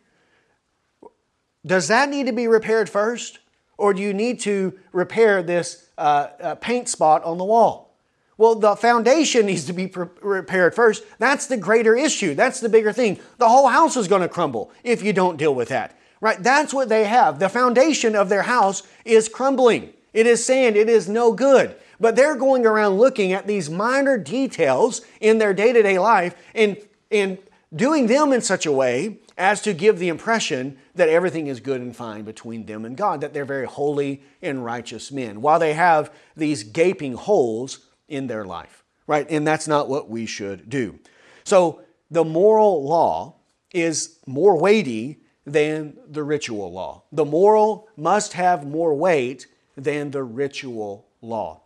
does 1.65 1.89
that 1.89 2.09
need 2.09 2.27
to 2.27 2.33
be 2.33 2.47
repaired 2.47 2.89
first? 2.89 3.39
Or 3.77 3.95
do 3.95 4.03
you 4.03 4.13
need 4.13 4.41
to 4.41 4.79
repair 4.93 5.43
this 5.43 5.89
uh, 5.97 6.29
uh, 6.41 6.55
paint 6.57 6.89
spot 6.89 7.23
on 7.25 7.39
the 7.39 7.45
wall? 7.45 7.97
Well, 8.37 8.55
the 8.55 8.77
foundation 8.77 9.47
needs 9.47 9.65
to 9.67 9.73
be 9.73 9.87
pre- 9.87 10.07
repaired 10.21 10.75
first. 10.75 11.05
That's 11.19 11.47
the 11.47 11.57
greater 11.57 11.97
issue. 11.97 12.35
That's 12.35 12.61
the 12.61 12.69
bigger 12.69 12.93
thing. 12.93 13.21
The 13.39 13.49
whole 13.49 13.69
house 13.69 13.97
is 13.97 14.09
going 14.09 14.23
to 14.23 14.29
crumble 14.29 14.73
if 14.83 15.03
you 15.03 15.13
don't 15.13 15.37
deal 15.37 15.55
with 15.55 15.69
that. 15.69 15.97
Right? 16.21 16.43
That's 16.43 16.75
what 16.75 16.89
they 16.89 17.05
have. 17.05 17.39
The 17.39 17.49
foundation 17.49 18.17
of 18.17 18.29
their 18.29 18.43
house 18.43 18.83
is 19.05 19.29
crumbling. 19.29 19.93
It 20.13 20.27
is 20.27 20.45
sand. 20.45 20.77
It 20.77 20.89
is 20.89 21.09
no 21.09 21.33
good. 21.33 21.77
But 22.01 22.17
they're 22.17 22.37
going 22.37 22.65
around 22.65 22.99
looking 22.99 23.33
at 23.33 23.47
these 23.47 23.69
minor 23.69 24.19
details 24.19 25.01
in 25.21 25.39
their 25.39 25.53
day 25.53 25.73
to 25.73 25.83
day 25.83 25.99
life 25.99 26.35
and, 26.55 26.77
and 27.11 27.39
doing 27.75 28.07
them 28.07 28.33
in 28.33 28.41
such 28.41 28.67
a 28.67 28.73
way 28.73 29.19
as 29.37 29.63
to 29.63 29.73
give 29.73 29.99
the 29.99 30.09
impression 30.09 30.77
that 30.95 31.09
everything 31.09 31.47
is 31.47 31.61
good 31.61 31.81
and 31.81 31.95
fine 31.95 32.25
between 32.25 32.67
them 32.67 32.85
and 32.85 32.97
God, 32.97 33.21
that 33.21 33.33
they're 33.33 33.45
very 33.45 33.67
holy 33.67 34.23
and 34.43 34.65
righteous 34.65 35.13
men, 35.13 35.41
while 35.41 35.61
they 35.61 35.75
have 35.75 36.13
these 36.37 36.65
gaping 36.65 37.15
holes 37.15 37.87
in 38.09 38.27
their 38.27 38.45
life, 38.45 38.83
right? 39.07 39.27
And 39.31 39.47
that's 39.47 39.69
not 39.69 39.89
what 39.89 40.11
we 40.11 40.27
should 40.27 40.69
do. 40.69 40.99
So 41.45 41.83
the 42.11 42.25
moral 42.25 42.85
law 42.85 43.37
is 43.73 44.19
more 44.27 44.59
weighty 44.59 45.21
than 45.47 45.97
the 46.07 46.23
ritual 46.23 46.73
law. 46.73 47.05
The 47.13 47.25
moral 47.25 47.89
must 47.97 48.33
have 48.33 48.67
more 48.67 48.95
weight 48.95 49.47
than 49.77 50.11
the 50.11 50.25
ritual 50.25 51.07
law. 51.23 51.63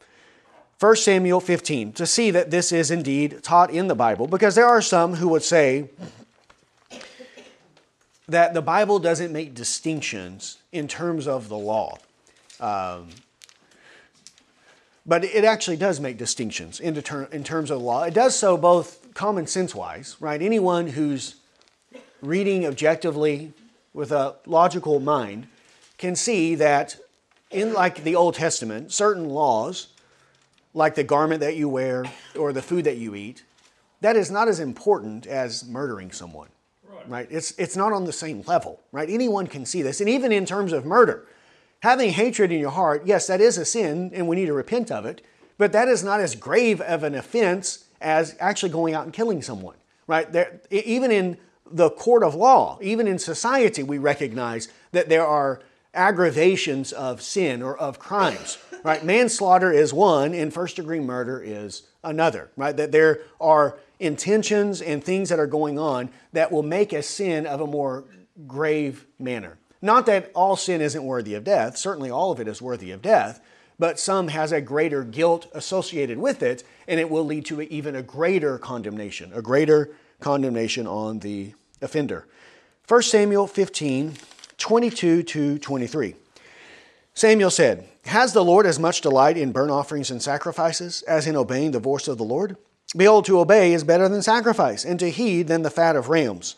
1 0.82 0.96
Samuel 0.96 1.38
15, 1.38 1.92
to 1.92 2.04
see 2.04 2.32
that 2.32 2.50
this 2.50 2.72
is 2.72 2.90
indeed 2.90 3.40
taught 3.40 3.70
in 3.70 3.86
the 3.86 3.94
Bible, 3.94 4.26
because 4.26 4.56
there 4.56 4.66
are 4.66 4.82
some 4.82 5.14
who 5.14 5.28
would 5.28 5.44
say 5.44 5.88
that 8.26 8.52
the 8.52 8.62
Bible 8.62 8.98
doesn't 8.98 9.32
make 9.32 9.54
distinctions 9.54 10.58
in 10.72 10.88
terms 10.88 11.28
of 11.28 11.48
the 11.48 11.56
law. 11.56 11.98
Um, 12.58 13.10
but 15.06 15.22
it 15.22 15.44
actually 15.44 15.76
does 15.76 16.00
make 16.00 16.18
distinctions 16.18 16.80
in, 16.80 16.96
in 17.30 17.44
terms 17.44 17.70
of 17.70 17.78
the 17.78 17.84
law. 17.84 18.02
It 18.02 18.14
does 18.14 18.36
so 18.36 18.56
both 18.56 19.14
common 19.14 19.46
sense 19.46 19.76
wise, 19.76 20.16
right? 20.18 20.42
Anyone 20.42 20.88
who's 20.88 21.36
reading 22.20 22.66
objectively 22.66 23.52
with 23.94 24.10
a 24.10 24.34
logical 24.46 24.98
mind 24.98 25.46
can 25.96 26.16
see 26.16 26.56
that 26.56 26.96
in 27.52 27.72
like 27.72 28.02
the 28.02 28.16
Old 28.16 28.34
Testament, 28.34 28.90
certain 28.90 29.28
laws, 29.28 29.91
like 30.74 30.94
the 30.94 31.04
garment 31.04 31.40
that 31.40 31.56
you 31.56 31.68
wear 31.68 32.04
or 32.38 32.52
the 32.52 32.62
food 32.62 32.84
that 32.84 32.96
you 32.96 33.14
eat, 33.14 33.44
that 34.00 34.16
is 34.16 34.30
not 34.30 34.48
as 34.48 34.60
important 34.60 35.26
as 35.26 35.64
murdering 35.66 36.10
someone. 36.10 36.48
Right. 36.88 37.08
right? 37.08 37.28
It's 37.30 37.52
it's 37.52 37.76
not 37.76 37.92
on 37.92 38.04
the 38.04 38.12
same 38.12 38.42
level, 38.46 38.80
right? 38.90 39.08
Anyone 39.08 39.46
can 39.46 39.64
see 39.64 39.82
this. 39.82 40.00
And 40.00 40.08
even 40.08 40.32
in 40.32 40.44
terms 40.44 40.72
of 40.72 40.84
murder, 40.84 41.26
having 41.80 42.10
hatred 42.10 42.52
in 42.52 42.60
your 42.60 42.70
heart, 42.70 43.02
yes, 43.06 43.26
that 43.26 43.40
is 43.40 43.58
a 43.58 43.64
sin 43.64 44.10
and 44.14 44.28
we 44.28 44.36
need 44.36 44.46
to 44.46 44.52
repent 44.52 44.90
of 44.90 45.04
it, 45.04 45.24
but 45.58 45.72
that 45.72 45.88
is 45.88 46.02
not 46.02 46.20
as 46.20 46.34
grave 46.34 46.80
of 46.80 47.02
an 47.02 47.14
offense 47.14 47.84
as 48.00 48.36
actually 48.40 48.70
going 48.70 48.94
out 48.94 49.04
and 49.04 49.12
killing 49.12 49.42
someone, 49.42 49.76
right? 50.06 50.30
There, 50.32 50.60
even 50.70 51.10
in 51.10 51.38
the 51.70 51.90
court 51.90 52.22
of 52.22 52.34
law, 52.34 52.78
even 52.82 53.06
in 53.06 53.18
society, 53.18 53.82
we 53.82 53.98
recognize 53.98 54.68
that 54.92 55.08
there 55.08 55.26
are 55.26 55.60
aggravations 55.94 56.92
of 56.92 57.22
sin 57.22 57.62
or 57.62 57.76
of 57.76 57.98
crimes, 57.98 58.58
right? 58.82 59.04
Manslaughter 59.04 59.72
is 59.72 59.92
one, 59.92 60.34
and 60.34 60.52
first 60.52 60.76
degree 60.76 61.00
murder 61.00 61.40
is 61.40 61.82
another, 62.04 62.50
right? 62.56 62.76
That 62.76 62.92
there 62.92 63.20
are 63.40 63.78
intentions 64.00 64.82
and 64.82 65.02
things 65.02 65.28
that 65.28 65.38
are 65.38 65.46
going 65.46 65.78
on 65.78 66.10
that 66.32 66.50
will 66.50 66.62
make 66.62 66.92
a 66.92 67.02
sin 67.02 67.46
of 67.46 67.60
a 67.60 67.66
more 67.66 68.04
grave 68.46 69.06
manner. 69.18 69.58
Not 69.80 70.06
that 70.06 70.30
all 70.34 70.56
sin 70.56 70.80
isn't 70.80 71.04
worthy 71.04 71.34
of 71.34 71.44
death, 71.44 71.76
certainly 71.76 72.10
all 72.10 72.30
of 72.30 72.40
it 72.40 72.48
is 72.48 72.62
worthy 72.62 72.90
of 72.90 73.02
death, 73.02 73.40
but 73.78 73.98
some 73.98 74.28
has 74.28 74.52
a 74.52 74.60
greater 74.60 75.02
guilt 75.02 75.48
associated 75.52 76.18
with 76.18 76.42
it, 76.42 76.62
and 76.86 77.00
it 77.00 77.10
will 77.10 77.24
lead 77.24 77.44
to 77.46 77.60
even 77.62 77.96
a 77.96 78.02
greater 78.02 78.58
condemnation, 78.58 79.32
a 79.34 79.42
greater 79.42 79.90
condemnation 80.20 80.86
on 80.86 81.18
the 81.18 81.54
offender. 81.80 82.26
1 82.86 83.02
Samuel 83.02 83.46
15, 83.46 84.14
22 84.58 85.22
to 85.24 85.58
23. 85.58 86.14
Samuel 87.14 87.50
said, 87.50 87.88
Has 88.06 88.32
the 88.32 88.44
Lord 88.44 88.66
as 88.66 88.78
much 88.78 89.00
delight 89.00 89.36
in 89.36 89.52
burnt 89.52 89.70
offerings 89.70 90.10
and 90.10 90.20
sacrifices 90.20 91.02
as 91.02 91.26
in 91.26 91.36
obeying 91.36 91.70
the 91.70 91.78
voice 91.78 92.08
of 92.08 92.18
the 92.18 92.24
Lord? 92.24 92.56
Behold, 92.96 93.24
to 93.26 93.38
obey 93.38 93.72
is 93.72 93.84
better 93.84 94.08
than 94.08 94.22
sacrifice, 94.22 94.84
and 94.84 94.98
to 95.00 95.10
heed 95.10 95.48
than 95.48 95.62
the 95.62 95.70
fat 95.70 95.96
of 95.96 96.08
rams. 96.08 96.56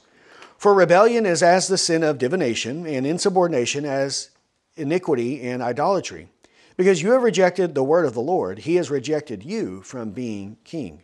For 0.56 0.74
rebellion 0.74 1.26
is 1.26 1.42
as 1.42 1.68
the 1.68 1.78
sin 1.78 2.02
of 2.02 2.18
divination, 2.18 2.86
and 2.86 3.06
insubordination 3.06 3.84
as 3.84 4.30
iniquity 4.76 5.42
and 5.42 5.62
idolatry. 5.62 6.28
Because 6.76 7.02
you 7.02 7.12
have 7.12 7.22
rejected 7.22 7.74
the 7.74 7.84
word 7.84 8.04
of 8.04 8.14
the 8.14 8.20
Lord, 8.20 8.60
he 8.60 8.76
has 8.76 8.90
rejected 8.90 9.44
you 9.44 9.82
from 9.82 10.10
being 10.10 10.56
king. 10.64 11.02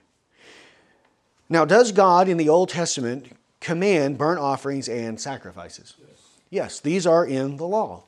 Now, 1.48 1.64
does 1.64 1.92
God 1.92 2.28
in 2.28 2.38
the 2.38 2.48
Old 2.48 2.70
Testament 2.70 3.36
command 3.60 4.18
burnt 4.18 4.40
offerings 4.40 4.88
and 4.88 5.20
sacrifices? 5.20 5.94
Yes, 6.00 6.18
yes 6.50 6.80
these 6.80 7.06
are 7.06 7.24
in 7.24 7.56
the 7.56 7.66
law. 7.66 8.04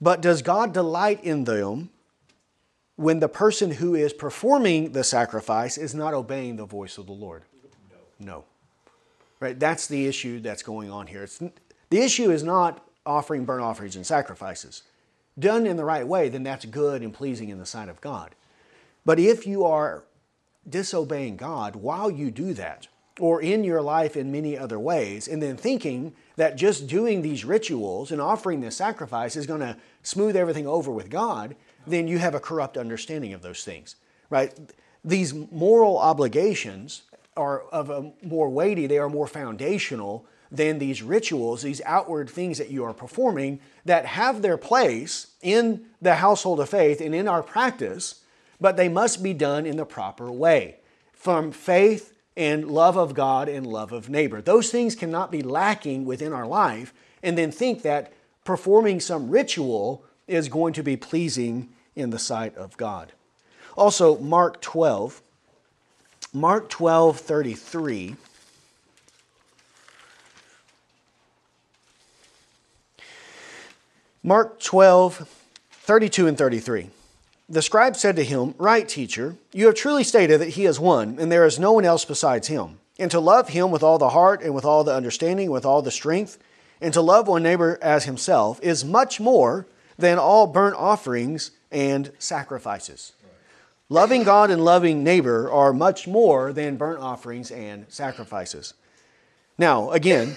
But 0.00 0.20
does 0.20 0.42
God 0.42 0.72
delight 0.72 1.24
in 1.24 1.44
them 1.44 1.90
when 2.96 3.20
the 3.20 3.28
person 3.28 3.72
who 3.72 3.94
is 3.94 4.12
performing 4.12 4.92
the 4.92 5.04
sacrifice 5.04 5.78
is 5.78 5.94
not 5.94 6.14
obeying 6.14 6.56
the 6.56 6.66
voice 6.66 6.98
of 6.98 7.06
the 7.06 7.12
Lord? 7.12 7.42
No. 8.20 8.26
no. 8.26 8.44
Right? 9.40 9.58
That's 9.58 9.86
the 9.86 10.06
issue 10.06 10.40
that's 10.40 10.62
going 10.62 10.90
on 10.90 11.06
here. 11.06 11.24
It's, 11.24 11.38
the 11.90 11.98
issue 11.98 12.30
is 12.30 12.42
not 12.42 12.86
offering 13.04 13.44
burnt 13.44 13.62
offerings 13.62 13.96
and 13.96 14.06
sacrifices. 14.06 14.82
Done 15.38 15.66
in 15.66 15.76
the 15.76 15.84
right 15.84 16.06
way, 16.06 16.28
then 16.28 16.42
that's 16.42 16.64
good 16.64 17.02
and 17.02 17.12
pleasing 17.12 17.50
in 17.50 17.58
the 17.58 17.66
sight 17.66 17.88
of 17.88 18.00
God. 18.00 18.34
But 19.04 19.18
if 19.18 19.46
you 19.46 19.64
are 19.64 20.04
disobeying 20.68 21.36
God 21.36 21.76
while 21.76 22.10
you 22.10 22.30
do 22.30 22.54
that, 22.54 22.88
or 23.18 23.40
in 23.40 23.64
your 23.64 23.80
life 23.80 24.16
in 24.16 24.30
many 24.30 24.58
other 24.58 24.78
ways, 24.78 25.26
and 25.28 25.42
then 25.42 25.56
thinking 25.56 26.12
that 26.36 26.56
just 26.56 26.86
doing 26.86 27.22
these 27.22 27.44
rituals 27.44 28.12
and 28.12 28.20
offering 28.20 28.60
this 28.60 28.76
sacrifice 28.76 29.36
is 29.36 29.46
going 29.46 29.60
to 29.60 29.76
smooth 30.02 30.36
everything 30.36 30.66
over 30.66 30.90
with 30.90 31.08
God, 31.08 31.56
then 31.86 32.06
you 32.06 32.18
have 32.18 32.34
a 32.34 32.40
corrupt 32.40 32.76
understanding 32.76 33.32
of 33.32 33.42
those 33.42 33.64
things, 33.64 33.96
right? 34.28 34.52
These 35.04 35.32
moral 35.34 35.98
obligations 35.98 37.02
are 37.36 37.62
of 37.72 37.90
a 37.90 38.12
more 38.22 38.48
weighty, 38.48 38.86
they 38.86 38.98
are 38.98 39.08
more 39.08 39.26
foundational 39.26 40.26
than 40.50 40.78
these 40.78 41.02
rituals, 41.02 41.62
these 41.62 41.82
outward 41.84 42.30
things 42.30 42.58
that 42.58 42.70
you 42.70 42.84
are 42.84 42.94
performing 42.94 43.60
that 43.84 44.06
have 44.06 44.42
their 44.42 44.56
place 44.56 45.28
in 45.42 45.84
the 46.00 46.16
household 46.16 46.60
of 46.60 46.68
faith 46.68 47.00
and 47.00 47.14
in 47.14 47.28
our 47.28 47.42
practice, 47.42 48.22
but 48.60 48.76
they 48.76 48.88
must 48.88 49.22
be 49.22 49.32
done 49.32 49.66
in 49.66 49.76
the 49.76 49.84
proper 49.84 50.30
way 50.30 50.76
from 51.12 51.50
faith 51.50 52.15
and 52.36 52.70
love 52.70 52.96
of 52.96 53.14
God 53.14 53.48
and 53.48 53.66
love 53.66 53.92
of 53.92 54.08
neighbor. 54.08 54.42
Those 54.42 54.70
things 54.70 54.94
cannot 54.94 55.30
be 55.30 55.42
lacking 55.42 56.04
within 56.04 56.32
our 56.32 56.46
life 56.46 56.92
and 57.22 57.36
then 57.36 57.50
think 57.50 57.82
that 57.82 58.12
performing 58.44 59.00
some 59.00 59.30
ritual 59.30 60.04
is 60.26 60.48
going 60.48 60.72
to 60.74 60.82
be 60.82 60.96
pleasing 60.96 61.68
in 61.94 62.10
the 62.10 62.18
sight 62.18 62.54
of 62.56 62.76
God. 62.76 63.12
Also, 63.76 64.18
Mark 64.18 64.60
12, 64.60 65.22
Mark 66.32 66.68
12, 66.68 67.18
33. 67.18 68.16
Mark 74.22 74.58
12, 74.60 75.28
32 75.70 76.26
and 76.26 76.36
33. 76.36 76.90
The 77.48 77.62
scribe 77.62 77.94
said 77.94 78.16
to 78.16 78.24
him, 78.24 78.54
Right, 78.58 78.88
teacher, 78.88 79.36
you 79.52 79.66
have 79.66 79.76
truly 79.76 80.02
stated 80.02 80.40
that 80.40 80.50
he 80.50 80.66
is 80.66 80.80
one, 80.80 81.16
and 81.20 81.30
there 81.30 81.46
is 81.46 81.60
no 81.60 81.72
one 81.72 81.84
else 81.84 82.04
besides 82.04 82.48
him. 82.48 82.80
And 82.98 83.10
to 83.12 83.20
love 83.20 83.50
him 83.50 83.70
with 83.70 83.84
all 83.84 83.98
the 83.98 84.08
heart, 84.08 84.42
and 84.42 84.52
with 84.52 84.64
all 84.64 84.82
the 84.82 84.94
understanding, 84.94 85.50
with 85.50 85.64
all 85.64 85.80
the 85.80 85.92
strength, 85.92 86.38
and 86.80 86.92
to 86.92 87.00
love 87.00 87.28
one 87.28 87.44
neighbor 87.44 87.78
as 87.80 88.04
himself 88.04 88.58
is 88.62 88.84
much 88.84 89.20
more 89.20 89.66
than 89.96 90.18
all 90.18 90.48
burnt 90.48 90.74
offerings 90.74 91.52
and 91.70 92.10
sacrifices. 92.18 93.12
Loving 93.88 94.24
God 94.24 94.50
and 94.50 94.64
loving 94.64 95.04
neighbor 95.04 95.48
are 95.48 95.72
much 95.72 96.08
more 96.08 96.52
than 96.52 96.76
burnt 96.76 96.98
offerings 96.98 97.52
and 97.52 97.86
sacrifices. 97.88 98.74
Now, 99.56 99.92
again, 99.92 100.36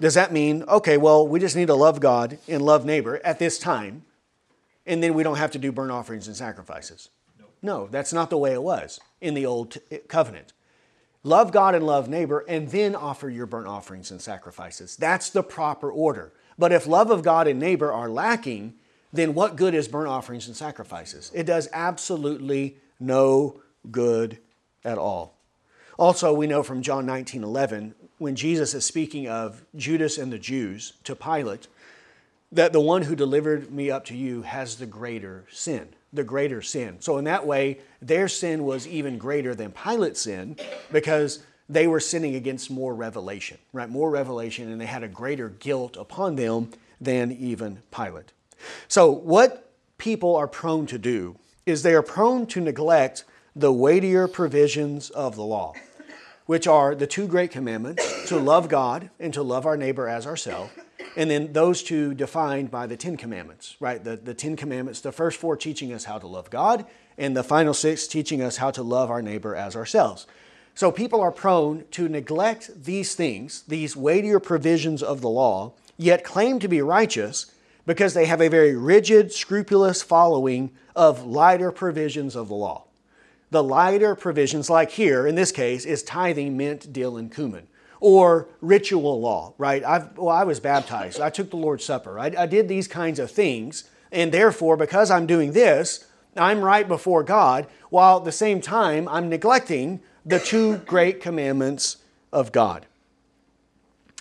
does 0.00 0.14
that 0.14 0.32
mean, 0.32 0.62
okay, 0.62 0.96
well, 0.96 1.28
we 1.28 1.38
just 1.40 1.54
need 1.54 1.66
to 1.66 1.74
love 1.74 2.00
God 2.00 2.38
and 2.48 2.62
love 2.62 2.86
neighbor 2.86 3.20
at 3.22 3.38
this 3.38 3.58
time? 3.58 4.04
And 4.88 5.02
then 5.02 5.14
we 5.14 5.22
don't 5.22 5.36
have 5.36 5.52
to 5.52 5.58
do 5.58 5.70
burnt 5.70 5.92
offerings 5.92 6.26
and 6.26 6.36
sacrifices. 6.36 7.10
No, 7.60 7.88
that's 7.88 8.12
not 8.12 8.30
the 8.30 8.38
way 8.38 8.52
it 8.52 8.62
was 8.62 9.00
in 9.20 9.34
the 9.34 9.46
old 9.46 9.76
covenant. 10.08 10.52
Love 11.24 11.52
God 11.52 11.74
and 11.74 11.84
love 11.84 12.08
neighbor, 12.08 12.44
and 12.48 12.68
then 12.70 12.94
offer 12.94 13.28
your 13.28 13.46
burnt 13.46 13.66
offerings 13.66 14.10
and 14.10 14.22
sacrifices. 14.22 14.96
That's 14.96 15.30
the 15.30 15.42
proper 15.42 15.90
order. 15.90 16.32
But 16.56 16.72
if 16.72 16.86
love 16.86 17.10
of 17.10 17.22
God 17.22 17.46
and 17.46 17.58
neighbor 17.58 17.92
are 17.92 18.08
lacking, 18.08 18.74
then 19.12 19.34
what 19.34 19.56
good 19.56 19.74
is 19.74 19.88
burnt 19.88 20.08
offerings 20.08 20.46
and 20.46 20.56
sacrifices? 20.56 21.30
It 21.34 21.44
does 21.44 21.68
absolutely 21.72 22.76
no 23.00 23.60
good 23.90 24.38
at 24.84 24.98
all. 24.98 25.34
Also, 25.98 26.32
we 26.32 26.46
know 26.46 26.62
from 26.62 26.82
John 26.82 27.04
19 27.06 27.42
11, 27.42 27.94
when 28.18 28.36
Jesus 28.36 28.74
is 28.74 28.84
speaking 28.84 29.28
of 29.28 29.64
Judas 29.76 30.18
and 30.18 30.32
the 30.32 30.38
Jews 30.38 30.94
to 31.04 31.16
Pilate, 31.16 31.66
that 32.52 32.72
the 32.72 32.80
one 32.80 33.02
who 33.02 33.14
delivered 33.14 33.70
me 33.70 33.90
up 33.90 34.06
to 34.06 34.16
you 34.16 34.42
has 34.42 34.76
the 34.76 34.86
greater 34.86 35.44
sin, 35.50 35.88
the 36.12 36.24
greater 36.24 36.62
sin. 36.62 36.96
So, 37.00 37.18
in 37.18 37.24
that 37.24 37.46
way, 37.46 37.80
their 38.00 38.28
sin 38.28 38.64
was 38.64 38.86
even 38.86 39.18
greater 39.18 39.54
than 39.54 39.72
Pilate's 39.72 40.22
sin 40.22 40.56
because 40.90 41.42
they 41.68 41.86
were 41.86 42.00
sinning 42.00 42.34
against 42.34 42.70
more 42.70 42.94
revelation, 42.94 43.58
right? 43.72 43.88
More 43.88 44.10
revelation, 44.10 44.72
and 44.72 44.80
they 44.80 44.86
had 44.86 45.02
a 45.02 45.08
greater 45.08 45.50
guilt 45.50 45.96
upon 45.96 46.36
them 46.36 46.70
than 47.00 47.30
even 47.32 47.82
Pilate. 47.90 48.32
So, 48.88 49.10
what 49.10 49.70
people 49.98 50.34
are 50.34 50.48
prone 50.48 50.86
to 50.86 50.98
do 50.98 51.36
is 51.66 51.82
they 51.82 51.94
are 51.94 52.02
prone 52.02 52.46
to 52.46 52.60
neglect 52.60 53.24
the 53.54 53.72
weightier 53.72 54.26
provisions 54.26 55.10
of 55.10 55.36
the 55.36 55.44
law, 55.44 55.74
which 56.46 56.66
are 56.66 56.94
the 56.94 57.06
two 57.06 57.26
great 57.26 57.50
commandments 57.50 58.28
to 58.28 58.38
love 58.38 58.70
God 58.70 59.10
and 59.20 59.34
to 59.34 59.42
love 59.42 59.66
our 59.66 59.76
neighbor 59.76 60.08
as 60.08 60.26
ourselves 60.26 60.70
and 61.18 61.28
then 61.28 61.52
those 61.52 61.82
two 61.82 62.14
defined 62.14 62.70
by 62.70 62.86
the 62.86 62.96
Ten 62.96 63.16
Commandments, 63.16 63.76
right? 63.80 64.02
The, 64.02 64.14
the 64.14 64.34
Ten 64.34 64.54
Commandments, 64.54 65.00
the 65.00 65.10
first 65.10 65.36
four 65.40 65.56
teaching 65.56 65.92
us 65.92 66.04
how 66.04 66.16
to 66.18 66.28
love 66.28 66.48
God, 66.48 66.86
and 67.18 67.36
the 67.36 67.42
final 67.42 67.74
six 67.74 68.06
teaching 68.06 68.40
us 68.40 68.58
how 68.58 68.70
to 68.70 68.84
love 68.84 69.10
our 69.10 69.20
neighbor 69.20 69.56
as 69.56 69.74
ourselves. 69.74 70.28
So 70.76 70.92
people 70.92 71.20
are 71.20 71.32
prone 71.32 71.86
to 71.90 72.08
neglect 72.08 72.84
these 72.84 73.16
things, 73.16 73.64
these 73.66 73.96
weightier 73.96 74.38
provisions 74.38 75.02
of 75.02 75.20
the 75.20 75.28
law, 75.28 75.72
yet 75.96 76.22
claim 76.22 76.60
to 76.60 76.68
be 76.68 76.80
righteous 76.80 77.52
because 77.84 78.14
they 78.14 78.26
have 78.26 78.40
a 78.40 78.46
very 78.46 78.76
rigid, 78.76 79.32
scrupulous 79.32 80.02
following 80.02 80.70
of 80.94 81.26
lighter 81.26 81.72
provisions 81.72 82.36
of 82.36 82.46
the 82.46 82.54
law. 82.54 82.84
The 83.50 83.64
lighter 83.64 84.14
provisions, 84.14 84.70
like 84.70 84.92
here 84.92 85.26
in 85.26 85.34
this 85.34 85.50
case, 85.50 85.84
is 85.84 86.04
tithing, 86.04 86.56
mint, 86.56 86.92
dill, 86.92 87.16
and 87.16 87.34
cumin 87.34 87.66
or 88.00 88.48
ritual 88.60 89.20
law, 89.20 89.54
right? 89.58 89.84
I've, 89.84 90.16
well, 90.16 90.34
I 90.34 90.44
was 90.44 90.60
baptized. 90.60 91.20
I 91.20 91.30
took 91.30 91.50
the 91.50 91.56
Lord's 91.56 91.84
Supper. 91.84 92.18
I, 92.18 92.32
I 92.38 92.46
did 92.46 92.68
these 92.68 92.88
kinds 92.88 93.18
of 93.18 93.30
things. 93.30 93.88
And 94.12 94.32
therefore, 94.32 94.76
because 94.76 95.10
I'm 95.10 95.26
doing 95.26 95.52
this, 95.52 96.06
I'm 96.36 96.62
right 96.62 96.86
before 96.86 97.22
God, 97.22 97.66
while 97.90 98.18
at 98.18 98.24
the 98.24 98.32
same 98.32 98.60
time, 98.60 99.08
I'm 99.08 99.28
neglecting 99.28 100.00
the 100.24 100.38
two 100.38 100.78
great 100.78 101.20
commandments 101.20 101.98
of 102.32 102.52
God. 102.52 102.86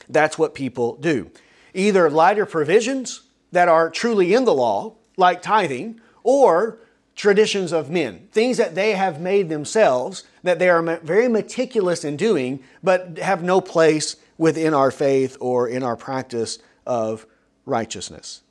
That's 0.10 0.38
what 0.38 0.56
people 0.56 0.96
do. 0.96 1.32
Either 1.74 2.10
lighter 2.10 2.46
provisions 2.46 3.24
that 3.52 3.68
are 3.68 3.90
truly 3.90 4.34
in 4.34 4.46
the 4.46 4.54
law, 4.54 4.96
like 5.18 5.42
tithing, 5.42 6.00
or 6.24 6.80
traditions 7.16 7.72
of 7.72 7.90
men, 7.90 8.28
things 8.32 8.58
that 8.58 8.76
they 8.76 8.94
have 8.94 9.20
made 9.20 9.50
themselves 9.50 10.24
that 10.48 10.60
they 10.60 10.70
are 10.70 10.82
very 11.00 11.28
meticulous 11.28 12.04
in 12.04 12.18
doing, 12.18 12.62
but 12.84 13.18
have 13.18 13.44
no 13.44 13.62
place 13.62 14.16
within 14.38 14.74
our 14.74 14.92
faith 14.92 15.38
or 15.40 15.68
in 15.68 15.84
our 15.84 15.96
practice 15.96 16.60
of 16.86 17.26
righteousness. 17.66 18.42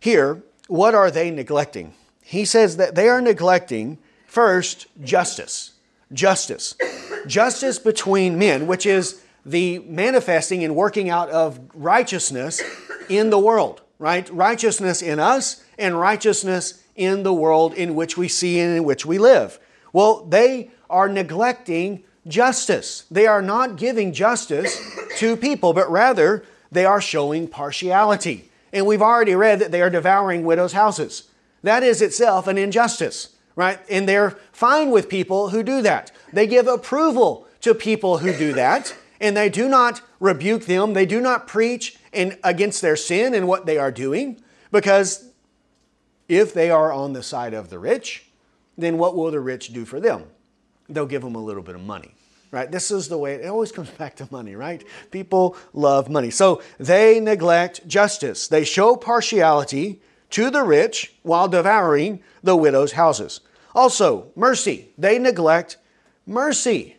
Here, 0.00 0.42
what 0.68 0.94
are 0.94 1.10
they 1.10 1.30
neglecting? 1.30 1.94
He 2.22 2.44
says 2.44 2.76
that 2.78 2.94
they 2.94 3.08
are 3.08 3.20
neglecting, 3.20 3.98
first, 4.26 4.86
justice. 5.02 5.72
Justice. 6.12 6.74
Justice 7.26 7.78
between 7.78 8.38
men, 8.38 8.66
which 8.66 8.86
is 8.86 9.22
the 9.44 9.80
manifesting 9.80 10.64
and 10.64 10.74
working 10.74 11.10
out 11.10 11.28
of 11.30 11.60
righteousness 11.74 12.62
in 13.08 13.30
the 13.30 13.38
world, 13.38 13.82
right? 13.98 14.28
Righteousness 14.30 15.02
in 15.02 15.18
us 15.18 15.62
and 15.78 15.98
righteousness 15.98 16.82
in 16.96 17.22
the 17.22 17.32
world 17.32 17.74
in 17.74 17.94
which 17.94 18.16
we 18.16 18.28
see 18.28 18.60
and 18.60 18.76
in 18.76 18.84
which 18.84 19.04
we 19.04 19.18
live. 19.18 19.58
Well, 19.92 20.24
they 20.24 20.70
are 20.88 21.08
neglecting 21.08 22.02
justice. 22.26 23.04
They 23.10 23.26
are 23.26 23.42
not 23.42 23.76
giving 23.76 24.12
justice 24.12 24.80
to 25.18 25.36
people, 25.36 25.72
but 25.72 25.90
rather 25.90 26.44
they 26.70 26.84
are 26.84 27.00
showing 27.00 27.48
partiality. 27.48 28.50
And 28.72 28.86
we've 28.86 29.02
already 29.02 29.34
read 29.34 29.60
that 29.60 29.70
they 29.70 29.82
are 29.82 29.90
devouring 29.90 30.44
widows' 30.44 30.72
houses. 30.72 31.24
That 31.62 31.82
is 31.82 32.02
itself 32.02 32.46
an 32.46 32.58
injustice, 32.58 33.36
right? 33.56 33.78
And 33.88 34.08
they're 34.08 34.36
fine 34.52 34.90
with 34.90 35.08
people 35.08 35.50
who 35.50 35.62
do 35.62 35.80
that. 35.82 36.10
They 36.32 36.46
give 36.46 36.66
approval 36.66 37.46
to 37.60 37.74
people 37.74 38.18
who 38.18 38.36
do 38.36 38.52
that, 38.52 38.94
and 39.20 39.36
they 39.36 39.48
do 39.48 39.68
not 39.68 40.02
rebuke 40.20 40.66
them, 40.66 40.92
they 40.92 41.06
do 41.06 41.20
not 41.20 41.46
preach 41.46 41.96
and 42.12 42.38
against 42.44 42.82
their 42.82 42.96
sin 42.96 43.34
and 43.34 43.48
what 43.48 43.66
they 43.66 43.78
are 43.78 43.90
doing. 43.90 44.42
Because 44.70 45.30
if 46.28 46.52
they 46.52 46.70
are 46.70 46.92
on 46.92 47.12
the 47.12 47.22
side 47.22 47.54
of 47.54 47.70
the 47.70 47.78
rich, 47.78 48.26
then 48.76 48.98
what 48.98 49.16
will 49.16 49.30
the 49.30 49.40
rich 49.40 49.72
do 49.72 49.84
for 49.84 50.00
them? 50.00 50.24
They'll 50.88 51.06
give 51.06 51.22
them 51.22 51.34
a 51.34 51.42
little 51.42 51.62
bit 51.62 51.74
of 51.74 51.82
money. 51.82 52.14
Right? 52.50 52.70
This 52.70 52.90
is 52.90 53.08
the 53.08 53.18
way 53.18 53.34
it 53.34 53.48
always 53.48 53.72
comes 53.72 53.90
back 53.98 54.16
to 54.16 54.28
money, 54.30 54.54
right? 54.54 54.84
People 55.10 55.56
love 55.72 56.08
money. 56.08 56.30
So 56.30 56.62
they 56.78 57.20
neglect 57.20 57.86
justice. 57.86 58.48
They 58.48 58.64
show 58.64 58.96
partiality 58.96 60.00
to 60.30 60.50
the 60.50 60.62
rich 60.62 61.14
while 61.22 61.48
devouring 61.48 62.20
the 62.42 62.56
widow's 62.56 62.92
houses. 62.92 63.40
Also, 63.74 64.30
mercy. 64.36 64.90
They 64.96 65.18
neglect 65.18 65.78
mercy. 66.26 66.96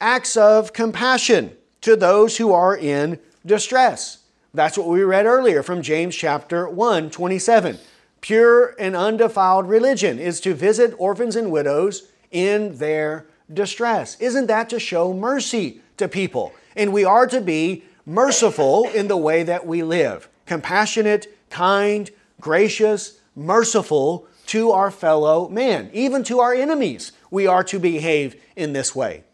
Acts 0.00 0.36
of 0.36 0.72
compassion 0.72 1.56
to 1.80 1.96
those 1.96 2.36
who 2.36 2.52
are 2.52 2.76
in 2.76 3.18
distress. 3.46 4.18
That's 4.54 4.78
what 4.78 4.88
we 4.88 5.02
read 5.02 5.26
earlier 5.26 5.62
from 5.62 5.82
James 5.82 6.16
chapter 6.16 6.68
1, 6.68 7.10
27. 7.10 7.78
Pure 8.20 8.74
and 8.78 8.96
undefiled 8.96 9.68
religion 9.68 10.18
is 10.18 10.40
to 10.40 10.54
visit 10.54 10.94
orphans 10.98 11.36
and 11.36 11.52
widows 11.52 12.07
in 12.30 12.76
their 12.78 13.26
distress. 13.52 14.18
Isn't 14.20 14.46
that 14.46 14.68
to 14.70 14.80
show 14.80 15.12
mercy 15.12 15.80
to 15.96 16.08
people? 16.08 16.52
And 16.76 16.92
we 16.92 17.04
are 17.04 17.26
to 17.26 17.40
be 17.40 17.84
merciful 18.06 18.88
in 18.88 19.08
the 19.08 19.16
way 19.16 19.42
that 19.42 19.66
we 19.66 19.82
live 19.82 20.28
compassionate, 20.46 21.26
kind, 21.50 22.10
gracious, 22.40 23.20
merciful 23.36 24.26
to 24.46 24.70
our 24.70 24.90
fellow 24.90 25.46
man, 25.50 25.90
even 25.92 26.24
to 26.24 26.40
our 26.40 26.54
enemies. 26.54 27.12
We 27.30 27.46
are 27.46 27.62
to 27.64 27.78
behave 27.78 28.40
in 28.56 28.72
this 28.72 28.94
way. 28.94 29.24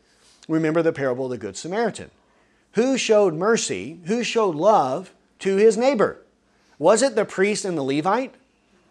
Remember 0.49 0.82
the 0.82 0.92
parable 0.92 1.26
of 1.26 1.30
the 1.30 1.38
Good 1.38 1.57
Samaritan. 1.57 2.11
Who 2.72 2.99
showed 2.99 3.34
mercy, 3.34 4.01
who 4.07 4.24
showed 4.24 4.57
love 4.57 5.14
to 5.38 5.55
his 5.57 5.76
neighbor? 5.76 6.20
Was 6.78 7.03
it 7.03 7.14
the 7.14 7.24
priest 7.24 7.64
and 7.64 7.78
the 7.78 7.82
Levite? 7.82 8.34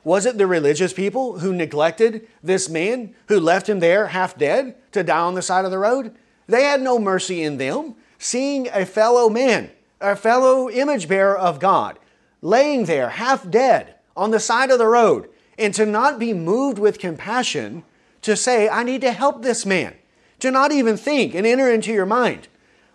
Was 0.03 0.25
it 0.25 0.37
the 0.37 0.47
religious 0.47 0.91
people 0.91 1.39
who 1.39 1.53
neglected 1.53 2.27
this 2.41 2.67
man, 2.67 3.15
who 3.27 3.39
left 3.39 3.69
him 3.69 3.79
there 3.79 4.07
half 4.07 4.37
dead 4.37 4.75
to 4.91 5.03
die 5.03 5.19
on 5.19 5.35
the 5.35 5.41
side 5.41 5.65
of 5.65 5.71
the 5.71 5.79
road? 5.79 6.13
They 6.47 6.63
had 6.63 6.81
no 6.81 6.99
mercy 6.99 7.41
in 7.41 7.57
them, 7.57 7.95
seeing 8.17 8.67
a 8.73 8.85
fellow 8.85 9.29
man, 9.29 9.71
a 10.01 10.15
fellow 10.15 10.69
image 10.69 11.07
bearer 11.07 11.37
of 11.37 11.59
God, 11.59 11.99
laying 12.41 12.85
there 12.85 13.09
half 13.09 13.49
dead 13.49 13.95
on 14.15 14.31
the 14.31 14.39
side 14.39 14.71
of 14.71 14.79
the 14.79 14.87
road, 14.87 15.29
and 15.57 15.73
to 15.73 15.85
not 15.85 16.19
be 16.19 16.33
moved 16.33 16.79
with 16.79 16.99
compassion 16.99 17.83
to 18.21 18.35
say, 18.35 18.67
I 18.67 18.83
need 18.83 19.01
to 19.01 19.11
help 19.11 19.41
this 19.41 19.65
man, 19.65 19.95
to 20.39 20.51
not 20.51 20.71
even 20.71 20.97
think 20.97 21.33
and 21.33 21.47
enter 21.47 21.71
into 21.71 21.93
your 21.93 22.05
mind. 22.05 22.49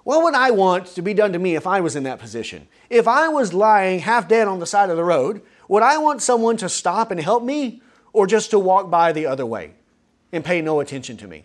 What 0.05 0.23
would 0.23 0.35
I 0.35 0.51
want 0.51 0.87
to 0.89 1.03
be 1.03 1.15
done 1.15 1.33
to 1.33 1.39
me 1.39 1.55
if 1.55 1.67
I 1.67 1.81
was 1.81 1.95
in 1.95 2.03
that 2.05 2.19
position? 2.19 2.69
If 2.89 3.07
I 3.07 3.29
was 3.29 3.53
lying 3.53 4.01
half 4.01 4.27
dead 4.27 4.49
on 4.49 4.59
the 4.59 4.67
side 4.67 4.89
of 4.91 4.97
the 4.97 5.05
road, 5.05 5.43
would 5.69 5.83
I 5.83 5.99
want 5.99 6.23
someone 6.23 6.57
to 6.59 6.69
stop 6.69 7.11
and 7.11 7.21
help 7.21 7.43
me 7.43 7.83
or 8.13 8.27
just 8.27 8.51
to 8.51 8.59
walk 8.59 8.91
by 8.91 9.13
the 9.13 9.27
other 9.27 9.47
way 9.47 9.75
and 10.33 10.45
pay 10.45 10.61
no 10.63 10.81
attention 10.81 11.17
to 11.19 11.29
me? 11.29 11.45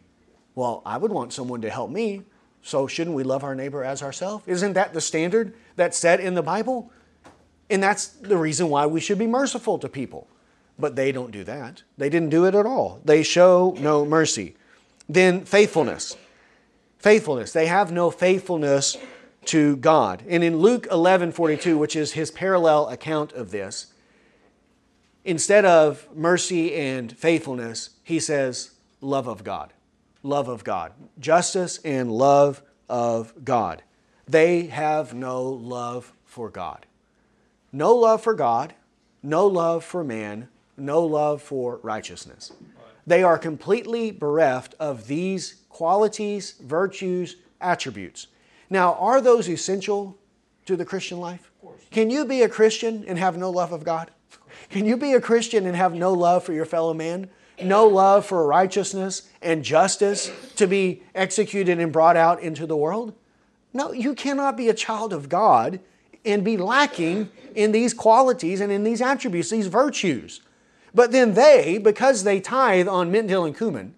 Well, 0.56 0.82
I 0.86 0.98
would 0.98 1.12
want 1.12 1.34
someone 1.34 1.62
to 1.62 1.70
help 1.70 1.92
me. 1.92 2.24
So 2.62 2.88
shouldn't 2.88 3.16
we 3.16 3.24
love 3.24 3.44
our 3.44 3.56
neighbor 3.56 3.84
as 3.84 4.02
ourselves? 4.02 4.48
Isn't 4.48 4.74
that 4.74 4.94
the 4.94 5.02
standard 5.02 5.54
that's 5.76 5.98
set 5.98 6.22
in 6.22 6.34
the 6.34 6.42
Bible? 6.42 6.92
And 7.70 7.84
that's 7.84 8.08
the 8.08 8.38
reason 8.38 8.70
why 8.70 8.86
we 8.86 9.02
should 9.02 9.20
be 9.20 9.28
merciful 9.28 9.78
to 9.80 9.90
people. 9.90 10.28
But 10.80 10.96
they 10.96 11.12
don't 11.12 11.32
do 11.32 11.44
that. 11.44 11.84
They 11.98 12.10
didn't 12.10 12.30
do 12.30 12.46
it 12.46 12.56
at 12.56 12.66
all. 12.66 13.02
They 13.04 13.22
show 13.22 13.76
no 13.80 14.06
mercy. 14.06 14.56
Then 15.10 15.44
faithfulness. 15.44 16.16
Faithfulness. 17.00 17.52
They 17.52 17.68
have 17.68 17.92
no 17.92 18.10
faithfulness 18.10 18.98
to 19.46 19.76
God. 19.78 20.24
And 20.28 20.44
in 20.44 20.58
Luke 20.58 20.88
11 20.90 21.34
42, 21.34 21.78
which 21.78 21.96
is 21.96 22.14
his 22.14 22.32
parallel 22.32 22.88
account 22.90 23.34
of 23.34 23.52
this, 23.52 23.93
instead 25.26 25.66
of 25.66 26.08
mercy 26.16 26.74
and 26.76 27.18
faithfulness, 27.18 27.92
he 28.04 28.20
says 28.20 28.72
love 29.02 29.28
of 29.28 29.44
God. 29.44 29.74
Love 30.22 30.48
of 30.48 30.64
God. 30.64 30.94
Justice 31.20 31.80
and 31.84 32.12
love 32.12 32.62
of 32.90 33.34
God. 33.44 33.84
They 34.28 34.68
have 34.68 35.14
no 35.14 35.44
love 35.44 36.14
for 36.26 36.50
God. 36.50 36.86
No 37.72 37.94
love 37.96 38.22
for 38.22 38.34
God, 38.34 38.76
no 39.22 39.48
love 39.48 39.84
for 39.84 40.04
man, 40.04 40.48
no 40.78 41.04
love 41.04 41.42
for 41.42 41.80
righteousness. 41.82 42.52
They 43.06 43.24
are 43.24 43.38
completely 43.38 44.12
bereft 44.12 44.76
of 44.80 45.08
these 45.08 45.56
qualities, 45.70 46.54
virtues, 46.62 47.36
attributes. 47.60 48.28
Now, 48.70 48.94
are 48.94 49.22
those 49.22 49.50
essential 49.50 50.18
to 50.66 50.76
the 50.76 50.86
Christian 50.86 51.20
life? 51.20 51.52
Can 51.92 52.10
you 52.10 52.26
be 52.26 52.44
a 52.44 52.50
Christian 52.50 53.04
and 53.08 53.18
have 53.20 53.38
no 53.38 53.50
love 53.50 53.72
of 53.72 53.84
God? 53.84 54.12
Can 54.70 54.86
you 54.86 54.98
be 54.98 55.14
a 55.14 55.22
Christian 55.22 55.66
and 55.66 55.76
have 55.76 55.94
no 55.94 56.14
love 56.14 56.44
for 56.44 56.54
your 56.54 56.66
fellow 56.66 56.94
man? 56.94 57.30
No 57.62 57.88
love 57.88 58.26
for 58.26 58.46
righteousness 58.48 59.30
and 59.42 59.64
justice 59.64 60.32
to 60.56 60.68
be 60.68 61.04
executed 61.14 61.80
and 61.80 61.92
brought 61.92 62.18
out 62.18 62.42
into 62.42 62.66
the 62.66 62.76
world? 62.76 63.14
No, 63.74 63.92
you 63.92 64.14
cannot 64.16 64.58
be 64.58 64.70
a 64.70 64.74
child 64.74 65.14
of 65.14 65.30
God 65.30 65.80
and 66.26 66.44
be 66.44 66.58
lacking 66.58 67.30
in 67.56 67.72
these 67.72 67.94
qualities 67.94 68.62
and 68.62 68.72
in 68.72 68.84
these 68.84 69.02
attributes, 69.02 69.50
these 69.50 69.68
virtues. 69.68 70.42
But 70.94 71.12
then 71.12 71.34
they, 71.34 71.78
because 71.78 72.24
they 72.24 72.40
tithe 72.40 72.88
on 72.88 73.12
mint, 73.12 73.28
dill, 73.28 73.46
and 73.46 73.58
cumin, 73.58 73.96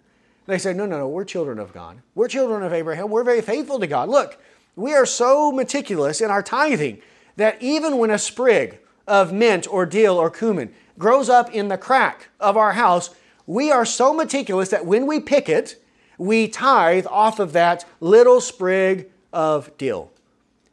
they 0.47 0.57
say, 0.57 0.73
no, 0.73 0.85
no, 0.85 0.99
no, 0.99 1.07
we're 1.07 1.25
children 1.25 1.59
of 1.59 1.73
God. 1.73 1.97
We're 2.13 2.27
children 2.27 2.63
of 2.63 2.73
Abraham. 2.73 3.09
We're 3.09 3.23
very 3.23 3.41
faithful 3.41 3.79
to 3.79 3.87
God. 3.87 4.09
Look, 4.09 4.39
we 4.75 4.93
are 4.93 5.05
so 5.05 5.51
meticulous 5.51 6.21
in 6.21 6.29
our 6.29 6.43
tithing 6.43 7.01
that 7.35 7.61
even 7.61 7.97
when 7.97 8.11
a 8.11 8.19
sprig 8.19 8.79
of 9.07 9.31
mint 9.31 9.67
or 9.71 9.85
dill 9.85 10.17
or 10.17 10.29
cumin 10.29 10.73
grows 10.97 11.29
up 11.29 11.53
in 11.53 11.67
the 11.67 11.77
crack 11.77 12.29
of 12.39 12.57
our 12.57 12.73
house, 12.73 13.09
we 13.45 13.71
are 13.71 13.85
so 13.85 14.13
meticulous 14.13 14.69
that 14.69 14.85
when 14.85 15.05
we 15.05 15.19
pick 15.19 15.49
it, 15.49 15.81
we 16.17 16.47
tithe 16.47 17.05
off 17.07 17.39
of 17.39 17.53
that 17.53 17.85
little 17.99 18.41
sprig 18.41 19.09
of 19.33 19.75
dill. 19.77 20.11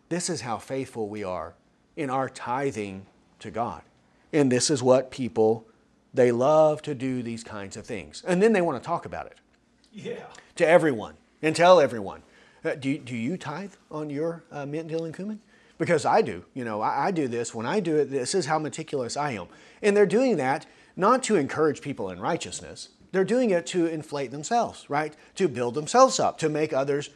This 0.09 0.31
is 0.31 0.43
how 0.43 0.59
faithful 0.59 1.09
we 1.09 1.25
are 1.25 1.55
in 1.97 2.11
our 2.11 2.29
tithing 2.29 3.07
to 3.41 3.51
God. 3.51 3.83
And 4.33 4.51
this 4.51 4.71
is 4.71 4.83
what 4.83 5.11
people, 5.11 5.67
they 6.15 6.33
love 6.33 6.81
to 6.83 6.95
do 6.95 7.23
these 7.23 7.45
kinds 7.45 7.77
of 7.77 7.85
things. 7.85 8.23
And 8.27 8.43
then 8.43 8.53
they 8.53 8.61
want 8.61 8.83
to 8.83 8.87
talk 8.87 9.05
about 9.05 9.27
it. 9.27 9.39
Yeah. 9.93 10.25
To 10.57 10.67
everyone 10.67 11.15
and 11.43 11.55
tell 11.55 11.81
everyone. 11.81 12.23
Uh, 12.65 12.77
do, 12.77 12.97
do 12.97 13.17
you 13.17 13.37
tithe 13.37 13.73
on 13.91 14.09
your 14.09 14.45
uh, 14.51 14.65
mint, 14.65 14.89
dill, 14.89 15.05
and 15.05 15.15
cumin? 15.15 15.41
Because 15.83 16.05
I 16.05 16.23
do. 16.23 16.45
You 16.55 16.65
know, 16.65 16.81
I, 16.81 17.07
I, 17.07 17.11
do 17.11 17.27
this. 17.27 17.53
When 17.53 17.67
I 17.67 17.81
do 17.81 17.97
it, 17.97 18.05
this 18.05 18.37
is 18.37 18.47
how 18.47 18.61
meticulous 18.61 19.17
I 19.17 19.33
am. 19.33 19.49
And 19.83 19.97
they're 19.97 20.07
doing 20.07 20.37
that 20.37 20.65
not 20.95 21.25
to 21.25 21.35
encourage 21.35 21.81
people 21.81 22.09
in 22.09 22.21
righteousness. 22.21 22.91
They're 23.11 23.25
doing 23.25 23.51
it 23.51 23.67
to 23.67 23.87
inflate 23.87 24.31
themselves, 24.31 24.89
right? 24.89 25.17
To 25.35 25.49
build 25.49 25.75
themselves 25.75 26.21
up, 26.21 26.39
to 26.39 26.49
make 26.49 26.73
others 26.73 27.11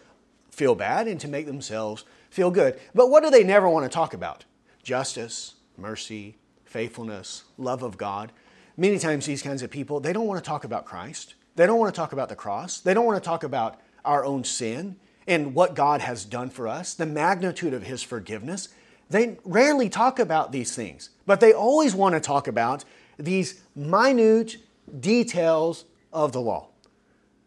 feel 0.51 0.75
bad 0.75 1.07
and 1.07 1.21
to 1.21 1.29
make 1.29 1.47
themselves 1.47 2.05
feel 2.29 2.51
good. 2.51 2.77
But 2.93 3.09
what 3.09 3.23
do 3.23 3.31
they 3.31 3.45
never 3.45 3.69
want 3.69 3.85
to 3.85 3.89
talk 3.89 4.13
about? 4.13 4.45
Justice, 4.83 5.55
mercy, 5.77 6.37
faithfulness, 6.65 7.45
love 7.59 7.85
of 7.85 7.97
God. 7.97 8.33
Many 8.77 8.99
times 8.99 9.27
these 9.27 9.43
kinds 9.43 9.63
of 9.63 9.71
people, 9.71 10.01
they 10.01 10.13
don't 10.13 10.27
want 10.27 10.43
to 10.43 10.49
talk 10.49 10.65
about 10.65 10.87
Christ. 10.87 11.37
They 11.55 11.67
don't 11.67 11.79
want 11.79 11.95
to 11.95 11.97
talk 11.97 12.13
about 12.13 12.31
the 12.31 12.35
cross. 12.35 12.81
They 12.81 12.95
don't 12.95 13.07
want 13.07 13.23
to 13.23 13.25
talk 13.25 13.45
about 13.45 13.81
our 14.05 14.25
own 14.25 14.43
sin 14.43 14.97
and 15.27 15.55
what 15.55 15.75
God 15.75 16.01
has 16.01 16.25
done 16.25 16.51
for 16.51 16.69
us, 16.69 16.95
the 16.95 17.07
magnitude 17.07 17.75
of 17.75 17.85
His 17.85 18.03
forgiveness. 18.03 18.69
They 19.09 19.39
rarely 19.45 19.89
talk 19.89 20.19
about 20.19 20.53
these 20.53 20.75
things, 20.75 21.11
but 21.27 21.41
they 21.41 21.53
always 21.53 21.95
want 21.95 22.15
to 22.15 22.21
talk 22.21 22.49
about 22.49 22.85
these 23.19 23.63
minute 23.75 24.57
details 25.01 25.85
of 26.13 26.33
the 26.33 26.41
law. 26.41 26.69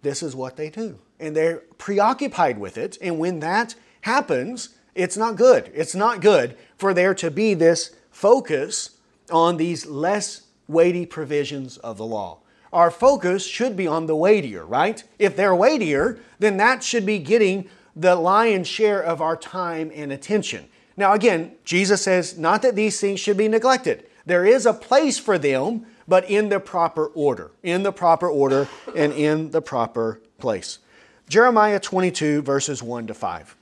This 0.01 0.23
is 0.23 0.36
what 0.36 0.55
they 0.55 0.69
do. 0.69 0.99
And 1.19 1.36
they're 1.36 1.63
preoccupied 1.77 2.57
with 2.57 2.77
it. 2.77 2.97
And 3.01 3.19
when 3.19 3.39
that 3.41 3.75
happens, 4.01 4.69
it's 4.95 5.17
not 5.17 5.36
good. 5.36 5.69
It's 5.73 5.95
not 5.95 6.21
good 6.21 6.57
for 6.77 6.93
there 6.93 7.13
to 7.15 7.30
be 7.30 7.53
this 7.53 7.95
focus 8.09 8.97
on 9.30 9.57
these 9.57 9.86
less 9.86 10.43
weighty 10.67 11.05
provisions 11.05 11.77
of 11.77 11.97
the 11.97 12.05
law 12.05 12.39
our 12.72 12.91
focus 12.91 13.45
should 13.45 13.76
be 13.76 13.88
on 13.88 14.05
the 14.05 14.15
weightier, 14.15 14.65
right? 14.65 15.03
If 15.17 15.36
they're 15.36 15.55
weightier, 15.55 16.20
then 16.39 16.57
that 16.57 16.84
should 16.84 17.05
be 17.05 17.20
getting 17.20 17.70
the 17.95 18.15
lion's 18.15 18.67
share 18.67 19.01
of 19.01 19.22
our 19.22 19.36
time 19.36 19.91
and 19.93 20.11
attention. 20.11 20.67
Now, 20.95 21.13
again, 21.13 21.53
Jesus 21.63 22.01
says 22.01 22.38
not 22.38 22.61
that 22.61 22.76
these 22.76 22.99
things 22.99 23.20
should 23.20 23.38
be 23.38 23.47
neglected. 23.47 24.05
There 24.26 24.45
is 24.45 24.65
a 24.65 24.74
place 24.74 25.17
for 25.17 25.38
them, 25.38 25.86
but 26.07 26.30
in 26.30 26.49
the 26.49 26.59
proper 26.59 27.07
order, 27.07 27.51
in 27.63 27.84
the 27.84 27.91
proper 27.91 28.28
order, 28.28 28.67
and 28.95 29.13
in 29.13 29.51
the 29.51 29.61
proper 29.61 30.20
place. 30.38 30.80
Jeremiah 31.28 31.80
22, 31.80 32.41
verses 32.41 32.84
1 32.84 33.07
to 33.07 33.13
5. 33.13 33.55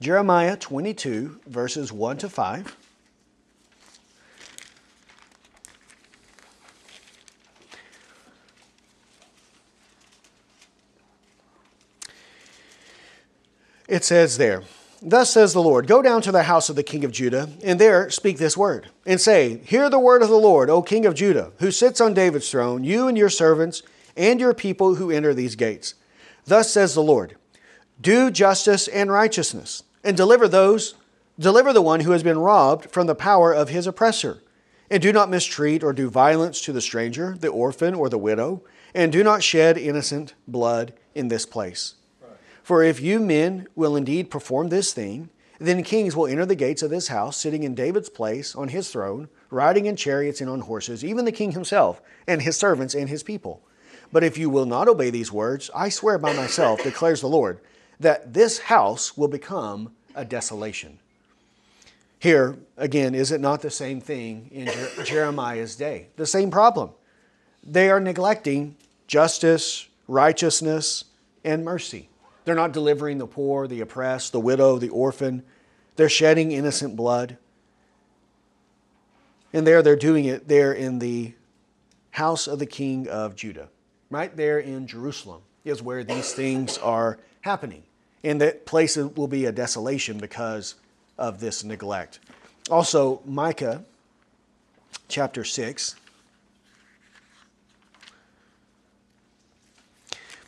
Jeremiah 0.00 0.56
22, 0.56 1.40
verses 1.46 1.92
1 1.92 2.18
to 2.18 2.28
5. 2.28 2.76
It 13.90 14.04
says 14.04 14.38
there, 14.38 14.62
Thus 15.02 15.32
says 15.32 15.52
the 15.52 15.60
Lord 15.60 15.88
Go 15.88 16.00
down 16.00 16.22
to 16.22 16.30
the 16.30 16.44
house 16.44 16.68
of 16.68 16.76
the 16.76 16.84
king 16.84 17.04
of 17.04 17.10
Judah, 17.10 17.48
and 17.64 17.80
there 17.80 18.08
speak 18.08 18.38
this 18.38 18.56
word, 18.56 18.88
and 19.04 19.20
say, 19.20 19.58
Hear 19.64 19.90
the 19.90 19.98
word 19.98 20.22
of 20.22 20.28
the 20.28 20.36
Lord, 20.36 20.70
O 20.70 20.80
king 20.80 21.04
of 21.06 21.16
Judah, 21.16 21.50
who 21.58 21.72
sits 21.72 22.00
on 22.00 22.14
David's 22.14 22.48
throne, 22.48 22.84
you 22.84 23.08
and 23.08 23.18
your 23.18 23.28
servants, 23.28 23.82
and 24.16 24.38
your 24.38 24.54
people 24.54 24.94
who 24.94 25.10
enter 25.10 25.34
these 25.34 25.56
gates. 25.56 25.94
Thus 26.44 26.72
says 26.72 26.94
the 26.94 27.02
Lord 27.02 27.34
Do 28.00 28.30
justice 28.30 28.86
and 28.86 29.10
righteousness, 29.10 29.82
and 30.04 30.16
deliver 30.16 30.46
those, 30.46 30.94
deliver 31.36 31.72
the 31.72 31.82
one 31.82 32.00
who 32.00 32.12
has 32.12 32.22
been 32.22 32.38
robbed 32.38 32.92
from 32.92 33.08
the 33.08 33.16
power 33.16 33.52
of 33.52 33.70
his 33.70 33.88
oppressor. 33.88 34.40
And 34.88 35.02
do 35.02 35.12
not 35.12 35.30
mistreat 35.30 35.82
or 35.82 35.92
do 35.92 36.08
violence 36.08 36.60
to 36.60 36.72
the 36.72 36.80
stranger, 36.80 37.36
the 37.38 37.48
orphan, 37.48 37.94
or 37.94 38.08
the 38.08 38.18
widow, 38.18 38.62
and 38.94 39.10
do 39.10 39.24
not 39.24 39.42
shed 39.42 39.76
innocent 39.76 40.34
blood 40.46 40.92
in 41.12 41.26
this 41.26 41.44
place. 41.44 41.94
For 42.70 42.84
if 42.84 43.00
you 43.00 43.18
men 43.18 43.66
will 43.74 43.96
indeed 43.96 44.30
perform 44.30 44.68
this 44.68 44.92
thing, 44.92 45.30
then 45.58 45.82
kings 45.82 46.14
will 46.14 46.28
enter 46.28 46.46
the 46.46 46.54
gates 46.54 46.84
of 46.84 46.90
this 46.90 47.08
house, 47.08 47.36
sitting 47.36 47.64
in 47.64 47.74
David's 47.74 48.08
place 48.08 48.54
on 48.54 48.68
his 48.68 48.90
throne, 48.90 49.28
riding 49.50 49.86
in 49.86 49.96
chariots 49.96 50.40
and 50.40 50.48
on 50.48 50.60
horses, 50.60 51.04
even 51.04 51.24
the 51.24 51.32
king 51.32 51.50
himself, 51.50 52.00
and 52.28 52.42
his 52.42 52.56
servants 52.56 52.94
and 52.94 53.08
his 53.08 53.24
people. 53.24 53.60
But 54.12 54.22
if 54.22 54.38
you 54.38 54.48
will 54.48 54.66
not 54.66 54.86
obey 54.86 55.10
these 55.10 55.32
words, 55.32 55.68
I 55.74 55.88
swear 55.88 56.16
by 56.16 56.32
myself, 56.32 56.80
declares 56.84 57.22
the 57.22 57.26
Lord, 57.26 57.58
that 57.98 58.34
this 58.34 58.60
house 58.60 59.16
will 59.16 59.26
become 59.26 59.90
a 60.14 60.24
desolation. 60.24 61.00
Here, 62.20 62.56
again, 62.76 63.16
is 63.16 63.32
it 63.32 63.40
not 63.40 63.62
the 63.62 63.70
same 63.70 64.00
thing 64.00 64.48
in 64.52 64.70
Jeremiah's 65.04 65.74
day? 65.74 66.06
The 66.14 66.24
same 66.24 66.52
problem. 66.52 66.90
They 67.64 67.90
are 67.90 67.98
neglecting 67.98 68.76
justice, 69.08 69.88
righteousness, 70.06 71.06
and 71.42 71.64
mercy. 71.64 72.06
They're 72.44 72.54
not 72.54 72.72
delivering 72.72 73.18
the 73.18 73.26
poor, 73.26 73.66
the 73.66 73.80
oppressed, 73.80 74.32
the 74.32 74.40
widow, 74.40 74.78
the 74.78 74.88
orphan. 74.88 75.42
They're 75.96 76.08
shedding 76.08 76.52
innocent 76.52 76.96
blood. 76.96 77.36
And 79.52 79.66
there 79.66 79.82
they're 79.82 79.96
doing 79.96 80.24
it 80.24 80.48
there 80.48 80.72
in 80.72 80.98
the 80.98 81.34
house 82.12 82.46
of 82.46 82.58
the 82.58 82.66
king 82.66 83.08
of 83.08 83.36
Judah. 83.36 83.68
Right 84.10 84.34
there 84.36 84.58
in 84.58 84.86
Jerusalem 84.86 85.42
is 85.64 85.82
where 85.82 86.04
these 86.04 86.32
things 86.32 86.78
are 86.78 87.18
happening. 87.42 87.82
And 88.24 88.40
that 88.40 88.66
place 88.66 88.96
will 88.96 89.28
be 89.28 89.44
a 89.46 89.52
desolation 89.52 90.18
because 90.18 90.74
of 91.18 91.40
this 91.40 91.64
neglect. 91.64 92.20
Also, 92.70 93.20
Micah 93.24 93.84
chapter 95.08 95.44
6. 95.44 95.96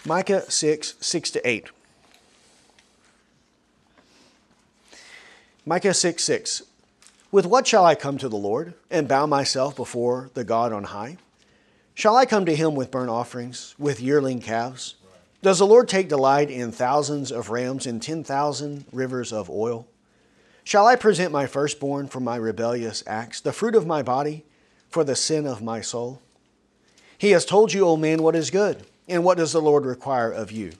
Micah 0.04 0.50
6, 0.50 0.94
6 1.00 1.30
to 1.30 1.48
8. 1.48 1.70
Micah 5.64 5.94
6 5.94 6.24
6. 6.24 6.62
With 7.30 7.46
what 7.46 7.68
shall 7.68 7.86
I 7.86 7.94
come 7.94 8.18
to 8.18 8.28
the 8.28 8.36
Lord 8.36 8.74
and 8.90 9.06
bow 9.06 9.26
myself 9.26 9.76
before 9.76 10.28
the 10.34 10.42
God 10.42 10.72
on 10.72 10.82
high? 10.82 11.18
Shall 11.94 12.16
I 12.16 12.26
come 12.26 12.44
to 12.46 12.56
him 12.56 12.74
with 12.74 12.90
burnt 12.90 13.10
offerings, 13.10 13.76
with 13.78 14.00
yearling 14.00 14.40
calves? 14.40 14.96
Does 15.40 15.60
the 15.60 15.66
Lord 15.66 15.88
take 15.88 16.08
delight 16.08 16.50
in 16.50 16.72
thousands 16.72 17.30
of 17.30 17.48
rams 17.48 17.86
and 17.86 18.02
ten 18.02 18.24
thousand 18.24 18.86
rivers 18.90 19.32
of 19.32 19.48
oil? 19.48 19.86
Shall 20.64 20.84
I 20.84 20.96
present 20.96 21.30
my 21.30 21.46
firstborn 21.46 22.08
for 22.08 22.18
my 22.18 22.34
rebellious 22.34 23.04
acts, 23.06 23.40
the 23.40 23.52
fruit 23.52 23.76
of 23.76 23.86
my 23.86 24.02
body 24.02 24.44
for 24.90 25.04
the 25.04 25.14
sin 25.14 25.46
of 25.46 25.62
my 25.62 25.80
soul? 25.80 26.20
He 27.16 27.30
has 27.30 27.44
told 27.44 27.72
you, 27.72 27.86
O 27.86 27.96
man, 27.96 28.24
what 28.24 28.34
is 28.34 28.50
good, 28.50 28.84
and 29.06 29.22
what 29.22 29.38
does 29.38 29.52
the 29.52 29.62
Lord 29.62 29.86
require 29.86 30.32
of 30.32 30.50
you? 30.50 30.72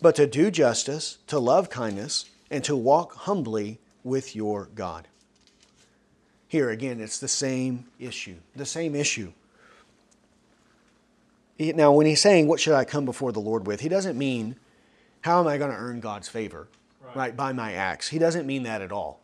But 0.00 0.16
to 0.16 0.26
do 0.26 0.50
justice, 0.50 1.18
to 1.28 1.38
love 1.38 1.70
kindness, 1.70 2.24
and 2.50 2.64
to 2.64 2.74
walk 2.74 3.14
humbly 3.14 3.78
with 4.04 4.36
your 4.36 4.68
God. 4.74 5.08
Here 6.46 6.70
again, 6.70 7.00
it's 7.00 7.18
the 7.18 7.26
same 7.26 7.86
issue, 7.98 8.36
the 8.54 8.66
same 8.66 8.94
issue. 8.94 9.32
Now, 11.58 11.92
when 11.92 12.06
he's 12.06 12.20
saying, 12.20 12.46
What 12.46 12.60
should 12.60 12.74
I 12.74 12.84
come 12.84 13.04
before 13.04 13.32
the 13.32 13.40
Lord 13.40 13.66
with? 13.66 13.80
he 13.80 13.88
doesn't 13.88 14.16
mean, 14.16 14.56
How 15.22 15.40
am 15.40 15.48
I 15.48 15.58
going 15.58 15.70
to 15.70 15.76
earn 15.76 16.00
God's 16.00 16.28
favor, 16.28 16.68
right. 17.00 17.16
right, 17.16 17.36
by 17.36 17.52
my 17.52 17.72
acts? 17.72 18.08
He 18.08 18.18
doesn't 18.18 18.46
mean 18.46 18.62
that 18.64 18.82
at 18.82 18.92
all. 18.92 19.20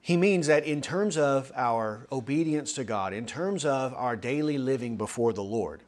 He 0.00 0.16
means 0.16 0.46
that 0.46 0.64
in 0.64 0.80
terms 0.80 1.18
of 1.18 1.52
our 1.54 2.06
obedience 2.10 2.72
to 2.74 2.84
God, 2.84 3.12
in 3.12 3.26
terms 3.26 3.64
of 3.64 3.92
our 3.94 4.16
daily 4.16 4.56
living 4.56 4.96
before 4.96 5.32
the 5.32 5.42
Lord, 5.42 5.82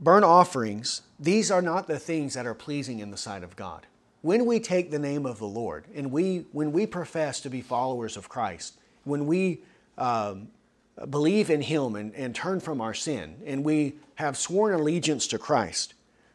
burnt 0.00 0.24
offerings, 0.24 1.02
these 1.20 1.50
are 1.50 1.60
not 1.60 1.86
the 1.86 1.98
things 1.98 2.34
that 2.34 2.46
are 2.46 2.54
pleasing 2.54 3.00
in 3.00 3.10
the 3.10 3.16
sight 3.16 3.42
of 3.42 3.56
God 3.56 3.86
when 4.24 4.46
we 4.46 4.58
take 4.58 4.90
the 4.90 4.98
name 4.98 5.26
of 5.26 5.38
the 5.38 5.46
Lord 5.46 5.84
and 5.94 6.10
we, 6.10 6.46
when 6.52 6.72
we 6.72 6.86
profess 6.86 7.40
to 7.42 7.50
be 7.50 7.60
followers 7.60 8.16
of 8.16 8.26
Christ, 8.26 8.78
when 9.04 9.26
we 9.26 9.60
um, 9.98 10.48
believe 11.10 11.50
in 11.50 11.60
Him 11.60 11.94
and, 11.94 12.14
and 12.14 12.34
turn 12.34 12.60
from 12.60 12.80
our 12.80 12.94
sin, 12.94 13.36
and 13.44 13.62
we 13.62 13.96
have 14.14 14.38
sworn 14.38 14.72
allegiance 14.72 15.26
to 15.26 15.38
Christ, 15.38 15.92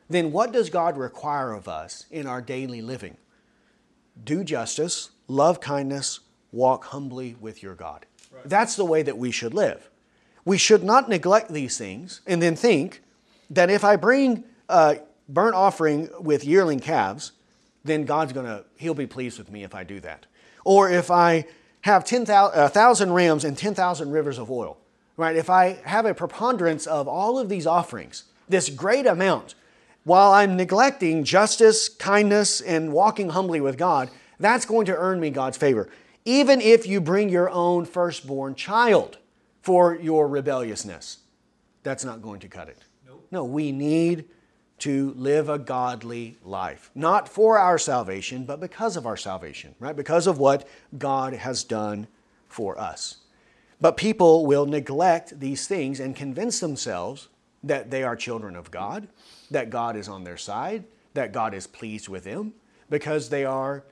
then 0.08 0.32
what 0.32 0.52
does 0.52 0.70
God 0.70 1.00
require 1.00 1.52
of 1.52 1.68
us 1.68 2.06
in 2.12 2.28
our 2.28 2.44
daily 2.44 2.84
living? 2.84 3.18
Do 4.24 4.44
justice, 4.44 5.10
love 5.28 5.60
kindness, 5.60 6.20
walk 6.52 6.86
humbly 6.86 7.38
with 7.42 7.64
your 7.64 7.74
God. 7.74 8.06
Right. 8.32 8.48
That's 8.48 8.76
the 8.76 8.86
way 8.86 9.02
that 9.02 9.18
we 9.18 9.32
should 9.32 9.56
live. 9.56 9.90
We 10.46 10.60
should 10.60 10.84
not 10.84 11.10
neglect 11.10 11.52
these 11.52 11.76
things 11.76 12.22
and 12.28 12.40
then 12.40 12.56
think 12.56 13.02
that 13.50 13.72
if 13.72 13.84
I 13.84 13.96
bring 13.96 14.44
a 14.70 15.00
burnt 15.28 15.56
offering 15.56 16.08
with 16.20 16.46
yearling 16.46 16.82
calves, 16.82 17.32
then 17.84 18.06
God's 18.06 18.34
going 18.34 18.46
to, 18.46 18.66
He'll 18.78 18.94
be 18.94 19.08
pleased 19.08 19.38
with 19.38 19.52
me 19.52 19.64
if 19.64 19.74
I 19.74 19.84
do 19.84 20.00
that. 20.02 20.26
Or 20.66 20.90
if 20.90 21.10
I 21.10 21.46
have 21.82 22.04
10,000 22.04 23.10
uh, 23.10 23.14
rams 23.14 23.46
and 23.46 23.58
10,000 23.58 24.12
rivers 24.12 24.38
of 24.38 24.52
oil, 24.52 24.78
right? 25.18 25.36
If 25.36 25.50
I 25.50 25.80
have 25.86 26.06
a 26.06 26.14
preponderance 26.14 26.88
of 26.88 27.08
all 27.08 27.40
of 27.40 27.50
these 27.50 27.66
offerings, 27.66 28.26
this 28.48 28.70
great 28.70 29.06
amount, 29.06 29.56
while 30.04 30.32
I'm 30.32 30.56
neglecting 30.56 31.24
justice, 31.24 31.90
kindness, 31.90 32.62
and 32.62 32.92
walking 32.92 33.30
humbly 33.30 33.62
with 33.62 33.78
God, 33.78 34.10
that's 34.40 34.66
going 34.66 34.86
to 34.86 34.98
earn 34.98 35.20
me 35.20 35.30
God's 35.30 35.58
favor. 35.58 35.90
Even 36.26 36.62
if 36.62 36.88
you 36.88 37.02
bring 37.02 37.30
your 37.30 37.50
own 37.50 37.86
firstborn 37.86 38.56
child 38.56 39.18
for 39.62 39.96
your 39.96 40.28
rebelliousness, 40.28 41.20
that's 41.84 42.04
not 42.04 42.22
going 42.22 42.40
to 42.42 42.48
cut 42.48 42.70
it. 42.70 42.78
Nope. 43.06 43.28
No, 43.32 43.44
we 43.44 43.72
need 43.72 44.26
to 44.80 45.14
live 45.18 45.50
a 45.50 45.60
godly 45.60 46.38
life. 46.44 46.92
Not 46.96 47.28
for 47.28 47.58
our 47.58 47.78
salvation, 47.78 48.46
but 48.46 48.60
because 48.60 48.96
of 48.96 49.06
our 49.06 49.18
salvation, 49.18 49.76
right? 49.80 49.96
Because 49.96 50.28
of 50.28 50.38
what 50.38 50.68
God 50.98 51.34
has 51.34 51.64
done 51.64 52.08
for 52.48 52.80
us. 52.80 53.18
But 53.82 53.98
people 53.98 54.46
will 54.46 54.66
neglect 54.66 55.40
these 55.40 55.68
things 55.68 56.00
and 56.00 56.16
convince 56.16 56.60
themselves 56.60 57.30
that 57.64 57.92
they 57.92 58.04
are 58.04 58.16
children 58.16 58.56
of 58.56 58.72
God, 58.72 59.08
that 59.52 59.70
God 59.70 59.96
is 59.96 60.08
on 60.08 60.24
their 60.24 60.38
side, 60.38 60.84
that 61.14 61.34
God 61.34 61.54
is 61.54 61.68
pleased 61.68 62.08
with 62.08 62.24
them, 62.24 62.54
because 62.90 63.30
they 63.30 63.46
are 63.46 63.84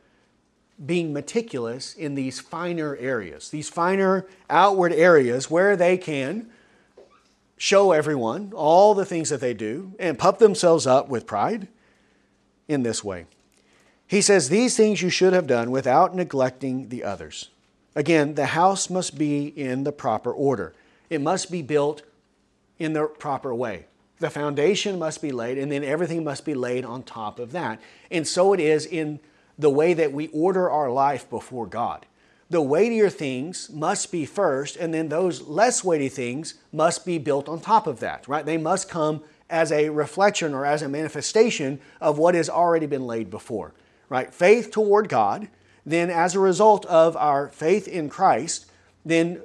being 0.86 1.12
meticulous 1.12 1.94
in 1.96 2.16
these 2.16 2.40
finer 2.40 2.96
areas, 2.98 3.50
these 3.50 3.70
finer 3.70 4.28
outward 4.50 4.94
areas 4.94 5.50
where 5.50 5.76
they 5.76 5.98
can 5.98 6.50
show 7.58 7.92
everyone 7.92 8.54
all 8.56 8.94
the 8.94 9.06
things 9.06 9.30
that 9.30 9.42
they 9.42 9.54
do 9.54 9.94
and 10.00 10.18
puff 10.18 10.40
themselves 10.40 10.86
up 10.88 11.10
with 11.10 11.26
pride 11.26 11.68
in 12.68 12.84
this 12.84 13.04
way. 13.04 13.26
He 14.06 14.22
says, 14.22 14.50
These 14.50 14.78
things 14.78 15.02
you 15.02 15.10
should 15.10 15.34
have 15.34 15.48
done 15.48 15.72
without 15.72 16.16
neglecting 16.16 16.90
the 16.90 17.04
others. 17.04 17.50
Again, 17.96 18.36
the 18.36 18.48
house 18.48 18.90
must 18.90 19.18
be 19.18 19.48
in 19.48 19.84
the 19.84 19.92
proper 19.92 20.32
order, 20.32 20.74
it 21.10 21.20
must 21.20 21.52
be 21.52 21.62
built 21.62 22.04
in 22.80 22.94
the 22.94 23.06
proper 23.06 23.54
way. 23.54 23.88
The 24.20 24.30
foundation 24.30 24.98
must 24.98 25.22
be 25.22 25.32
laid, 25.32 25.60
and 25.60 25.72
then 25.72 25.84
everything 25.84 26.24
must 26.24 26.44
be 26.44 26.56
laid 26.56 26.86
on 26.86 27.04
top 27.04 27.38
of 27.40 27.52
that. 27.52 27.80
And 28.10 28.28
so 28.28 28.54
it 28.54 28.60
is 28.60 28.86
in 28.86 29.20
the 29.60 29.70
way 29.70 29.94
that 29.94 30.12
we 30.12 30.28
order 30.30 30.70
our 30.70 30.90
life 30.92 31.30
before 31.30 31.68
God 31.68 32.06
the 32.50 32.62
weightier 32.62 33.10
things 33.10 33.70
must 33.70 34.12
be 34.12 34.26
first, 34.26 34.78
and 34.78 34.94
then 34.94 35.10
those 35.10 35.42
less 35.42 35.84
weighty 35.84 36.10
things 36.10 36.56
must 36.72 37.06
be 37.06 37.18
built 37.18 37.50
on 37.50 37.60
top 37.60 37.88
of 37.88 38.00
that, 38.00 38.28
right? 38.28 38.46
They 38.46 38.58
must 38.58 38.90
come 38.90 39.24
as 39.50 39.72
a 39.72 39.90
reflection 39.90 40.54
or 40.54 40.66
as 40.66 40.82
a 40.82 40.90
manifestation 40.90 41.80
of 42.00 42.18
what 42.18 42.36
has 42.36 42.50
already 42.50 42.86
been 42.86 43.06
laid 43.06 43.30
before, 43.30 43.74
right? 44.10 44.34
Faith 44.34 44.72
toward 44.72 45.10
God, 45.10 45.50
then 45.86 46.10
as 46.10 46.36
a 46.36 46.40
result 46.40 46.86
of 46.86 47.16
our 47.18 47.50
faith 47.50 47.88
in 47.88 48.10
Christ, 48.10 48.66
then 49.06 49.42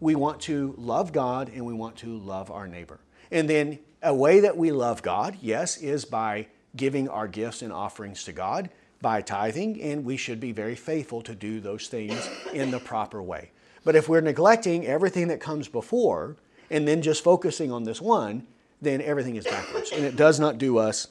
we 0.00 0.14
want 0.14 0.40
to 0.42 0.74
love 0.76 1.12
God 1.12 1.50
and 1.54 1.64
we 1.64 1.74
want 1.74 1.96
to 1.98 2.16
love 2.18 2.50
our 2.50 2.66
neighbor. 2.66 3.00
And 3.30 3.48
then 3.48 3.78
a 4.02 4.14
way 4.14 4.40
that 4.40 4.56
we 4.56 4.70
love 4.70 5.02
God, 5.02 5.38
yes, 5.40 5.76
is 5.76 6.04
by 6.04 6.46
giving 6.76 7.08
our 7.08 7.26
gifts 7.26 7.62
and 7.62 7.72
offerings 7.72 8.24
to 8.24 8.32
God 8.32 8.70
by 9.04 9.20
tithing, 9.20 9.82
and 9.82 10.02
we 10.02 10.16
should 10.16 10.40
be 10.40 10.50
very 10.50 10.74
faithful 10.74 11.20
to 11.20 11.34
do 11.34 11.60
those 11.60 11.88
things 11.88 12.26
in 12.54 12.70
the 12.70 12.80
proper 12.80 13.22
way. 13.22 13.50
But 13.84 13.96
if 13.96 14.08
we're 14.08 14.22
neglecting 14.22 14.86
everything 14.86 15.28
that 15.28 15.42
comes 15.42 15.68
before 15.68 16.36
and 16.70 16.88
then 16.88 17.02
just 17.02 17.22
focusing 17.22 17.70
on 17.70 17.84
this 17.84 18.00
one, 18.00 18.46
then 18.80 19.02
everything 19.02 19.36
is 19.36 19.44
backwards. 19.44 19.92
And 19.92 20.06
it 20.06 20.16
does 20.16 20.40
not 20.40 20.56
do 20.56 20.78
us 20.78 21.08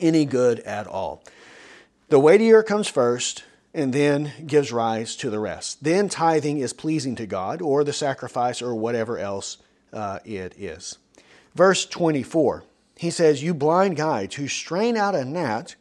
any 0.00 0.24
good 0.24 0.60
at 0.60 0.86
all. 0.86 1.24
The 2.10 2.20
weightier 2.20 2.62
comes 2.62 2.86
first 2.86 3.42
and 3.74 3.92
then 3.92 4.32
gives 4.46 4.70
rise 4.70 5.16
to 5.16 5.30
the 5.30 5.40
rest. 5.40 5.82
Then 5.82 6.08
tithing 6.08 6.58
is 6.58 6.72
pleasing 6.72 7.16
to 7.16 7.26
God, 7.26 7.60
or 7.60 7.82
the 7.82 7.92
sacrifice, 7.92 8.62
or 8.62 8.72
whatever 8.72 9.18
else 9.18 9.58
uh, 9.92 10.20
it 10.24 10.54
is. 10.56 10.98
Verse 11.56 11.86
24, 11.86 12.62
he 12.96 13.10
says, 13.10 13.42
You 13.42 13.52
blind 13.52 13.96
guides 13.96 14.36
who 14.36 14.46
strain 14.46 14.96
out 14.96 15.16
a 15.16 15.24
gnat 15.24 15.74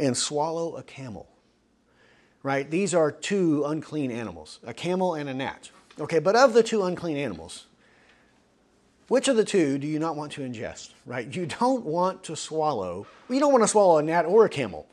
and 0.00 0.16
swallow 0.16 0.76
a 0.76 0.82
camel. 0.82 1.28
Right? 2.42 2.68
These 2.70 2.94
are 2.94 3.12
two 3.12 3.64
unclean 3.66 4.10
animals, 4.10 4.60
a 4.64 4.72
camel 4.72 5.14
and 5.14 5.28
a 5.28 5.34
gnat. 5.34 5.70
Okay, 6.00 6.18
but 6.18 6.34
of 6.34 6.54
the 6.54 6.62
two 6.62 6.82
unclean 6.82 7.18
animals, 7.18 7.66
which 9.08 9.28
of 9.28 9.36
the 9.36 9.44
two 9.44 9.76
do 9.76 9.86
you 9.86 9.98
not 9.98 10.16
want 10.16 10.32
to 10.32 10.40
ingest? 10.40 10.92
Right? 11.04 11.34
You 11.34 11.44
don't 11.44 11.84
want 11.84 12.24
to 12.24 12.36
swallow, 12.36 13.06
you 13.28 13.38
don't 13.38 13.52
want 13.52 13.62
to 13.62 13.68
swallow 13.68 13.98
a 13.98 14.02
gnat 14.02 14.24
or 14.24 14.46
a 14.46 14.48
camel. 14.48 14.86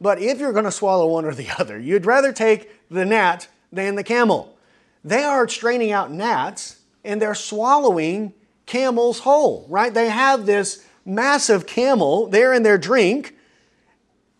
But 0.00 0.20
if 0.20 0.38
you're 0.38 0.52
going 0.52 0.64
to 0.64 0.72
swallow 0.72 1.06
one 1.06 1.24
or 1.24 1.34
the 1.34 1.48
other, 1.58 1.78
you'd 1.78 2.06
rather 2.06 2.32
take 2.32 2.70
the 2.88 3.04
gnat 3.04 3.48
than 3.72 3.96
the 3.96 4.04
camel. 4.04 4.56
They 5.04 5.24
are 5.24 5.48
straining 5.48 5.90
out 5.90 6.12
gnats 6.12 6.80
and 7.04 7.20
they're 7.20 7.34
swallowing 7.34 8.32
camels 8.66 9.20
whole, 9.20 9.66
right? 9.68 9.92
They 9.92 10.08
have 10.08 10.46
this 10.46 10.86
massive 11.04 11.66
camel 11.66 12.26
there 12.26 12.52
in 12.52 12.62
their 12.62 12.78
drink, 12.78 13.36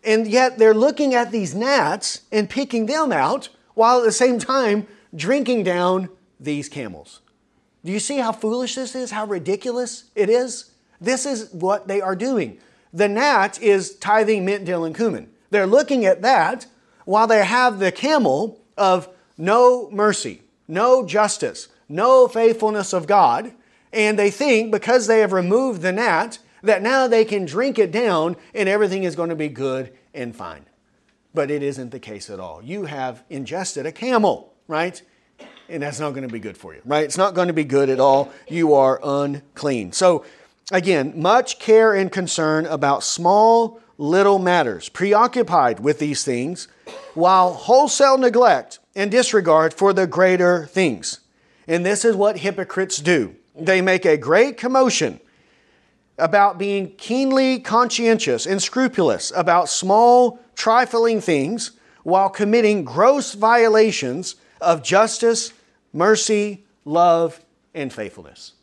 and 0.03 0.27
yet 0.27 0.57
they're 0.57 0.73
looking 0.73 1.13
at 1.13 1.31
these 1.31 1.55
gnats 1.55 2.21
and 2.31 2.49
picking 2.49 2.85
them 2.85 3.11
out 3.11 3.49
while 3.73 3.99
at 3.99 4.05
the 4.05 4.11
same 4.11 4.39
time 4.39 4.87
drinking 5.15 5.63
down 5.63 6.09
these 6.39 6.69
camels. 6.69 7.21
Do 7.83 7.91
you 7.91 7.99
see 7.99 8.17
how 8.17 8.31
foolish 8.31 8.75
this 8.75 8.95
is? 8.95 9.11
How 9.11 9.25
ridiculous 9.25 10.05
it 10.15 10.29
is? 10.29 10.71
This 11.01 11.25
is 11.25 11.51
what 11.51 11.87
they 11.87 12.01
are 12.01 12.15
doing. 12.15 12.59
The 12.93 13.09
gnat 13.09 13.61
is 13.61 13.95
tithing 13.95 14.45
mint, 14.45 14.65
dill, 14.65 14.85
and 14.85 14.95
cumin. 14.95 15.29
They're 15.49 15.67
looking 15.67 16.05
at 16.05 16.21
that 16.21 16.65
while 17.05 17.27
they 17.27 17.43
have 17.43 17.79
the 17.79 17.91
camel 17.91 18.61
of 18.77 19.09
no 19.37 19.89
mercy, 19.91 20.41
no 20.67 21.05
justice, 21.05 21.67
no 21.89 22.27
faithfulness 22.27 22.93
of 22.93 23.07
God. 23.07 23.53
And 23.91 24.17
they 24.17 24.31
think 24.31 24.71
because 24.71 25.07
they 25.07 25.19
have 25.19 25.33
removed 25.33 25.81
the 25.81 25.91
gnat 25.91 26.39
that 26.63 26.81
now 26.81 27.07
they 27.07 27.25
can 27.25 27.45
drink 27.45 27.77
it 27.77 27.91
down 27.91 28.35
and 28.55 28.67
everything 28.67 29.03
is 29.03 29.15
going 29.15 29.29
to 29.29 29.35
be 29.35 29.49
good 29.49 29.93
and 30.13 30.35
fine. 30.35 30.65
But 31.33 31.51
it 31.51 31.61
isn't 31.61 31.91
the 31.91 31.99
case 31.99 32.29
at 32.29 32.39
all. 32.39 32.63
You 32.63 32.85
have 32.85 33.23
ingested 33.29 33.85
a 33.85 33.91
camel, 33.91 34.53
right? 34.67 35.01
And 35.69 35.83
that's 35.83 35.99
not 35.99 36.11
going 36.11 36.27
to 36.27 36.33
be 36.33 36.39
good 36.39 36.57
for 36.57 36.73
you, 36.73 36.81
right? 36.85 37.03
It's 37.03 37.17
not 37.17 37.33
going 37.33 37.47
to 37.47 37.53
be 37.53 37.63
good 37.63 37.89
at 37.89 37.99
all. 37.99 38.31
You 38.47 38.73
are 38.73 38.99
unclean. 39.03 39.91
So, 39.91 40.25
again, 40.71 41.13
much 41.15 41.59
care 41.59 41.93
and 41.93 42.11
concern 42.11 42.65
about 42.65 43.03
small 43.03 43.81
little 43.97 44.39
matters, 44.39 44.89
preoccupied 44.89 45.79
with 45.79 45.99
these 45.99 46.23
things, 46.23 46.67
while 47.13 47.53
wholesale 47.53 48.17
neglect 48.17 48.79
and 48.95 49.09
disregard 49.11 49.73
for 49.73 49.93
the 49.93 50.07
greater 50.07 50.65
things. 50.67 51.19
And 51.67 51.85
this 51.85 52.05
is 52.05 52.15
what 52.15 52.39
hypocrites 52.39 52.97
do. 52.97 53.35
They 53.55 53.81
make 53.81 54.05
a 54.05 54.17
great 54.17 54.57
commotion 54.57 55.19
about 56.17 56.57
being 56.57 56.91
keenly 56.95 57.59
conscientious 57.59 58.45
and 58.45 58.61
scrupulous 58.61 59.31
about 59.35 59.69
small, 59.69 60.39
trifling 60.55 61.19
things 61.19 61.71
while 62.03 62.29
committing 62.29 62.83
gross 62.83 63.33
violations 63.33 64.35
of 64.61 64.83
justice, 64.83 65.53
mercy, 65.91 66.65
love, 66.85 67.43
and 67.73 67.91
faithfulness. 67.91 68.53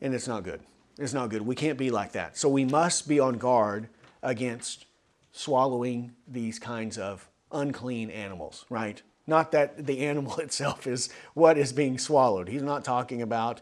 And 0.00 0.14
it's 0.14 0.28
not 0.28 0.44
good. 0.44 0.60
It's 0.98 1.12
not 1.12 1.30
good. 1.30 1.42
We 1.42 1.54
can't 1.54 1.78
be 1.78 1.90
like 1.90 2.12
that. 2.12 2.36
So 2.36 2.48
we 2.48 2.64
must 2.64 3.08
be 3.08 3.20
on 3.20 3.38
guard 3.38 3.88
against 4.22 4.86
swallowing 5.32 6.12
these 6.26 6.58
kinds 6.58 6.96
of 6.96 7.28
unclean 7.52 8.10
animals, 8.10 8.64
right? 8.70 9.02
Not 9.26 9.52
that 9.52 9.86
the 9.86 10.00
animal 10.06 10.38
itself 10.38 10.86
is 10.86 11.10
what 11.34 11.58
is 11.58 11.72
being 11.72 11.98
swallowed. 11.98 12.48
He's 12.48 12.62
not 12.62 12.84
talking 12.84 13.20
about 13.20 13.60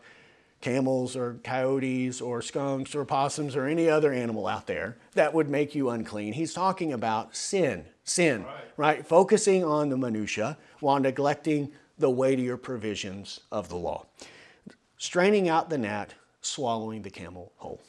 camels 0.65 1.15
or 1.15 1.39
coyotes 1.45 2.23
or 2.23 2.41
skunks 2.41 2.95
or 2.95 3.05
possums 3.05 3.55
or 3.55 3.67
any 3.67 3.89
other 3.89 4.13
animal 4.13 4.47
out 4.47 4.67
there 4.67 4.97
that 5.13 5.35
would 5.35 5.51
make 5.51 5.75
you 5.75 5.91
unclean. 5.91 6.33
He's 6.33 6.55
talking 6.55 6.95
about 6.95 7.37
sin, 7.37 7.85
sin, 8.03 8.45
right? 8.45 8.65
right? 8.79 9.07
Focusing 9.07 9.63
on 9.63 9.91
the 9.91 9.99
minutia 9.99 10.57
while 10.81 10.99
neglecting 10.99 11.71
the 11.99 12.09
weightier 12.09 12.57
provisions 12.57 13.41
of 13.53 13.69
the 13.69 13.77
law. 13.77 14.07
Straining 14.97 15.51
out 15.51 15.69
the 15.69 15.77
gnat, 15.77 16.15
swallowing 16.41 17.03
the 17.03 17.11
camel 17.11 17.53
whole. 17.57 17.83